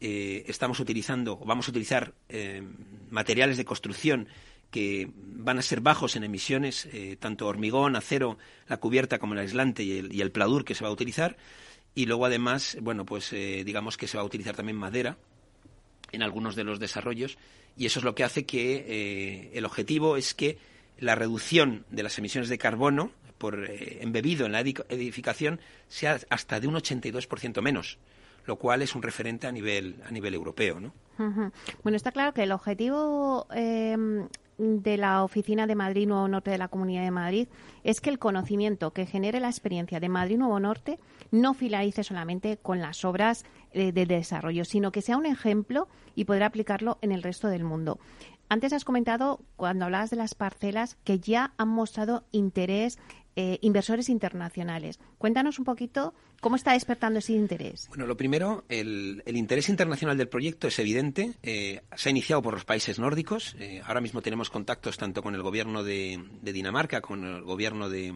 Eh, 0.00 0.44
estamos 0.46 0.78
utilizando, 0.78 1.38
vamos 1.38 1.66
a 1.66 1.70
utilizar 1.70 2.14
eh, 2.28 2.62
materiales 3.10 3.56
de 3.56 3.64
construcción 3.64 4.28
que 4.70 5.10
van 5.14 5.58
a 5.58 5.62
ser 5.62 5.80
bajos 5.80 6.16
en 6.16 6.24
emisiones, 6.24 6.86
eh, 6.92 7.16
tanto 7.18 7.46
hormigón, 7.46 7.96
acero, 7.96 8.38
la 8.66 8.76
cubierta 8.76 9.18
como 9.18 9.32
el 9.34 9.40
aislante 9.40 9.82
y 9.82 9.98
el, 9.98 10.14
y 10.14 10.20
el, 10.20 10.30
pladur 10.30 10.64
que 10.64 10.74
se 10.74 10.84
va 10.84 10.90
a 10.90 10.92
utilizar. 10.92 11.36
Y 11.94 12.06
luego 12.06 12.26
además, 12.26 12.76
bueno, 12.80 13.04
pues 13.06 13.32
eh, 13.32 13.62
digamos 13.64 13.96
que 13.96 14.06
se 14.06 14.16
va 14.16 14.22
a 14.22 14.26
utilizar 14.26 14.54
también 14.54 14.76
madera 14.76 15.16
en 16.12 16.22
algunos 16.22 16.54
de 16.54 16.64
los 16.64 16.78
desarrollos 16.78 17.38
y 17.76 17.86
eso 17.86 18.00
es 18.00 18.04
lo 18.04 18.14
que 18.14 18.24
hace 18.24 18.44
que 18.44 18.84
eh, 18.88 19.50
el 19.54 19.64
objetivo 19.64 20.16
es 20.16 20.34
que 20.34 20.58
la 20.98 21.14
reducción 21.14 21.84
de 21.90 22.02
las 22.02 22.18
emisiones 22.18 22.48
de 22.48 22.58
carbono 22.58 23.12
por 23.36 23.70
embebido 23.70 24.46
en 24.46 24.52
la 24.52 24.60
edificación 24.60 25.60
sea 25.86 26.18
hasta 26.28 26.58
de 26.58 26.66
un 26.66 26.74
82% 26.74 27.62
menos 27.62 27.98
lo 28.46 28.56
cual 28.56 28.82
es 28.82 28.94
un 28.96 29.02
referente 29.02 29.46
a 29.46 29.52
nivel 29.52 30.02
a 30.04 30.10
nivel 30.10 30.34
europeo, 30.34 30.80
¿no? 30.80 30.92
Bueno, 31.82 31.96
está 31.96 32.10
claro 32.10 32.32
que 32.32 32.42
el 32.42 32.52
objetivo 32.52 33.46
de 34.58 34.96
la 34.96 35.22
Oficina 35.22 35.66
de 35.66 35.74
Madrid 35.74 36.06
Nuevo 36.06 36.28
Norte 36.28 36.50
de 36.50 36.58
la 36.58 36.68
Comunidad 36.68 37.04
de 37.04 37.10
Madrid 37.10 37.48
es 37.84 38.00
que 38.00 38.10
el 38.10 38.18
conocimiento 38.18 38.92
que 38.92 39.06
genere 39.06 39.40
la 39.40 39.48
experiencia 39.48 40.00
de 40.00 40.08
Madrid 40.08 40.36
Nuevo 40.36 40.58
Norte 40.60 40.98
no 41.30 41.54
finalice 41.54 42.02
solamente 42.02 42.56
con 42.56 42.80
las 42.80 43.04
obras 43.04 43.44
de, 43.72 43.92
de 43.92 44.06
desarrollo, 44.06 44.64
sino 44.64 44.92
que 44.92 45.02
sea 45.02 45.16
un 45.16 45.26
ejemplo 45.26 45.88
y 46.14 46.24
poder 46.24 46.42
aplicarlo 46.42 46.98
en 47.00 47.12
el 47.12 47.22
resto 47.22 47.48
del 47.48 47.64
mundo. 47.64 47.98
Antes 48.50 48.72
has 48.72 48.84
comentado, 48.84 49.40
cuando 49.56 49.84
hablabas 49.84 50.08
de 50.08 50.16
las 50.16 50.34
parcelas, 50.34 50.96
que 51.04 51.20
ya 51.20 51.52
han 51.58 51.68
mostrado 51.68 52.24
interés 52.32 52.98
eh, 53.40 53.60
inversores 53.62 54.08
internacionales. 54.08 54.98
Cuéntanos 55.16 55.60
un 55.60 55.64
poquito 55.64 56.12
cómo 56.40 56.56
está 56.56 56.72
despertando 56.72 57.20
ese 57.20 57.34
interés. 57.34 57.86
Bueno, 57.86 58.04
lo 58.04 58.16
primero, 58.16 58.64
el, 58.68 59.22
interés 59.26 59.68
internacional 59.68 60.18
del 60.18 60.26
proyecto 60.26 60.66
es 60.66 60.76
evidente. 60.80 61.34
Eh, 61.44 61.82
se 61.94 62.08
ha 62.08 62.10
iniciado 62.10 62.42
por 62.42 62.54
los 62.54 62.64
países 62.64 62.98
nórdicos. 62.98 63.54
Eh, 63.60 63.80
ahora 63.86 64.00
mismo 64.00 64.22
tenemos 64.22 64.50
contactos 64.50 64.98
tanto 64.98 65.22
con 65.22 65.36
el 65.36 65.42
gobierno 65.42 65.84
de, 65.84 66.20
Dinamarca, 66.42 67.00
con 67.00 67.24
el 67.24 67.42
gobierno 67.42 67.88
de, 67.88 68.12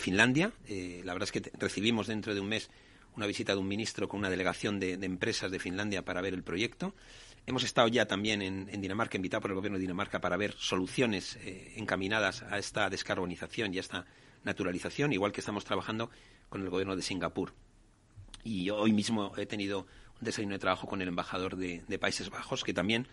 Finlandia. 0.00 0.50
la 0.68 1.12
verdad 1.12 1.28
es 1.32 1.32
que 1.32 1.52
recibimos 1.56 2.08
dentro 2.08 2.34
de 2.34 2.40
un 2.40 2.48
mes 2.48 2.70
una 3.14 3.28
visita 3.28 3.52
de 3.52 3.60
un 3.60 3.68
ministro 3.68 4.08
con 4.08 4.18
una 4.18 4.30
delegación 4.30 4.80
de, 4.80 4.94
empresas 4.94 5.52
de 5.52 5.60
Finlandia 5.60 6.04
para 6.04 6.22
ver 6.22 6.34
el 6.34 6.42
proyecto. 6.42 6.96
Hemos 7.46 7.62
estado 7.62 7.86
ya 7.86 8.06
también 8.06 8.42
en, 8.42 8.80
Dinamarca, 8.80 9.16
invitado 9.16 9.42
por 9.42 9.52
el 9.52 9.56
gobierno 9.56 9.78
de 9.78 9.82
Dinamarca 9.82 10.20
para 10.20 10.36
ver 10.36 10.54
soluciones 10.58 11.38
encaminadas 11.76 12.42
a 12.42 12.58
esta 12.58 12.90
descarbonización 12.90 13.72
y 13.72 13.78
a 13.78 13.80
esta 13.80 14.06
naturalización, 14.44 15.12
igual 15.12 15.32
que 15.32 15.40
estamos 15.40 15.64
trabajando 15.64 16.10
con 16.48 16.62
el 16.62 16.70
gobierno 16.70 16.96
de 16.96 17.02
Singapur. 17.02 17.54
Y 18.44 18.70
hoy 18.70 18.92
mismo 18.92 19.32
he 19.36 19.46
tenido 19.46 19.86
un 20.20 20.24
desayuno 20.24 20.54
de 20.54 20.58
trabajo 20.58 20.86
con 20.86 21.02
el 21.02 21.08
embajador 21.08 21.56
de, 21.56 21.98
Países 21.98 22.30
Bajos, 22.30 22.64
que 22.64 22.72
también 22.72 23.08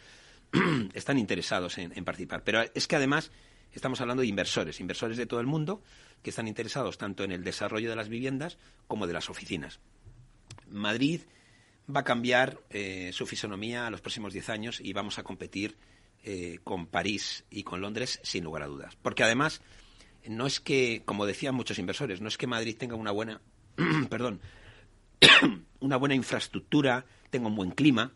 están 0.93 1.17
interesados 1.17 1.78
en, 1.78 1.91
participar. 2.05 2.43
Pero 2.43 2.61
es 2.73 2.88
que 2.88 2.95
además 2.95 3.32
estamos 3.73 4.01
hablando 4.01 4.21
de 4.21 4.28
inversores, 4.28 4.80
inversores 4.80 5.17
de 5.17 5.25
todo 5.25 5.39
el 5.39 5.47
mundo, 5.47 5.82
que 6.23 6.30
están 6.30 6.47
interesados 6.47 6.97
tanto 6.97 7.23
en 7.23 7.32
el 7.32 7.43
desarrollo 7.43 7.89
de 7.89 7.95
las 7.95 8.09
viviendas 8.09 8.57
como 8.88 9.07
de 9.07 9.13
las 9.13 9.30
oficinas. 9.30 9.80
Madrid 10.69 11.21
va 11.93 12.01
a 12.01 12.03
cambiar 12.03 12.59
eh, 12.69 13.11
su 13.13 13.25
fisonomía 13.25 13.88
a 13.88 13.89
los 13.89 14.01
próximos 14.01 14.34
diez 14.34 14.49
años 14.49 14.80
y 14.82 14.93
vamos 14.93 15.19
a 15.19 15.23
competir 15.23 15.78
eh, 16.23 16.59
con 16.63 16.88
París 16.88 17.45
y 17.49 17.63
con 17.63 17.80
Londres 17.80 18.19
sin 18.23 18.43
lugar 18.43 18.63
a 18.63 18.67
dudas. 18.67 18.97
Porque 19.01 19.23
además 19.23 19.61
no 20.30 20.45
es 20.45 20.59
que, 20.59 21.01
como 21.05 21.25
decían 21.25 21.55
muchos 21.55 21.80
inversores, 21.80 22.21
no 22.21 22.28
es 22.28 22.38
que 22.38 22.47
Madrid 22.47 22.78
tenga 22.78 22.95
una 22.95 23.11
buena, 23.11 23.41
perdón, 24.09 24.41
una 25.80 25.97
buena 25.97 26.15
infraestructura, 26.15 27.05
tenga 27.30 27.47
un 27.47 27.55
buen 27.55 27.71
clima, 27.71 28.13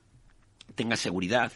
tenga 0.76 0.96
seguridad, 0.96 1.52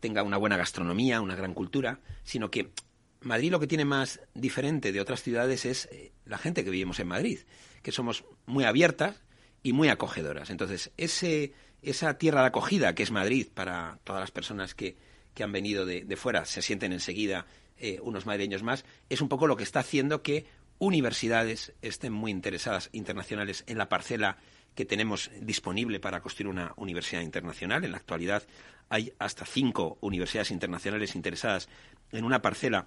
tenga 0.00 0.22
una 0.22 0.36
buena 0.36 0.56
gastronomía, 0.56 1.20
una 1.20 1.36
gran 1.36 1.54
cultura, 1.54 2.00
sino 2.24 2.50
que 2.50 2.72
Madrid 3.20 3.50
lo 3.50 3.60
que 3.60 3.66
tiene 3.66 3.84
más 3.84 4.20
diferente 4.34 4.92
de 4.92 5.00
otras 5.00 5.22
ciudades 5.22 5.64
es 5.64 5.88
eh, 5.92 6.12
la 6.24 6.38
gente 6.38 6.64
que 6.64 6.70
vivimos 6.70 6.98
en 7.00 7.08
Madrid, 7.08 7.40
que 7.82 7.92
somos 7.92 8.24
muy 8.46 8.64
abiertas 8.64 9.22
y 9.62 9.72
muy 9.72 9.88
acogedoras. 9.88 10.50
Entonces, 10.50 10.90
ese, 10.96 11.52
esa 11.82 12.18
tierra 12.18 12.40
de 12.40 12.48
acogida 12.48 12.94
que 12.94 13.02
es 13.02 13.10
Madrid 13.10 13.46
para 13.52 13.98
todas 14.04 14.20
las 14.20 14.30
personas 14.30 14.74
que, 14.74 14.96
que 15.34 15.44
han 15.44 15.52
venido 15.52 15.86
de, 15.86 16.04
de 16.04 16.16
fuera, 16.16 16.44
se 16.44 16.62
sienten 16.62 16.92
enseguida 16.92 17.46
eh, 17.84 17.98
unos 18.00 18.26
madrileños 18.26 18.62
más, 18.62 18.84
es 19.10 19.20
un 19.20 19.28
poco 19.28 19.48
lo 19.48 19.56
que 19.56 19.64
está 19.64 19.80
haciendo 19.80 20.22
que 20.22 20.46
universidades 20.78 21.72
estén 21.82 22.12
muy 22.12 22.30
interesadas 22.30 22.88
internacionales 22.92 23.64
en 23.66 23.76
la 23.76 23.88
parcela 23.88 24.38
que 24.76 24.84
tenemos 24.84 25.32
disponible 25.40 25.98
para 25.98 26.20
construir 26.20 26.46
una 26.46 26.74
universidad 26.76 27.22
internacional. 27.22 27.84
En 27.84 27.90
la 27.90 27.96
actualidad 27.96 28.44
hay 28.88 29.12
hasta 29.18 29.44
cinco 29.44 29.98
universidades 30.00 30.52
internacionales 30.52 31.16
interesadas 31.16 31.68
en 32.12 32.24
una 32.24 32.40
parcela 32.40 32.86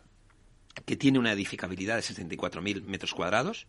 que 0.85 0.95
tiene 0.95 1.19
una 1.19 1.33
edificabilidad 1.33 1.97
de 1.97 2.01
64.000 2.01 2.83
metros 2.83 3.13
cuadrados. 3.13 3.67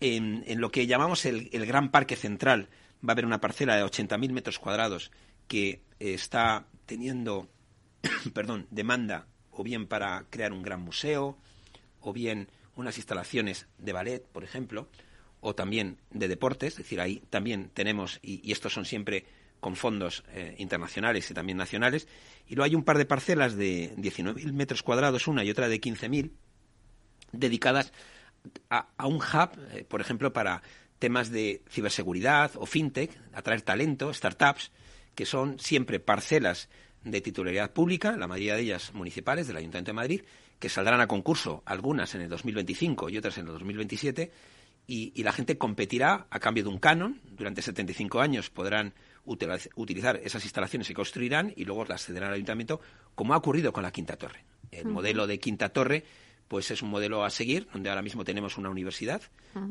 En, 0.00 0.42
lo 0.60 0.72
que 0.72 0.88
llamamos 0.88 1.26
el, 1.26 1.48
Gran 1.64 1.92
Parque 1.92 2.16
Central 2.16 2.68
va 3.08 3.10
a 3.10 3.12
haber 3.12 3.24
una 3.24 3.40
parcela 3.40 3.76
de 3.76 3.84
80.000 3.84 4.32
metros 4.32 4.58
cuadrados 4.58 5.12
que 5.46 5.80
está 6.00 6.66
teniendo 6.86 7.48
perdón, 8.34 8.66
demanda 8.72 9.26
o 9.50 9.62
bien 9.62 9.86
para 9.86 10.26
crear 10.30 10.52
un 10.52 10.62
gran 10.62 10.80
museo, 10.80 11.36
o 12.00 12.12
bien 12.12 12.48
unas 12.76 12.96
instalaciones 12.96 13.66
de 13.78 13.92
ballet, 13.92 14.26
por 14.26 14.44
ejemplo, 14.44 14.88
o 15.40 15.54
también 15.54 15.98
de 16.10 16.28
deportes, 16.28 16.74
es 16.74 16.78
decir, 16.78 17.00
ahí 17.00 17.22
también 17.30 17.70
tenemos, 17.72 18.18
y, 18.22 18.50
estos 18.52 18.72
son 18.72 18.84
siempre 18.84 19.24
con 19.60 19.76
fondos 19.76 20.24
eh, 20.28 20.54
internacionales 20.58 21.30
y 21.30 21.34
también 21.34 21.58
nacionales. 21.58 22.08
Y 22.46 22.54
luego 22.54 22.64
hay 22.64 22.74
un 22.74 22.84
par 22.84 22.98
de 22.98 23.04
parcelas 23.04 23.56
de 23.56 23.94
19.000 23.96 24.52
metros 24.52 24.82
cuadrados, 24.82 25.28
una 25.28 25.44
y 25.44 25.50
otra 25.50 25.68
de 25.68 25.80
15.000, 25.80 26.30
dedicadas 27.32 27.92
a, 28.70 29.06
un 29.06 29.16
hub, 29.16 29.50
eh, 29.72 29.84
por 29.84 30.00
ejemplo, 30.00 30.32
para 30.32 30.62
temas 30.98 31.30
de 31.30 31.62
ciberseguridad 31.68 32.52
o 32.56 32.66
fintech, 32.66 33.10
atraer 33.32 33.62
talento, 33.62 34.12
startups, 34.12 34.70
que 35.14 35.26
son 35.26 35.58
siempre 35.58 36.00
parcelas 36.00 36.68
de 37.04 37.20
titularidad 37.20 37.72
pública, 37.72 38.16
la 38.16 38.26
mayoría 38.26 38.56
de 38.56 38.62
ellas 38.62 38.92
municipales, 38.94 39.46
del 39.46 39.56
Ayuntamiento 39.56 39.90
de 39.90 39.94
Madrid, 39.94 40.22
que 40.58 40.68
saldrán 40.68 41.00
a 41.00 41.06
concurso, 41.06 41.62
algunas 41.64 42.14
en 42.14 42.22
el 42.22 42.28
2025 42.28 43.08
y 43.08 43.18
otras 43.18 43.38
en 43.38 43.46
el 43.46 43.52
2027, 43.52 44.30
y, 44.86 45.12
y 45.14 45.22
la 45.22 45.32
gente 45.32 45.56
competirá 45.56 46.26
a 46.30 46.40
cambio 46.40 46.64
de 46.64 46.70
un 46.70 46.78
canon. 46.78 47.20
Durante 47.30 47.62
75 47.62 48.20
años 48.20 48.50
podrán 48.50 48.92
utilizar 49.24 50.20
esas 50.22 50.44
instalaciones 50.44 50.88
que 50.88 50.94
construirán 50.94 51.52
y 51.56 51.64
luego 51.64 51.84
las 51.84 52.04
cederán 52.04 52.30
al 52.30 52.34
ayuntamiento, 52.34 52.80
como 53.14 53.34
ha 53.34 53.36
ocurrido 53.36 53.72
con 53.72 53.82
la 53.82 53.92
Quinta 53.92 54.16
Torre. 54.16 54.44
El 54.70 54.86
modelo 54.86 55.26
de 55.26 55.38
Quinta 55.38 55.70
Torre 55.70 56.04
pues 56.50 56.68
es 56.72 56.82
un 56.82 56.90
modelo 56.90 57.24
a 57.24 57.30
seguir, 57.30 57.68
donde 57.72 57.90
ahora 57.90 58.02
mismo 58.02 58.24
tenemos 58.24 58.58
una 58.58 58.70
universidad 58.70 59.22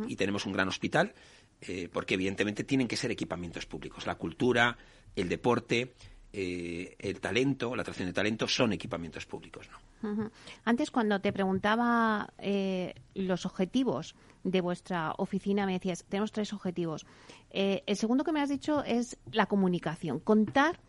y 0.07 0.15
tenemos 0.15 0.45
un 0.45 0.53
gran 0.53 0.69
hospital, 0.69 1.13
eh, 1.59 1.89
porque 1.91 2.13
evidentemente 2.13 2.63
tienen 2.63 2.87
que 2.87 2.95
ser 2.95 3.11
equipamientos 3.11 3.65
públicos. 3.65 4.07
La 4.07 4.15
cultura, 4.15 4.77
el 5.13 5.27
deporte, 5.27 5.93
eh, 6.31 6.95
el 6.99 7.19
talento, 7.19 7.75
la 7.75 7.81
atracción 7.81 8.07
de 8.07 8.13
talento 8.13 8.47
son 8.47 8.71
equipamientos 8.73 9.25
públicos. 9.25 9.67
¿no? 10.01 10.31
Antes, 10.63 10.91
cuando 10.91 11.19
te 11.19 11.33
preguntaba 11.33 12.31
eh, 12.37 12.93
los 13.15 13.45
objetivos 13.45 14.15
de 14.43 14.61
vuestra 14.61 15.13
oficina, 15.17 15.65
me 15.65 15.73
decías, 15.73 16.05
tenemos 16.07 16.31
tres 16.31 16.53
objetivos. 16.53 17.05
Eh, 17.49 17.83
el 17.87 17.97
segundo 17.97 18.23
que 18.23 18.31
me 18.31 18.41
has 18.41 18.49
dicho 18.49 18.83
es 18.83 19.17
la 19.31 19.47
comunicación, 19.47 20.19
contar 20.19 20.79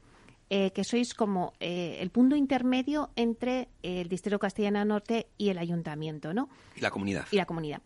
que 0.50 0.82
sois 0.82 1.14
como 1.14 1.52
el 1.60 2.10
punto 2.10 2.34
intermedio 2.34 3.10
entre 3.14 3.68
el 3.84 4.08
Distrito 4.08 4.40
Castellana 4.40 4.84
Norte 4.84 5.28
y 5.38 5.50
el 5.50 5.58
Ayuntamiento, 5.58 6.34
¿no? 6.34 6.48
Y 6.74 6.80
la 6.80 6.90
comunidad. 6.90 7.24
Y 7.30 7.36
la 7.36 7.46
comunidad. 7.46 7.82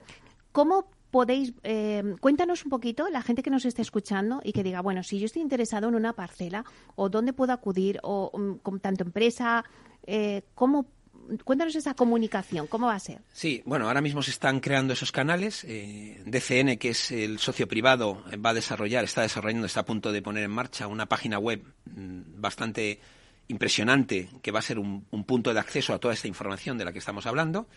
¿Cómo 0.50 0.86
podéis, 1.14 1.54
eh, 1.62 2.16
cuéntanos 2.18 2.64
un 2.64 2.70
poquito, 2.70 3.08
la 3.08 3.22
gente 3.22 3.44
que 3.44 3.50
nos 3.50 3.64
esté 3.64 3.82
escuchando 3.82 4.40
y 4.42 4.52
que 4.52 4.64
diga, 4.64 4.80
bueno, 4.80 5.04
si 5.04 5.20
yo 5.20 5.26
estoy 5.26 5.42
interesado 5.42 5.86
en 5.88 5.94
una 5.94 6.12
parcela, 6.12 6.64
o 6.96 7.08
dónde 7.08 7.32
puedo 7.32 7.52
acudir, 7.52 8.00
o 8.02 8.32
um, 8.32 8.58
con 8.58 8.80
tanto 8.80 9.04
empresa, 9.04 9.64
eh, 10.08 10.42
¿cómo 10.56 10.86
cuéntanos 11.44 11.76
esa 11.76 11.94
comunicación, 11.94 12.66
¿cómo 12.66 12.88
va 12.88 12.96
a 12.96 12.98
ser? 12.98 13.20
Sí, 13.32 13.62
bueno, 13.64 13.86
ahora 13.86 14.00
mismo 14.00 14.24
se 14.24 14.32
están 14.32 14.58
creando 14.58 14.92
esos 14.92 15.12
canales. 15.12 15.62
Eh, 15.68 16.20
DCN, 16.26 16.78
que 16.78 16.88
es 16.88 17.12
el 17.12 17.38
socio 17.38 17.68
privado, 17.68 18.24
va 18.44 18.50
a 18.50 18.54
desarrollar, 18.54 19.04
está 19.04 19.22
desarrollando, 19.22 19.66
está 19.66 19.80
a 19.82 19.86
punto 19.86 20.10
de 20.10 20.20
poner 20.20 20.42
en 20.42 20.50
marcha 20.50 20.88
una 20.88 21.06
página 21.06 21.38
web 21.38 21.62
mm, 21.94 22.40
bastante 22.40 22.98
impresionante 23.46 24.30
que 24.42 24.50
va 24.50 24.58
a 24.58 24.62
ser 24.62 24.80
un, 24.80 25.04
punto 25.24 25.54
de 25.54 25.60
acceso 25.60 25.94
a 25.94 26.00
toda 26.00 26.12
esta 26.12 26.26
información 26.26 26.76
de 26.76 26.84
la 26.84 26.92
que 26.92 26.98
estamos 26.98 27.24
hablando. 27.26 27.68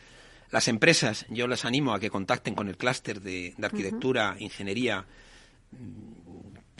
Las 0.51 0.67
empresas, 0.67 1.25
yo 1.29 1.47
les 1.47 1.65
animo 1.65 1.93
a 1.93 1.99
que 1.99 2.09
contacten 2.09 2.55
con 2.55 2.67
el 2.67 2.77
clúster 2.77 3.21
de, 3.21 3.53
arquitectura, 3.61 4.35
ingeniería, 4.39 5.05
mm, 5.71 6.17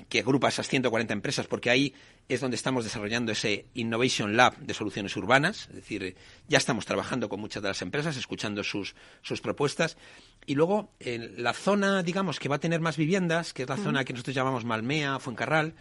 que 0.08 0.20
agrupa 0.20 0.48
esas 0.48 0.68
140 0.70 1.14
empresas, 1.14 1.48
porque 1.48 1.70
ahí 1.70 1.94
es 2.30 2.42
donde 2.42 2.56
estamos 2.56 2.84
desarrollando 2.84 3.32
ese 3.32 3.66
Innovation 3.74 4.38
Lab 4.38 4.58
de 4.58 4.74
soluciones 4.74 5.16
urbanas. 5.18 5.68
Es 5.70 5.76
decir, 5.76 6.16
ya 6.48 6.58
estamos 6.58 6.86
trabajando 6.86 7.28
con 7.30 7.40
muchas 7.40 7.62
de 7.62 7.70
las 7.70 7.82
empresas, 7.82 8.16
escuchando 8.16 8.64
sus, 8.64 8.96
sus 9.22 9.42
propuestas. 9.42 9.98
Y 10.46 10.56
luego, 10.56 10.92
en 11.00 11.44
la 11.44 11.54
zona, 11.54 12.04
digamos, 12.04 12.40
que 12.40 12.48
va 12.50 12.56
a 12.56 12.60
tener 12.60 12.80
más 12.80 12.96
viviendas, 12.96 13.54
que 13.54 13.64
es 13.64 13.70
la 13.70 13.78
zona 13.78 14.06
que 14.06 14.14
nosotros 14.14 14.36
llamamos 14.36 14.64
Malmea, 14.64 15.20
Fuencarral, 15.20 15.74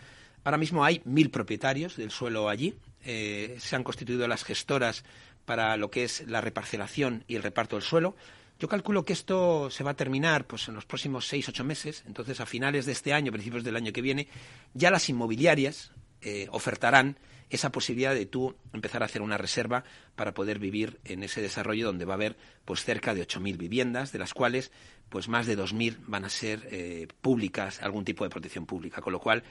ahora 0.44 0.58
mismo 0.58 0.84
hay 0.84 1.02
mil 1.04 1.30
propietarios 1.30 1.96
del 1.96 2.10
suelo 2.10 2.48
allí. 2.48 2.74
Eh, 3.04 3.56
se 3.60 3.76
han 3.76 3.84
constituido 3.84 4.26
las 4.26 4.42
gestoras 4.42 5.04
para 5.46 5.76
lo 5.78 5.90
que 5.90 6.04
es 6.04 6.26
la 6.26 6.42
reparcelación 6.42 7.24
y 7.26 7.36
el 7.36 7.42
reparto 7.42 7.76
del 7.76 7.82
suelo. 7.82 8.14
Yo 8.58 8.68
calculo 8.68 9.04
que 9.04 9.12
esto 9.12 9.70
se 9.70 9.84
va 9.84 9.92
a 9.92 9.96
terminar 9.96 10.46
pues, 10.46 10.68
en 10.68 10.74
los 10.74 10.84
próximos 10.84 11.26
seis, 11.26 11.48
ocho 11.48 11.64
meses. 11.64 12.04
Entonces, 12.06 12.40
a 12.40 12.46
finales 12.46 12.84
de 12.84 12.92
este 12.92 13.12
año, 13.12 13.32
principios 13.32 13.64
del 13.64 13.76
año 13.76 13.92
que 13.92 14.02
viene, 14.02 14.28
ya 14.74 14.90
las 14.90 15.08
inmobiliarias 15.08 15.92
eh, 16.22 16.48
ofertarán 16.50 17.18
esa 17.50 17.70
posibilidad 17.70 18.14
de 18.14 18.26
tú 18.26 18.56
empezar 18.72 19.02
a 19.02 19.06
hacer 19.06 19.22
una 19.22 19.38
reserva 19.38 19.84
para 20.14 20.34
poder 20.34 20.58
vivir 20.58 20.98
en 21.04 21.22
ese 21.22 21.40
desarrollo 21.40 21.86
donde 21.86 22.04
va 22.04 22.14
a 22.14 22.16
haber 22.16 22.36
pues 22.64 22.84
cerca 22.84 23.14
de 23.14 23.26
8.000 23.26 23.56
viviendas, 23.56 24.12
de 24.12 24.18
las 24.18 24.34
cuales 24.34 24.72
pues 25.08 25.28
más 25.28 25.46
de 25.46 25.56
2.000 25.56 25.98
van 26.06 26.24
a 26.24 26.28
ser 26.28 26.66
eh, 26.70 27.06
públicas, 27.20 27.80
algún 27.82 28.04
tipo 28.04 28.24
de 28.24 28.30
protección 28.30 28.66
pública. 28.66 29.00
Con 29.00 29.12
lo 29.12 29.20
cual, 29.20 29.44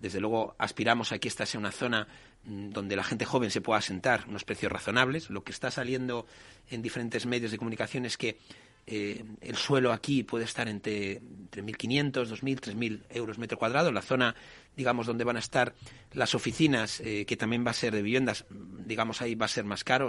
desde 0.00 0.20
luego, 0.20 0.54
aspiramos 0.58 1.12
a 1.12 1.18
que 1.18 1.28
esta 1.28 1.44
sea 1.44 1.60
una 1.60 1.72
zona 1.72 2.08
mm, 2.44 2.70
donde 2.70 2.96
la 2.96 3.04
gente 3.04 3.26
joven 3.26 3.50
se 3.50 3.60
pueda 3.60 3.78
asentar, 3.78 4.24
unos 4.28 4.44
precios 4.44 4.72
razonables. 4.72 5.28
Lo 5.28 5.44
que 5.44 5.52
está 5.52 5.70
saliendo 5.70 6.26
en 6.70 6.80
diferentes 6.80 7.26
medios 7.26 7.50
de 7.50 7.58
comunicación 7.58 8.06
es 8.06 8.16
que 8.16 8.38
eh, 8.86 9.24
el 9.40 9.56
suelo 9.56 9.92
aquí 9.92 10.24
puede 10.24 10.44
estar 10.44 10.68
entre, 10.68 11.16
entre 11.16 11.62
1.500, 11.62 12.12
2.000, 12.12 12.60
3.000 12.60 13.02
euros 13.10 13.38
metro 13.38 13.58
cuadrado. 13.58 13.92
La 13.92 14.02
zona, 14.02 14.34
digamos, 14.76 15.06
donde 15.06 15.24
van 15.24 15.36
a 15.36 15.40
estar 15.40 15.74
las 16.12 16.34
oficinas, 16.34 17.00
eh, 17.00 17.24
que 17.26 17.36
también 17.36 17.64
va 17.64 17.70
a 17.70 17.74
ser 17.74 17.94
de 17.94 18.02
viviendas, 18.02 18.44
digamos, 18.50 19.22
ahí 19.22 19.34
va 19.34 19.46
a 19.46 19.48
ser 19.48 19.64
más 19.64 19.84
caro. 19.84 20.08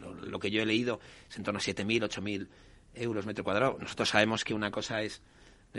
Lo, 0.00 0.14
lo, 0.14 0.38
que 0.38 0.50
yo 0.50 0.62
he 0.62 0.66
leído 0.66 1.00
es 1.28 1.36
en 1.36 1.42
torno 1.42 1.58
a 1.58 1.62
7.000, 1.62 2.08
8.000 2.08 2.48
euros 2.94 3.26
metro 3.26 3.44
cuadrado. 3.44 3.76
Nosotros 3.80 4.08
sabemos 4.08 4.44
que 4.44 4.54
una 4.54 4.70
cosa 4.70 5.02
es 5.02 5.22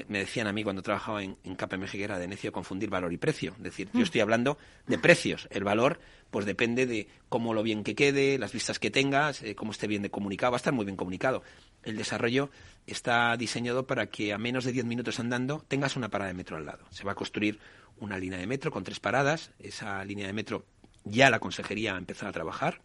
me 0.07 0.19
decían 0.19 0.47
a 0.47 0.53
mí 0.53 0.63
cuando 0.63 0.81
trabajaba 0.81 1.23
en, 1.23 1.37
en 1.43 1.55
KPMG 1.55 1.91
que 1.91 2.03
era 2.03 2.19
de 2.19 2.27
necio 2.27 2.51
confundir 2.51 2.89
valor 2.89 3.11
y 3.11 3.17
precio. 3.17 3.53
Es 3.57 3.63
decir, 3.63 3.89
yo 3.93 4.01
mm. 4.01 4.03
estoy 4.03 4.21
hablando 4.21 4.57
de 4.85 4.97
precios. 4.97 5.47
El 5.51 5.63
valor, 5.63 5.99
pues 6.29 6.45
depende 6.45 6.85
de 6.85 7.07
cómo 7.27 7.53
lo 7.53 7.63
bien 7.63 7.83
que 7.83 7.95
quede, 7.95 8.37
las 8.37 8.53
vistas 8.53 8.79
que 8.79 8.91
tengas, 8.91 9.41
eh, 9.41 9.55
cómo 9.55 9.71
esté 9.71 9.87
bien 9.87 10.01
de 10.01 10.11
comunicado. 10.11 10.51
Va 10.51 10.57
a 10.57 10.59
estar 10.59 10.73
muy 10.73 10.85
bien 10.85 10.95
comunicado. 10.95 11.43
El 11.83 11.97
desarrollo 11.97 12.49
está 12.87 13.35
diseñado 13.37 13.85
para 13.85 14.07
que 14.07 14.33
a 14.33 14.37
menos 14.37 14.65
de 14.65 14.71
10 14.71 14.85
minutos 14.85 15.19
andando 15.19 15.63
tengas 15.67 15.95
una 15.95 16.09
parada 16.09 16.29
de 16.29 16.33
metro 16.33 16.57
al 16.57 16.65
lado. 16.65 16.85
Se 16.89 17.03
va 17.03 17.13
a 17.13 17.15
construir 17.15 17.59
una 17.99 18.17
línea 18.17 18.39
de 18.39 18.47
metro 18.47 18.71
con 18.71 18.83
tres 18.83 18.99
paradas. 18.99 19.51
Esa 19.59 20.03
línea 20.05 20.27
de 20.27 20.33
metro 20.33 20.65
ya 21.03 21.29
la 21.29 21.39
consejería 21.39 21.95
ha 21.95 21.97
empezado 21.97 22.29
a 22.29 22.33
trabajar. 22.33 22.81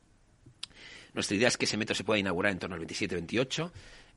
Nuestra 1.15 1.37
idea 1.37 1.49
es 1.49 1.57
que 1.57 1.65
ese 1.65 1.77
metro 1.77 1.95
se 1.95 2.05
pueda 2.05 2.19
inaugurar 2.19 2.53
en 2.53 2.59
torno 2.59 2.77
al 2.77 2.87
27-28. 2.87 3.71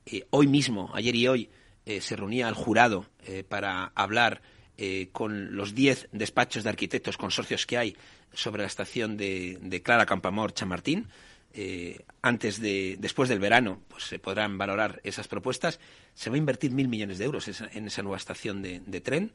Eh, 0.07 0.25
hoy 0.31 0.47
mismo, 0.47 0.91
ayer 0.93 1.15
y 1.15 1.27
hoy, 1.27 1.49
eh, 1.85 2.01
se 2.01 2.15
reunía 2.15 2.49
el 2.49 2.55
jurado 2.55 3.05
eh, 3.25 3.43
para 3.47 3.91
hablar 3.95 4.41
con 5.11 5.55
los 5.55 5.73
diez 5.73 6.07
despachos 6.11 6.63
de 6.63 6.69
arquitectos 6.69 7.17
consorcios 7.17 7.65
que 7.65 7.79
hay 7.79 7.97
sobre 8.31 8.61
la 8.61 8.67
estación 8.67 9.17
de, 9.17 9.81
Clara 9.83 10.05
Campamor 10.05 10.53
Chamartín. 10.53 11.07
Antes 12.21 12.61
de, 12.61 12.97
después 12.99 13.29
del 13.29 13.39
verano, 13.39 13.81
pues 13.87 14.03
se 14.03 14.19
podrán 14.19 14.57
valorar 14.57 15.01
esas 15.03 15.27
propuestas. 15.27 15.79
Se 16.13 16.29
va 16.29 16.35
a 16.35 16.39
invertir 16.39 16.71
mil 16.71 16.87
millones 16.87 17.17
de 17.17 17.25
euros 17.25 17.47
en 17.47 17.87
esa 17.87 18.01
nueva 18.01 18.17
estación 18.17 18.61
de, 18.61 19.01
tren. 19.01 19.31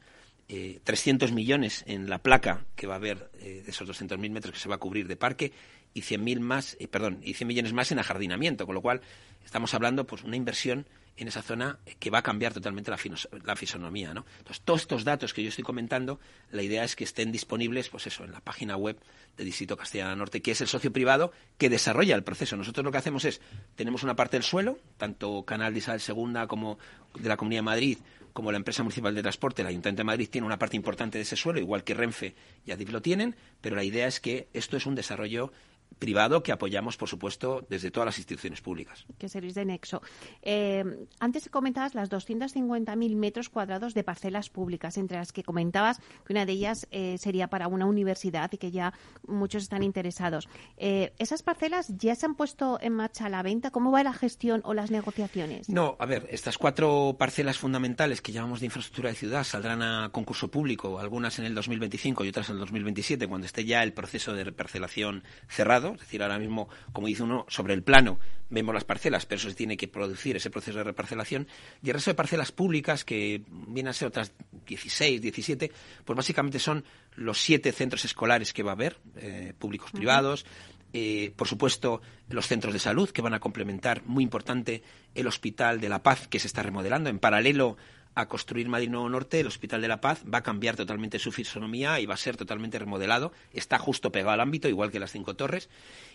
300 0.47 1.31
millones 1.31 1.83
en 1.87 2.09
la 2.09 2.19
placa 2.19 2.65
que 2.75 2.85
va 2.85 2.93
a 2.93 2.97
haber 2.97 3.31
de 3.31 3.63
esos 3.65 3.89
200.000 3.89 4.29
metros 4.29 4.53
que 4.53 4.59
se 4.59 4.69
va 4.69 4.75
a 4.75 4.77
cubrir 4.77 5.07
de 5.07 5.15
parque 5.15 5.51
y 5.93 6.01
100 6.01 6.41
más, 6.41 6.77
perdón, 6.91 7.19
y 7.23 7.33
100 7.33 7.47
millones 7.47 7.73
más 7.73 7.91
en 7.91 7.99
ajardinamiento, 7.99 8.65
con 8.65 8.75
lo 8.75 8.81
cual 8.81 9.01
estamos 9.45 9.73
hablando 9.73 10.05
pues 10.05 10.23
una 10.23 10.35
inversión 10.35 10.85
en 11.15 11.27
esa 11.27 11.41
zona 11.41 11.79
que 11.99 12.09
va 12.09 12.19
a 12.19 12.23
cambiar 12.23 12.53
totalmente 12.53 12.91
la, 12.91 13.55
fisonomía, 13.55 14.13
¿no? 14.13 14.25
Entonces, 14.39 14.63
todos 14.63 14.81
estos 14.81 15.03
datos 15.03 15.33
que 15.33 15.43
yo 15.43 15.49
estoy 15.49 15.63
comentando, 15.63 16.19
la 16.51 16.63
idea 16.63 16.83
es 16.83 16.95
que 16.95 17.03
estén 17.03 17.31
disponibles, 17.31 17.89
pues 17.89 18.07
eso, 18.07 18.23
en 18.23 18.31
la 18.31 18.39
página 18.39 18.77
web 18.77 18.97
de 19.37 19.43
Distrito 19.43 19.77
Castellana 19.77 20.15
Norte, 20.15 20.41
que 20.41 20.51
es 20.51 20.61
el 20.61 20.67
socio 20.67 20.91
privado 20.91 21.31
que 21.57 21.69
desarrolla 21.69 22.15
el 22.15 22.23
proceso. 22.23 22.55
Nosotros 22.57 22.83
lo 22.83 22.91
que 22.91 22.97
hacemos 22.97 23.25
es, 23.25 23.41
tenemos 23.75 24.03
una 24.03 24.15
parte 24.15 24.37
del 24.37 24.43
suelo, 24.43 24.79
tanto 24.97 25.43
Canal 25.43 25.73
de 25.73 25.79
Isabel 25.79 26.01
Segunda 26.01 26.47
como 26.47 26.79
de 27.15 27.29
la 27.29 27.37
Comunidad 27.37 27.59
de 27.59 27.63
Madrid, 27.63 27.97
como 28.33 28.51
la 28.51 28.57
empresa 28.57 28.81
municipal 28.81 29.13
de 29.13 29.21
transporte, 29.21 29.61
el 29.61 29.67
Ayuntamiento 29.67 29.99
de 29.99 30.05
Madrid 30.05 30.29
tiene 30.29 30.47
una 30.47 30.57
parte 30.57 30.75
importante 30.75 31.19
de 31.19 31.21
ese 31.21 31.35
suelo, 31.35 31.59
igual 31.59 31.83
que 31.83 31.93
Renfe 31.93 32.35
y 32.65 32.71
Adif 32.71 32.91
lo 32.91 33.01
tienen, 33.01 33.35
pero 33.61 33.75
la 33.75 33.83
idea 33.83 34.07
es 34.07 34.19
que 34.19 34.47
esto 34.53 34.75
es 34.75 34.87
un 34.87 34.95
desarrollo 34.95 35.53
privado 35.99 36.43
que 36.43 36.51
apoyamos, 36.51 36.97
por 36.97 37.09
supuesto, 37.09 37.65
desde 37.69 37.91
todas 37.91 38.05
las 38.05 38.17
instituciones 38.17 38.61
públicas. 38.61 39.05
Que 39.17 39.29
seréis 39.29 39.55
de 39.55 39.65
nexo. 39.65 40.01
Eh, 40.41 40.83
antes 41.19 41.49
comentabas 41.49 41.95
las 41.95 42.09
250.000 42.09 43.15
metros 43.15 43.49
cuadrados 43.49 43.93
de 43.93 44.03
parcelas 44.03 44.49
públicas, 44.49 44.97
entre 44.97 45.17
las 45.17 45.31
que 45.31 45.43
comentabas 45.43 45.99
que 46.25 46.33
una 46.33 46.45
de 46.45 46.53
ellas 46.53 46.87
eh, 46.91 47.17
sería 47.17 47.47
para 47.47 47.67
una 47.67 47.85
universidad 47.85 48.51
y 48.51 48.57
que 48.57 48.71
ya 48.71 48.93
muchos 49.27 49.63
están 49.63 49.83
interesados. 49.83 50.49
Eh, 50.77 51.13
¿Esas 51.19 51.43
parcelas 51.43 51.93
ya 51.97 52.15
se 52.15 52.25
han 52.25 52.35
puesto 52.35 52.79
en 52.81 52.93
marcha 52.93 53.25
a 53.25 53.29
la 53.29 53.43
venta? 53.43 53.71
¿Cómo 53.71 53.91
va 53.91 54.03
la 54.03 54.13
gestión 54.13 54.61
o 54.65 54.73
las 54.73 54.91
negociaciones? 54.91 55.69
No, 55.69 55.95
a 55.99 56.05
ver, 56.05 56.27
estas 56.29 56.57
cuatro 56.57 57.15
parcelas 57.17 57.57
fundamentales 57.57 58.21
que 58.21 58.31
llamamos 58.31 58.59
de 58.59 58.67
infraestructura 58.67 59.09
de 59.09 59.15
ciudad 59.15 59.43
saldrán 59.43 59.81
a 59.81 60.09
concurso 60.11 60.49
público, 60.49 60.99
algunas 60.99 61.39
en 61.39 61.45
el 61.45 61.55
2025 61.55 62.25
y 62.25 62.29
otras 62.29 62.49
en 62.49 62.55
el 62.55 62.59
2027, 62.59 63.27
cuando 63.27 63.45
esté 63.45 63.65
ya 63.65 63.83
el 63.83 63.93
proceso 63.93 64.33
de 64.33 64.43
reparcelación 64.43 65.23
cerrado 65.47 65.82
es 65.91 65.99
decir, 65.99 66.23
ahora 66.23 66.39
mismo, 66.39 66.69
como 66.91 67.07
dice 67.07 67.23
uno, 67.23 67.45
sobre 67.49 67.73
el 67.73 67.83
plano 67.83 68.19
vemos 68.49 68.73
las 68.73 68.83
parcelas, 68.83 69.25
pero 69.25 69.39
eso 69.39 69.49
se 69.49 69.55
tiene 69.55 69.77
que 69.77 69.87
producir 69.87 70.35
ese 70.35 70.49
proceso 70.49 70.77
de 70.77 70.83
reparcelación, 70.83 71.47
y 71.81 71.89
el 71.89 71.95
resto 71.95 72.11
de 72.11 72.15
parcelas 72.15 72.51
públicas, 72.51 73.03
que 73.03 73.41
vienen 73.49 73.89
a 73.89 73.93
ser 73.93 74.07
otras 74.07 74.31
16, 74.67 75.21
17, 75.21 75.71
pues 76.05 76.15
básicamente 76.15 76.59
son 76.59 76.85
los 77.15 77.39
siete 77.39 77.71
centros 77.71 78.05
escolares 78.05 78.53
que 78.53 78.63
va 78.63 78.71
a 78.71 78.75
haber, 78.75 78.97
eh, 79.17 79.53
públicos 79.57 79.91
privados, 79.91 80.45
eh, 80.93 81.33
por 81.35 81.47
supuesto, 81.47 82.01
los 82.29 82.47
centros 82.47 82.71
de 82.71 82.79
salud, 82.79 83.09
que 83.09 83.23
van 83.23 83.33
a 83.33 83.39
complementar, 83.39 84.03
muy 84.05 84.23
importante, 84.23 84.83
el 85.15 85.25
Hospital 85.25 85.81
de 85.81 85.89
la 85.89 86.03
Paz, 86.03 86.27
que 86.27 86.39
se 86.39 86.45
está 86.45 86.61
remodelando. 86.61 87.09
En 87.09 87.17
paralelo 87.17 87.77
a 88.15 88.27
construir 88.27 88.67
Madrid 88.69 88.89
Nuevo 88.89 89.09
Norte, 89.09 89.39
el 89.39 89.47
Hospital 89.47 89.81
de 89.81 89.87
la 89.87 90.01
Paz 90.01 90.23
va 90.31 90.39
a 90.39 90.43
cambiar 90.43 90.75
totalmente 90.75 91.19
su 91.19 91.31
fisonomía 91.31 91.99
y 91.99 92.05
va 92.05 92.13
a 92.13 92.17
ser 92.17 92.37
totalmente 92.37 92.77
remodelado. 92.79 93.31
Está 93.51 93.79
justo 93.79 94.11
pegado 94.11 94.31
al 94.31 94.41
ámbito, 94.41 94.67
igual 94.67 94.91
que 94.91 94.99
las 94.99 95.11
cinco 95.11 95.35
torres. 95.35 95.69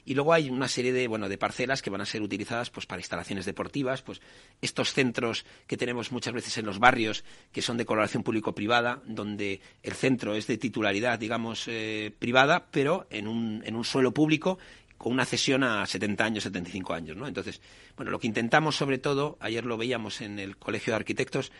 Y 0.05 0.15
luego 0.15 0.33
hay 0.33 0.51
una 0.51 0.69
serie 0.69 0.93
de, 0.93 1.09
bueno, 1.09 1.29
de 1.29 1.39
parcelas 1.39 1.83
que 1.83 1.91
van 1.91 2.01
a 2.01 2.07
ser 2.07 2.23
utilizadas 2.23 2.71
pues, 2.71 2.87
para 2.87 3.01
instalaciones 3.01 3.47
deportivas, 3.47 4.03
pues 4.03 4.21
estos 4.61 4.93
centros 4.93 5.45
que 5.67 5.77
tenemos 5.77 6.13
muchas 6.13 6.35
veces 6.35 6.57
en 6.59 6.67
los 6.67 6.79
barrios, 6.79 7.25
que 7.53 7.63
son 7.63 7.77
de 7.77 7.85
colaboración 7.85 8.23
público-privada, 8.23 9.03
donde 9.05 9.61
el 9.83 9.93
centro 9.93 10.35
es 10.35 10.47
de 10.47 10.59
titularidad, 10.59 11.19
digamos, 11.19 11.65
eh, 11.67 12.15
privada, 12.19 12.67
pero 12.71 13.07
en 13.11 13.29
un, 13.29 13.63
en 13.65 13.75
un 13.75 13.85
suelo 13.85 14.13
público 14.13 14.59
con 14.99 15.13
una 15.13 15.25
cesión 15.25 15.63
a 15.63 15.87
70 15.87 16.25
años, 16.25 16.43
75 16.43 16.93
años, 16.93 17.17
¿no? 17.17 17.29
Entonces, 17.29 17.61
bueno, 17.97 18.11
lo 18.11 18.19
que 18.19 18.27
intentamos 18.27 18.77
sobre 18.77 18.99
todo, 18.99 19.39
ayer 19.41 19.65
lo 19.65 19.77
veíamos 19.77 20.21
en 20.21 20.41
el 20.41 20.57
Colegio 20.57 20.93
de 20.93 20.97
Arquitectos, 20.97 21.53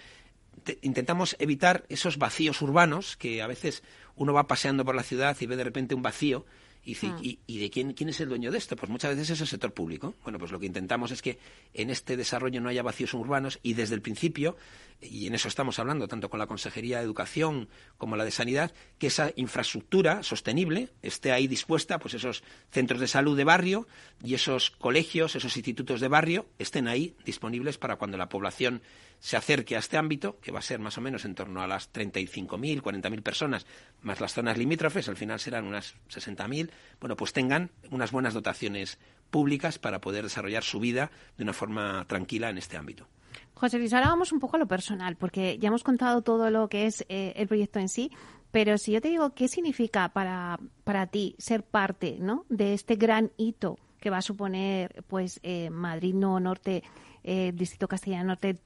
intentamos 0.83 1.37
evitar 1.39 1.85
esos 1.89 2.19
vacíos 2.19 2.61
urbanos 2.63 3.17
que 3.17 3.43
a 3.43 3.47
veces 3.47 3.83
uno 4.17 4.33
va 4.33 4.47
paseando 4.47 4.85
por 4.85 4.95
la 4.95 5.03
ciudad 5.03 5.37
y 5.41 5.47
ve 5.47 5.57
de 5.57 5.65
repente 5.65 5.95
un 5.95 6.03
vacío 6.03 6.45
y 6.85 6.93
dice, 6.93 7.09
hmm. 7.09 7.39
¿y, 7.47 7.59
de 7.59 7.71
quién, 7.71 7.93
quién 7.93 8.09
es 8.09 8.21
el 8.21 8.31
dueño 8.31 8.51
de 8.51 8.57
esto? 8.57 8.75
Pues 8.75 8.91
muchas 8.91 9.11
veces 9.15 9.31
es 9.31 9.41
el 9.43 9.47
sector 9.47 9.75
público. 9.75 10.15
Bueno, 10.23 10.39
pues 10.39 10.53
lo 10.53 10.59
que 10.59 10.65
intentamos 10.65 11.11
es 11.11 11.21
que 11.21 11.39
en 11.75 11.91
este 11.91 12.17
desarrollo 12.17 12.63
no 12.63 12.71
haya 12.71 12.83
vacíos 12.83 13.13
urbanos 13.13 13.59
y 13.63 13.75
desde 13.75 13.95
el 13.95 14.01
principio, 14.01 14.57
y 15.01 15.27
en 15.27 15.35
eso 15.35 15.49
estamos 15.49 15.79
hablando 15.79 16.09
tanto 16.09 16.31
con 16.31 16.39
la 16.39 16.47
Consejería 16.47 16.99
de 16.99 17.05
Educación 17.05 17.69
como 17.99 18.17
la 18.17 18.25
de 18.25 18.31
Sanidad, 18.31 18.73
que 18.99 19.09
esa 19.09 19.33
infraestructura 19.37 20.23
sostenible 20.23 20.89
esté 21.03 21.31
ahí 21.31 21.47
dispuesta, 21.47 21.99
pues 21.99 22.15
esos 22.15 22.43
centros 22.71 23.01
de 23.01 23.09
salud 23.09 23.37
de 23.37 23.45
barrio 23.45 23.87
y 24.25 24.33
esos 24.33 24.71
colegios, 24.71 25.37
esos 25.37 25.57
institutos 25.57 26.01
de 26.01 26.09
barrio 26.09 26.47
estén 26.59 26.89
ahí 26.89 27.15
disponibles 27.25 27.77
para 27.77 27.97
cuando 27.97 28.17
la 28.17 28.31
población 28.31 28.81
se 29.21 29.37
acerque 29.37 29.77
a 29.77 29.81
este 29.81 29.97
ámbito, 29.97 30.39
que 30.41 30.53
va 30.53 30.61
a 30.61 30.63
ser 30.63 30.79
más 30.79 30.99
o 30.99 31.01
menos 31.01 31.25
en 31.25 31.35
torno 31.35 31.63
a 31.63 31.67
las 31.67 31.93
35.000, 31.93 32.83
40.000 32.83 33.23
personas, 33.23 33.67
más 34.03 34.21
las 34.21 34.35
zonas 34.35 34.59
limítrofes, 34.59 35.09
al 35.09 35.17
final 35.17 35.41
serán 35.41 35.65
unas 35.65 35.95
60.000, 36.11 36.71
bueno, 37.01 37.17
pues 37.17 37.33
tengan 37.33 37.71
unas 37.91 38.13
buenas 38.13 38.35
dotaciones 38.35 38.99
públicas 39.31 39.79
para 39.79 40.01
poder 40.01 40.25
desarrollar 40.25 40.63
su 40.63 40.81
vida 40.81 41.11
de 41.37 41.45
una 41.45 41.53
forma 41.53 42.05
tranquila 42.07 42.51
en 42.51 42.59
este 42.59 42.77
ámbito. 42.77 43.07
José 43.55 43.79
Luis, 43.79 43.93
ahora 43.93 44.09
vamos 44.09 44.33
un 44.33 44.39
poco 44.39 44.57
a 44.57 44.61
lo 44.61 44.69
personal, 44.69 45.17
porque 45.17 45.59
ya 45.59 45.69
hemos 45.69 45.83
contado 45.83 46.23
todo 46.23 46.51
lo 46.51 46.69
que 46.69 46.87
es 46.87 47.05
eh, 47.09 47.33
el 47.37 47.49
proyecto 47.49 47.81
en 47.81 47.89
sí, 47.89 48.13
pero 48.51 48.79
si 48.79 48.93
yo 48.93 49.01
te 49.01 49.09
digo 49.09 49.35
qué 49.35 49.49
significa 49.49 50.09
para, 50.11 50.59
para 50.85 51.09
ti 51.09 51.35
ser 51.39 51.63
parte 51.65 52.17
¿no? 52.21 52.47
de 52.49 52.73
este 52.73 52.97
gran 52.97 53.33
hito 53.37 53.79
que 54.01 54.11
va 54.11 54.19
a 54.19 54.23
suponer 54.23 55.05
pues 55.09 55.41
eh, 55.43 55.71
Madrid 55.71 56.15
no 56.15 56.39
Norte, 56.41 56.83
eh, 57.25 57.53
Distrito 57.55 57.89
Castellano 57.89 58.29
Norte, 58.29 58.59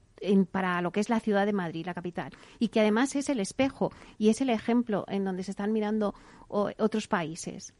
para 0.51 0.81
lo 0.81 0.91
que 0.91 0.99
es 0.99 1.09
la 1.09 1.19
ciudad 1.19 1.45
de 1.45 1.53
Madrid, 1.53 1.85
la 1.85 1.93
capital, 1.93 2.31
y 2.59 2.69
que 2.69 2.79
además 2.79 3.15
es 3.15 3.29
el 3.29 3.39
espejo 3.39 3.91
y 4.17 4.29
es 4.29 4.41
el 4.41 4.49
ejemplo 4.49 5.05
en 5.07 5.23
donde 5.23 5.43
se 5.43 5.51
están 5.51 5.71
mirando 5.71 6.13
otros 6.47 7.07
países. 7.07 7.73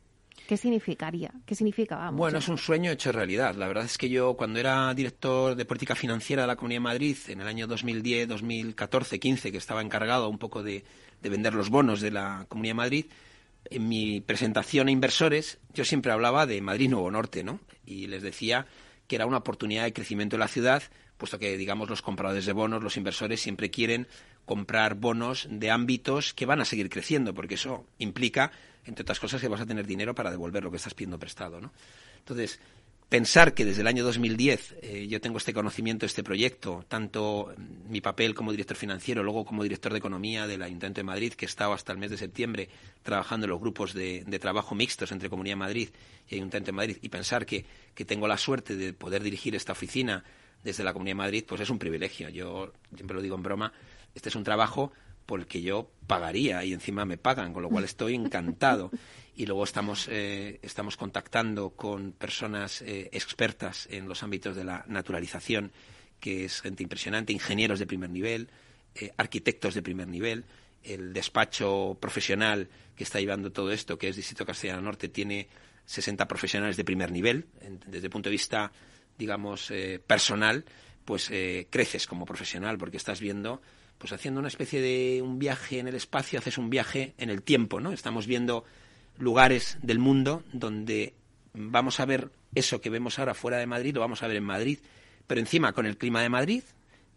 ¿Qué 0.47 0.57
significaría? 0.57 1.31
¿Qué 1.45 1.55
significa? 1.55 2.09
bueno, 2.11 2.39
es 2.39 2.49
un 2.49 2.57
sueño 2.57 2.91
hecho 2.91 3.11
realidad. 3.11 3.55
La 3.55 3.67
verdad 3.67 3.85
es 3.85 3.97
que 3.97 4.09
yo, 4.09 4.35
cuando 4.35 4.59
era 4.59 4.93
director 4.93 5.55
de 5.55 5.65
política 5.65 5.95
financiera 5.95 6.41
de 6.41 6.47
la 6.47 6.55
Comunidad 6.55 6.77
de 6.77 6.83
Madrid, 6.83 7.17
en 7.27 7.41
el 7.41 7.47
año 7.47 7.67
2010, 7.67 8.27
2014, 8.27 9.19
15, 9.19 9.51
que 9.51 9.57
estaba 9.57 9.81
encargado 9.81 10.27
un 10.27 10.39
poco 10.39 10.63
de, 10.63 10.83
de 11.21 11.29
vender 11.29 11.53
los 11.53 11.69
bonos 11.69 12.01
de 12.01 12.11
la 12.11 12.45
Comunidad 12.49 12.71
de 12.71 12.77
Madrid, 12.77 13.05
en 13.69 13.87
mi 13.87 14.21
presentación 14.21 14.87
a 14.87 14.91
inversores, 14.91 15.59
yo 15.73 15.85
siempre 15.85 16.11
hablaba 16.11 16.45
de 16.45 16.59
Madrid 16.61 16.89
Nuevo 16.89 17.09
Norte, 17.09 17.43
¿no? 17.43 17.59
Y 17.85 18.07
les 18.07 18.21
decía 18.21 18.65
que 19.07 19.15
era 19.15 19.25
una 19.25 19.37
oportunidad 19.37 19.83
de 19.83 19.93
crecimiento 19.93 20.35
de 20.35 20.39
la 20.39 20.47
ciudad 20.47 20.83
puesto 21.17 21.39
que, 21.39 21.57
digamos, 21.57 21.89
los 21.89 22.01
compradores 22.01 22.45
de 22.45 22.53
bonos, 22.53 22.83
los 22.83 22.97
inversores 22.97 23.41
siempre 23.41 23.69
quieren 23.71 24.07
comprar 24.45 24.95
bonos 24.95 25.47
de 25.49 25.71
ámbitos 25.71 26.33
que 26.33 26.45
van 26.45 26.61
a 26.61 26.65
seguir 26.65 26.89
creciendo, 26.89 27.33
porque 27.33 27.55
eso 27.55 27.85
implica, 27.97 28.51
entre 28.85 29.03
otras 29.03 29.19
cosas, 29.19 29.41
que 29.41 29.47
vas 29.47 29.61
a 29.61 29.65
tener 29.65 29.85
dinero 29.87 30.15
para 30.15 30.31
devolver 30.31 30.63
lo 30.63 30.71
que 30.71 30.77
estás 30.77 30.93
pidiendo 30.93 31.19
prestado, 31.19 31.61
¿no? 31.61 31.71
Entonces, 32.19 32.59
pensar 33.13 33.53
que 33.53 33.63
desde 33.63 33.81
el 33.81 33.87
año 33.87 34.03
2010 34.03 34.75
eh, 34.81 35.07
yo 35.07 35.21
tengo 35.21 35.37
este 35.37 35.53
conocimiento, 35.53 36.05
este 36.05 36.23
proyecto, 36.23 36.83
tanto 36.87 37.53
mi 37.87 38.01
papel 38.01 38.33
como 38.33 38.49
director 38.49 38.75
financiero, 38.75 39.21
luego 39.21 39.45
como 39.45 39.61
director 39.61 39.91
de 39.91 39.99
economía 39.99 40.47
del 40.47 40.63
Ayuntamiento 40.63 41.01
de 41.01 41.05
Madrid, 41.05 41.33
que 41.33 41.45
he 41.45 41.47
estado 41.47 41.73
hasta 41.73 41.91
el 41.91 41.99
mes 41.99 42.09
de 42.09 42.17
septiembre 42.17 42.69
trabajando 43.03 43.45
en 43.45 43.51
los 43.51 43.59
grupos 43.59 43.93
de, 43.93 44.25
trabajo 44.41 44.73
mixtos 44.73 45.11
entre 45.11 45.29
Comunidad 45.29 45.53
de 45.53 45.57
Madrid 45.57 45.89
y 46.27 46.35
Ayuntamiento 46.35 46.71
de 46.71 46.75
Madrid, 46.75 46.97
y 47.03 47.09
pensar 47.09 47.45
que, 47.45 47.65
que 47.93 48.03
tengo 48.03 48.27
la 48.27 48.37
suerte 48.39 48.75
de 48.75 48.93
poder 48.93 49.21
dirigir 49.21 49.53
esta 49.53 49.73
oficina 49.73 50.23
desde 50.63 50.83
la 50.83 50.93
Comunidad 50.93 51.11
de 51.11 51.23
Madrid, 51.23 51.45
pues 51.47 51.61
es 51.61 51.69
un 51.69 51.79
privilegio. 51.79 52.29
Yo 52.29 52.71
siempre 52.95 53.15
lo 53.15 53.21
digo 53.21 53.35
en 53.35 53.43
broma, 53.43 53.73
este 54.15 54.29
es 54.29 54.35
un 54.35 54.43
trabajo 54.43 54.91
por 55.25 55.39
el 55.39 55.47
que 55.47 55.61
yo 55.61 55.89
pagaría 56.07 56.63
y 56.63 56.73
encima 56.73 57.05
me 57.05 57.17
pagan, 57.17 57.53
con 57.53 57.63
lo 57.63 57.69
cual 57.69 57.83
estoy 57.83 58.15
encantado. 58.15 58.91
Y 59.35 59.47
luego 59.47 59.63
estamos, 59.63 60.07
eh, 60.11 60.59
estamos 60.61 60.95
contactando 60.95 61.71
con 61.71 62.11
personas 62.11 62.83
eh, 62.83 63.09
expertas 63.13 63.87
en 63.89 64.07
los 64.07 64.21
ámbitos 64.21 64.55
de 64.55 64.63
la 64.63 64.85
naturalización, 64.87 65.71
que 66.19 66.45
es 66.45 66.61
gente 66.61 66.83
impresionante, 66.83 67.33
ingenieros 67.33 67.79
de 67.79 67.87
primer 67.87 68.11
nivel, 68.11 68.51
eh, 68.93 69.11
arquitectos 69.17 69.73
de 69.73 69.81
primer 69.81 70.07
nivel. 70.07 70.45
El 70.83 71.13
despacho 71.13 71.97
profesional 71.99 72.69
que 72.95 73.03
está 73.03 73.19
llevando 73.19 73.51
todo 73.51 73.71
esto, 73.71 73.97
que 73.97 74.09
es 74.09 74.15
Distrito 74.15 74.45
Castellano 74.45 74.83
Norte, 74.83 75.09
tiene 75.09 75.47
60 75.85 76.27
profesionales 76.27 76.77
de 76.77 76.83
primer 76.83 77.11
nivel, 77.11 77.47
desde 77.87 78.05
el 78.05 78.11
punto 78.11 78.29
de 78.29 78.33
vista 78.33 78.71
digamos, 79.17 79.71
eh, 79.71 80.01
personal, 80.05 80.65
pues 81.05 81.29
eh, 81.31 81.67
creces 81.69 82.07
como 82.07 82.25
profesional 82.25 82.77
porque 82.77 82.97
estás 82.97 83.19
viendo, 83.19 83.61
pues 83.97 84.13
haciendo 84.13 84.39
una 84.39 84.49
especie 84.49 84.81
de 84.81 85.21
un 85.21 85.39
viaje 85.39 85.79
en 85.79 85.87
el 85.87 85.95
espacio, 85.95 86.39
haces 86.39 86.57
un 86.57 86.69
viaje 86.69 87.13
en 87.17 87.29
el 87.29 87.41
tiempo, 87.41 87.79
¿no? 87.79 87.91
Estamos 87.91 88.27
viendo 88.27 88.65
lugares 89.17 89.77
del 89.81 89.99
mundo 89.99 90.43
donde 90.51 91.13
vamos 91.53 91.99
a 91.99 92.05
ver 92.05 92.31
eso 92.55 92.81
que 92.81 92.89
vemos 92.89 93.19
ahora 93.19 93.33
fuera 93.33 93.57
de 93.57 93.67
Madrid, 93.67 93.93
lo 93.93 94.01
vamos 94.01 94.23
a 94.23 94.27
ver 94.27 94.37
en 94.37 94.43
Madrid, 94.43 94.79
pero 95.27 95.39
encima 95.39 95.73
con 95.73 95.85
el 95.85 95.97
clima 95.97 96.21
de 96.21 96.29
Madrid 96.29 96.63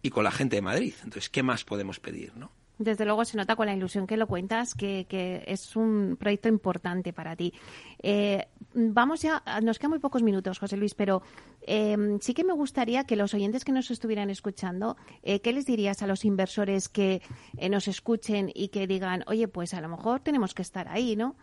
y 0.03 0.11
con 0.11 0.25
la 0.25 0.31
gente 0.31 0.57
de 0.57 0.63
Madrid. 0.63 0.95
Entonces, 1.05 1.29
¿qué 1.29 1.43
más 1.43 1.65
podemos 1.65 2.01
pedir, 2.01 2.37
no? 2.37 2.53
Desde 2.79 3.07
luego 3.07 3.25
se 3.25 3.39
nota 3.39 3.57
con 3.57 3.67
la 3.67 3.75
ilusión 3.75 4.07
que 4.07 4.19
lo 4.19 4.27
cuentas 4.27 4.75
que, 4.75 5.07
es 5.47 5.77
un 5.77 6.17
proyecto 6.19 6.49
importante 6.49 7.13
para 7.13 7.35
ti. 7.35 7.55
Eh, 8.03 8.47
vamos 8.75 9.23
ya, 9.23 9.43
nos 9.63 9.79
quedan 9.79 9.91
muy 9.91 9.99
pocos 9.99 10.23
minutos, 10.23 10.59
José 10.59 10.77
Luis, 10.77 10.95
pero 10.95 11.23
em, 11.63 12.19
sí 12.21 12.35
que 12.35 12.45
me 12.45 12.53
gustaría 12.53 13.05
que 13.05 13.17
los 13.17 13.33
oyentes 13.33 13.65
que 13.65 13.73
nos 13.73 13.91
estuvieran 13.91 14.29
escuchando, 14.29 14.97
eh, 15.23 15.41
¿qué 15.41 15.55
les 15.55 15.65
dirías 15.65 16.03
a 16.03 16.07
los 16.07 16.27
inversores 16.27 16.91
que 16.91 17.23
eh, 17.57 17.69
nos 17.71 17.89
escuchen 17.89 18.53
y 18.55 18.69
que 18.69 18.87
digan, 18.87 19.25
oye, 19.27 19.49
pues 19.49 19.73
a 19.73 19.81
lo 19.81 19.89
mejor 19.89 20.21
tenemos 20.21 20.53
que 20.53 20.63
estar 20.63 20.87
ahí, 20.89 21.17
¿no? 21.17 21.35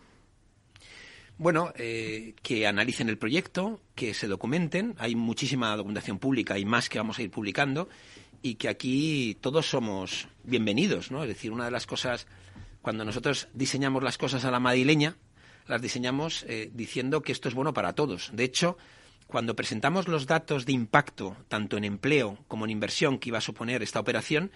Bueno, 1.39 1.73
que 1.73 2.67
analicen 2.67 3.09
el 3.09 3.17
proyecto, 3.17 3.81
que 3.95 4.13
se 4.13 4.27
documenten. 4.27 4.93
Hay 4.99 5.15
muchísima 5.15 5.75
documentación 5.75 6.19
pública 6.19 6.59
y 6.59 6.63
más 6.63 6.89
que 6.89 6.99
vamos 6.99 7.17
a 7.17 7.23
ir 7.23 7.31
publicando 7.31 7.89
y 8.43 8.55
que 8.55 8.67
aquí 8.67 9.37
todos 9.39 9.69
somos 9.69 10.27
bienvenidos, 10.43 11.09
¿no? 11.09 11.23
Es 11.23 11.29
decir, 11.29 11.51
una 11.51 11.65
de 11.65 11.71
las 11.71 11.87
cosas, 11.87 12.27
cuando 12.81 13.05
nosotros 13.05 13.47
diseñamos 13.53 14.03
las 14.03 14.17
cosas 14.17 14.43
a 14.43 14.51
la 14.51 14.59
madrileña, 14.59 15.15
las 15.65 15.81
diseñamos 15.81 16.43
eh, 16.49 16.69
diciendo 16.73 17.21
que 17.21 17.31
esto 17.31 17.47
es 17.47 17.55
bueno 17.55 17.73
para 17.73 17.93
todos. 17.93 18.31
De 18.33 18.43
hecho, 18.43 18.77
cuando 19.27 19.55
presentamos 19.55 20.09
los 20.09 20.27
datos 20.27 20.65
de 20.65 20.73
impacto, 20.73 21.37
tanto 21.47 21.77
en 21.77 21.85
empleo 21.85 22.37
como 22.49 22.65
en 22.65 22.71
inversión 22.71 23.17
que 23.17 23.29
iba 23.29 23.37
a 23.37 23.41
suponer 23.41 23.81
esta 23.81 24.01
operación, 24.01 24.51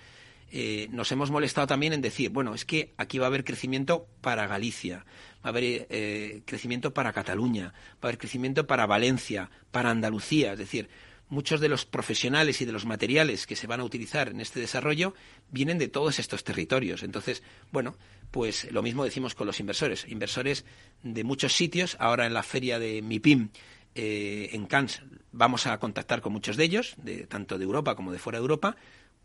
eh, 0.51 0.89
nos 0.91 1.11
hemos 1.13 1.31
molestado 1.31 1.67
también 1.67 1.93
en 1.93 2.01
decir, 2.01 2.29
bueno, 2.29 2.53
es 2.53 2.65
que 2.65 2.93
aquí 2.97 3.19
va 3.19 3.25
a 3.25 3.27
haber 3.27 3.45
crecimiento 3.45 4.07
para 4.19 4.47
Galicia, 4.47 5.05
va 5.43 5.45
a 5.45 5.49
haber 5.49 5.87
eh, 5.89 6.41
crecimiento 6.45 6.93
para 6.93 7.13
Cataluña, 7.13 7.73
va 7.73 7.97
a 8.01 8.07
haber 8.07 8.17
crecimiento 8.17 8.67
para 8.67 8.85
Valencia, 8.85 9.49
para 9.71 9.91
Andalucía, 9.91 10.53
es 10.53 10.59
decir, 10.59 10.89
muchos 11.29 11.59
de 11.59 11.69
los 11.69 11.85
profesionales 11.85 12.61
y 12.61 12.65
de 12.65 12.71
los 12.71 12.85
materiales 12.85 13.45
que 13.47 13.55
se 13.55 13.67
van 13.67 13.79
a 13.79 13.83
utilizar 13.83 14.29
en 14.29 14.39
este 14.39 14.59
desarrollo 14.59 15.13
vienen 15.51 15.77
de 15.77 15.87
todos 15.87 16.19
estos 16.19 16.43
territorios. 16.43 17.03
Entonces, 17.03 17.43
bueno, 17.71 17.97
pues 18.31 18.71
lo 18.71 18.81
mismo 18.81 19.03
decimos 19.03 19.35
con 19.35 19.47
los 19.47 19.59
inversores. 19.59 20.05
Inversores 20.07 20.65
de 21.03 21.23
muchos 21.23 21.53
sitios. 21.53 21.97
Ahora 21.99 22.25
en 22.25 22.33
la 22.33 22.43
feria 22.43 22.79
de 22.79 23.01
MIPIM 23.01 23.49
eh, 23.95 24.49
en 24.53 24.65
Cannes 24.65 25.01
vamos 25.31 25.67
a 25.67 25.77
contactar 25.79 26.21
con 26.21 26.33
muchos 26.33 26.57
de 26.57 26.63
ellos, 26.63 26.95
de, 26.97 27.27
tanto 27.27 27.57
de 27.57 27.63
Europa 27.63 27.95
como 27.95 28.11
de 28.11 28.19
fuera 28.19 28.39
de 28.39 28.43
Europa, 28.43 28.75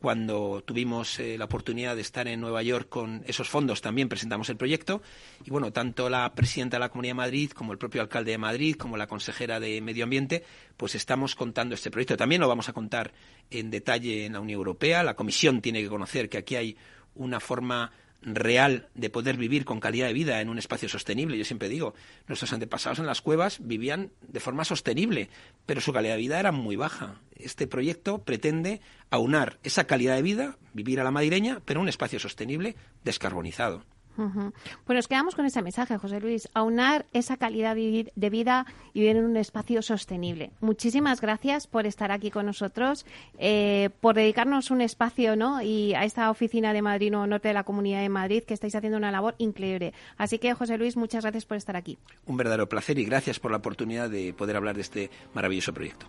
cuando 0.02 0.64
tuvimos 0.66 1.20
eh, 1.20 1.38
la 1.38 1.44
oportunidad 1.44 1.94
de 1.94 2.02
estar 2.02 2.26
en 2.26 2.40
Nueva 2.40 2.60
York 2.64 2.88
con 2.88 3.22
esos 3.24 3.48
fondos 3.48 3.80
también 3.80 4.08
presentamos 4.08 4.48
el 4.50 4.56
proyecto 4.56 5.00
y 5.44 5.50
bueno, 5.50 5.72
tanto 5.72 6.10
la 6.10 6.34
presidenta 6.34 6.76
de 6.76 6.80
la 6.80 6.88
Comunidad 6.88 7.10
de 7.10 7.18
Madrid 7.18 7.52
como 7.52 7.70
el 7.70 7.78
propio 7.78 8.02
alcalde 8.02 8.32
de 8.32 8.38
Madrid 8.38 8.74
como 8.74 8.96
la 8.96 9.06
consejera 9.06 9.60
de 9.60 9.80
Medio 9.80 10.02
Ambiente 10.02 10.42
pues 10.76 10.96
estamos 10.96 11.36
contando 11.36 11.76
este 11.76 11.92
proyecto. 11.92 12.16
También 12.16 12.40
lo 12.40 12.48
vamos 12.48 12.68
a 12.68 12.72
contar 12.72 13.12
en 13.48 13.70
detalle 13.70 14.26
en 14.26 14.32
la 14.32 14.40
Unión 14.40 14.58
Europea. 14.58 15.04
La 15.04 15.14
Comisión 15.14 15.60
tiene 15.62 15.80
que 15.80 15.88
conocer 15.88 16.28
que 16.28 16.38
aquí 16.38 16.56
hay 16.56 16.76
una 17.14 17.38
forma 17.38 17.92
real 18.22 18.88
de 18.94 19.10
poder 19.10 19.36
vivir 19.36 19.64
con 19.64 19.80
calidad 19.80 20.06
de 20.06 20.12
vida 20.12 20.40
en 20.40 20.48
un 20.48 20.58
espacio 20.58 20.88
sostenible. 20.88 21.38
Yo 21.38 21.44
siempre 21.44 21.68
digo, 21.68 21.94
nuestros 22.26 22.52
antepasados 22.52 22.98
en 22.98 23.06
las 23.06 23.20
cuevas 23.20 23.58
vivían 23.60 24.12
de 24.22 24.40
forma 24.40 24.64
sostenible, 24.64 25.28
pero 25.66 25.80
su 25.80 25.92
calidad 25.92 26.14
de 26.14 26.20
vida 26.20 26.40
era 26.40 26.52
muy 26.52 26.76
baja. 26.76 27.20
Este 27.36 27.66
proyecto 27.66 28.22
pretende 28.22 28.80
aunar 29.10 29.58
esa 29.62 29.84
calidad 29.84 30.16
de 30.16 30.22
vida, 30.22 30.58
vivir 30.72 31.00
a 31.00 31.04
la 31.04 31.10
madrileña, 31.10 31.60
pero 31.64 31.80
en 31.80 31.82
un 31.82 31.88
espacio 31.88 32.18
sostenible, 32.18 32.76
descarbonizado. 33.04 33.84
Pues 34.16 34.96
nos 34.96 35.08
quedamos 35.08 35.34
con 35.34 35.46
ese 35.46 35.62
mensaje, 35.62 35.96
José 35.96 36.20
Luis, 36.20 36.48
aunar 36.54 37.06
esa 37.12 37.36
calidad 37.36 37.74
de 37.74 38.30
vida 38.30 38.66
y 38.92 39.00
vivir 39.00 39.16
en 39.16 39.24
un 39.24 39.36
espacio 39.36 39.82
sostenible. 39.82 40.50
Muchísimas 40.60 41.20
gracias 41.20 41.66
por 41.66 41.86
estar 41.86 42.12
aquí 42.12 42.30
con 42.30 42.46
nosotros, 42.46 43.06
eh, 43.38 43.90
por 44.00 44.14
dedicarnos 44.14 44.70
un 44.70 44.80
espacio 44.80 45.36
¿no? 45.36 45.62
y 45.62 45.94
a 45.94 46.04
esta 46.04 46.30
oficina 46.30 46.72
de 46.72 46.82
Madrid 46.82 47.10
Norte 47.10 47.48
de 47.48 47.54
la 47.54 47.64
Comunidad 47.64 48.00
de 48.00 48.08
Madrid, 48.08 48.42
que 48.44 48.54
estáis 48.54 48.74
haciendo 48.74 48.98
una 48.98 49.10
labor 49.10 49.34
increíble. 49.38 49.92
Así 50.16 50.38
que, 50.38 50.54
José 50.54 50.78
Luis, 50.78 50.96
muchas 50.96 51.24
gracias 51.24 51.44
por 51.44 51.56
estar 51.56 51.76
aquí. 51.76 51.98
Un 52.26 52.36
verdadero 52.36 52.68
placer 52.68 52.98
y 52.98 53.04
gracias 53.04 53.38
por 53.38 53.50
la 53.50 53.58
oportunidad 53.58 54.10
de 54.10 54.34
poder 54.34 54.56
hablar 54.56 54.76
de 54.76 54.82
este 54.82 55.10
maravilloso 55.34 55.72
proyecto. 55.72 56.06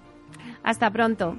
Hasta 0.63 0.89
pronto. 0.91 1.37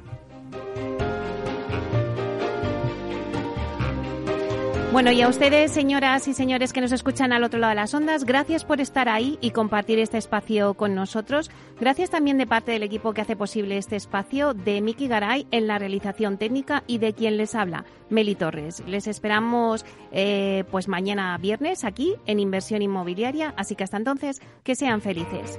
Bueno, 4.94 5.10
y 5.10 5.22
a 5.22 5.28
ustedes, 5.28 5.72
señoras 5.72 6.28
y 6.28 6.34
señores 6.34 6.72
que 6.72 6.80
nos 6.80 6.92
escuchan 6.92 7.32
al 7.32 7.42
otro 7.42 7.58
lado 7.58 7.70
de 7.70 7.74
las 7.74 7.92
ondas, 7.94 8.22
gracias 8.22 8.64
por 8.64 8.80
estar 8.80 9.08
ahí 9.08 9.38
y 9.40 9.50
compartir 9.50 9.98
este 9.98 10.18
espacio 10.18 10.74
con 10.74 10.94
nosotros. 10.94 11.50
Gracias 11.80 12.10
también 12.10 12.38
de 12.38 12.46
parte 12.46 12.70
del 12.70 12.84
equipo 12.84 13.12
que 13.12 13.20
hace 13.20 13.34
posible 13.34 13.76
este 13.76 13.96
espacio, 13.96 14.54
de 14.54 14.80
Miki 14.80 15.08
Garay 15.08 15.48
en 15.50 15.66
la 15.66 15.80
realización 15.80 16.38
técnica 16.38 16.84
y 16.86 16.98
de 16.98 17.12
quien 17.12 17.36
les 17.38 17.56
habla, 17.56 17.84
Meli 18.08 18.36
Torres. 18.36 18.84
Les 18.86 19.08
esperamos 19.08 19.84
eh, 20.12 20.62
pues 20.70 20.86
mañana 20.86 21.36
viernes 21.38 21.82
aquí 21.82 22.14
en 22.26 22.38
Inversión 22.38 22.80
Inmobiliaria, 22.80 23.52
así 23.56 23.74
que 23.74 23.82
hasta 23.82 23.96
entonces, 23.96 24.40
que 24.62 24.76
sean 24.76 25.00
felices. 25.00 25.58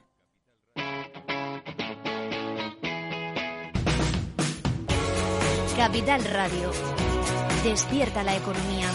Capital 5.81 6.23
Radio. 6.25 6.69
Despierta 7.63 8.21
la 8.21 8.35
economía. 8.35 8.85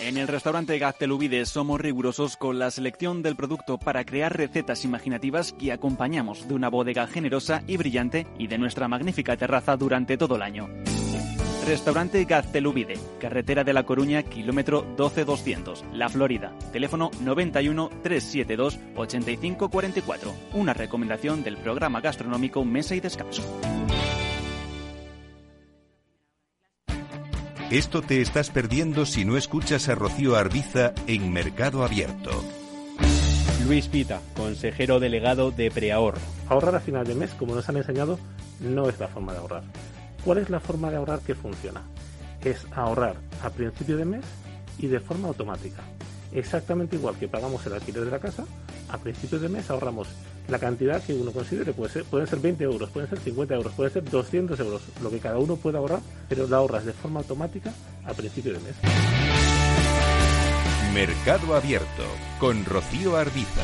En 0.00 0.16
el 0.16 0.26
restaurante 0.26 0.78
Gaztelubides 0.78 1.50
somos 1.50 1.82
rigurosos 1.82 2.38
con 2.38 2.58
la 2.58 2.70
selección 2.70 3.20
del 3.22 3.36
producto 3.36 3.76
para 3.76 4.06
crear 4.06 4.34
recetas 4.34 4.86
imaginativas 4.86 5.52
que 5.52 5.70
acompañamos 5.70 6.48
de 6.48 6.54
una 6.54 6.70
bodega 6.70 7.06
generosa 7.06 7.62
y 7.66 7.76
brillante 7.76 8.26
y 8.38 8.46
de 8.46 8.56
nuestra 8.56 8.88
magnífica 8.88 9.36
terraza 9.36 9.76
durante 9.76 10.16
todo 10.16 10.36
el 10.36 10.42
año. 10.42 10.66
Restaurante 11.64 12.24
Gaztelubide, 12.24 12.94
carretera 13.18 13.64
de 13.64 13.72
La 13.72 13.84
Coruña, 13.84 14.22
kilómetro 14.22 14.84
12200, 14.96 15.84
La 15.94 16.10
Florida. 16.10 16.52
Teléfono 16.72 17.10
91 17.20 17.88
372 18.02 18.78
8544. 18.94 20.34
Una 20.52 20.74
recomendación 20.74 21.42
del 21.42 21.56
programa 21.56 22.02
gastronómico 22.02 22.64
Mesa 22.64 22.94
y 22.94 23.00
Descanso. 23.00 23.42
Esto 27.70 28.02
te 28.02 28.20
estás 28.20 28.50
perdiendo 28.50 29.06
si 29.06 29.24
no 29.24 29.38
escuchas 29.38 29.88
a 29.88 29.94
Rocío 29.94 30.36
Arbiza 30.36 30.92
en 31.06 31.32
Mercado 31.32 31.82
Abierto. 31.82 32.30
Luis 33.66 33.88
Pita, 33.88 34.20
consejero 34.36 35.00
delegado 35.00 35.50
de 35.50 35.70
Preahorro. 35.70 36.20
Ahorrar 36.48 36.74
a 36.74 36.80
final 36.80 37.06
de 37.06 37.14
mes, 37.14 37.30
como 37.30 37.54
nos 37.54 37.66
han 37.70 37.78
enseñado, 37.78 38.18
no 38.60 38.90
es 38.90 39.00
la 39.00 39.08
forma 39.08 39.32
de 39.32 39.38
ahorrar. 39.38 39.62
¿Cuál 40.24 40.38
es 40.38 40.48
la 40.48 40.60
forma 40.60 40.90
de 40.90 40.96
ahorrar 40.96 41.20
que 41.20 41.34
funciona? 41.34 41.82
Es 42.42 42.66
ahorrar 42.72 43.16
a 43.42 43.50
principio 43.50 43.96
de 43.96 44.04
mes 44.04 44.24
y 44.78 44.86
de 44.86 45.00
forma 45.00 45.28
automática. 45.28 45.82
exactamente 46.32 46.96
igual 46.96 47.14
que 47.14 47.28
pagamos 47.28 47.64
el 47.66 47.74
alquiler 47.74 48.04
de 48.04 48.10
la 48.10 48.18
casa, 48.18 48.44
a 48.88 48.98
principios 48.98 49.40
de 49.40 49.48
mes 49.48 49.70
ahorramos 49.70 50.08
la 50.48 50.58
cantidad 50.58 51.00
que 51.02 51.14
uno 51.14 51.30
considere. 51.30 51.72
Puede 51.72 51.92
ser, 51.92 52.04
pueden 52.04 52.26
ser 52.26 52.40
20 52.40 52.64
euros, 52.64 52.90
pueden 52.90 53.08
ser 53.08 53.20
50 53.20 53.54
euros, 53.54 53.72
pueden 53.74 53.92
ser 53.92 54.04
200 54.04 54.58
euros, 54.58 54.82
lo 55.02 55.10
que 55.10 55.20
cada 55.20 55.38
uno 55.38 55.56
pueda 55.56 55.78
ahorrar, 55.78 56.00
pero 56.28 56.48
la 56.48 56.56
ahorras 56.56 56.84
de 56.84 56.92
forma 56.92 57.20
automática 57.20 57.72
a 58.04 58.12
principio 58.14 58.52
de 58.52 58.60
mes. 58.60 58.74
Mercado 60.92 61.54
Abierto 61.54 62.04
con 62.40 62.64
Rocío 62.64 63.16
Arbiza. 63.16 63.62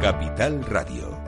Capital 0.00 0.64
Radio, 0.64 1.15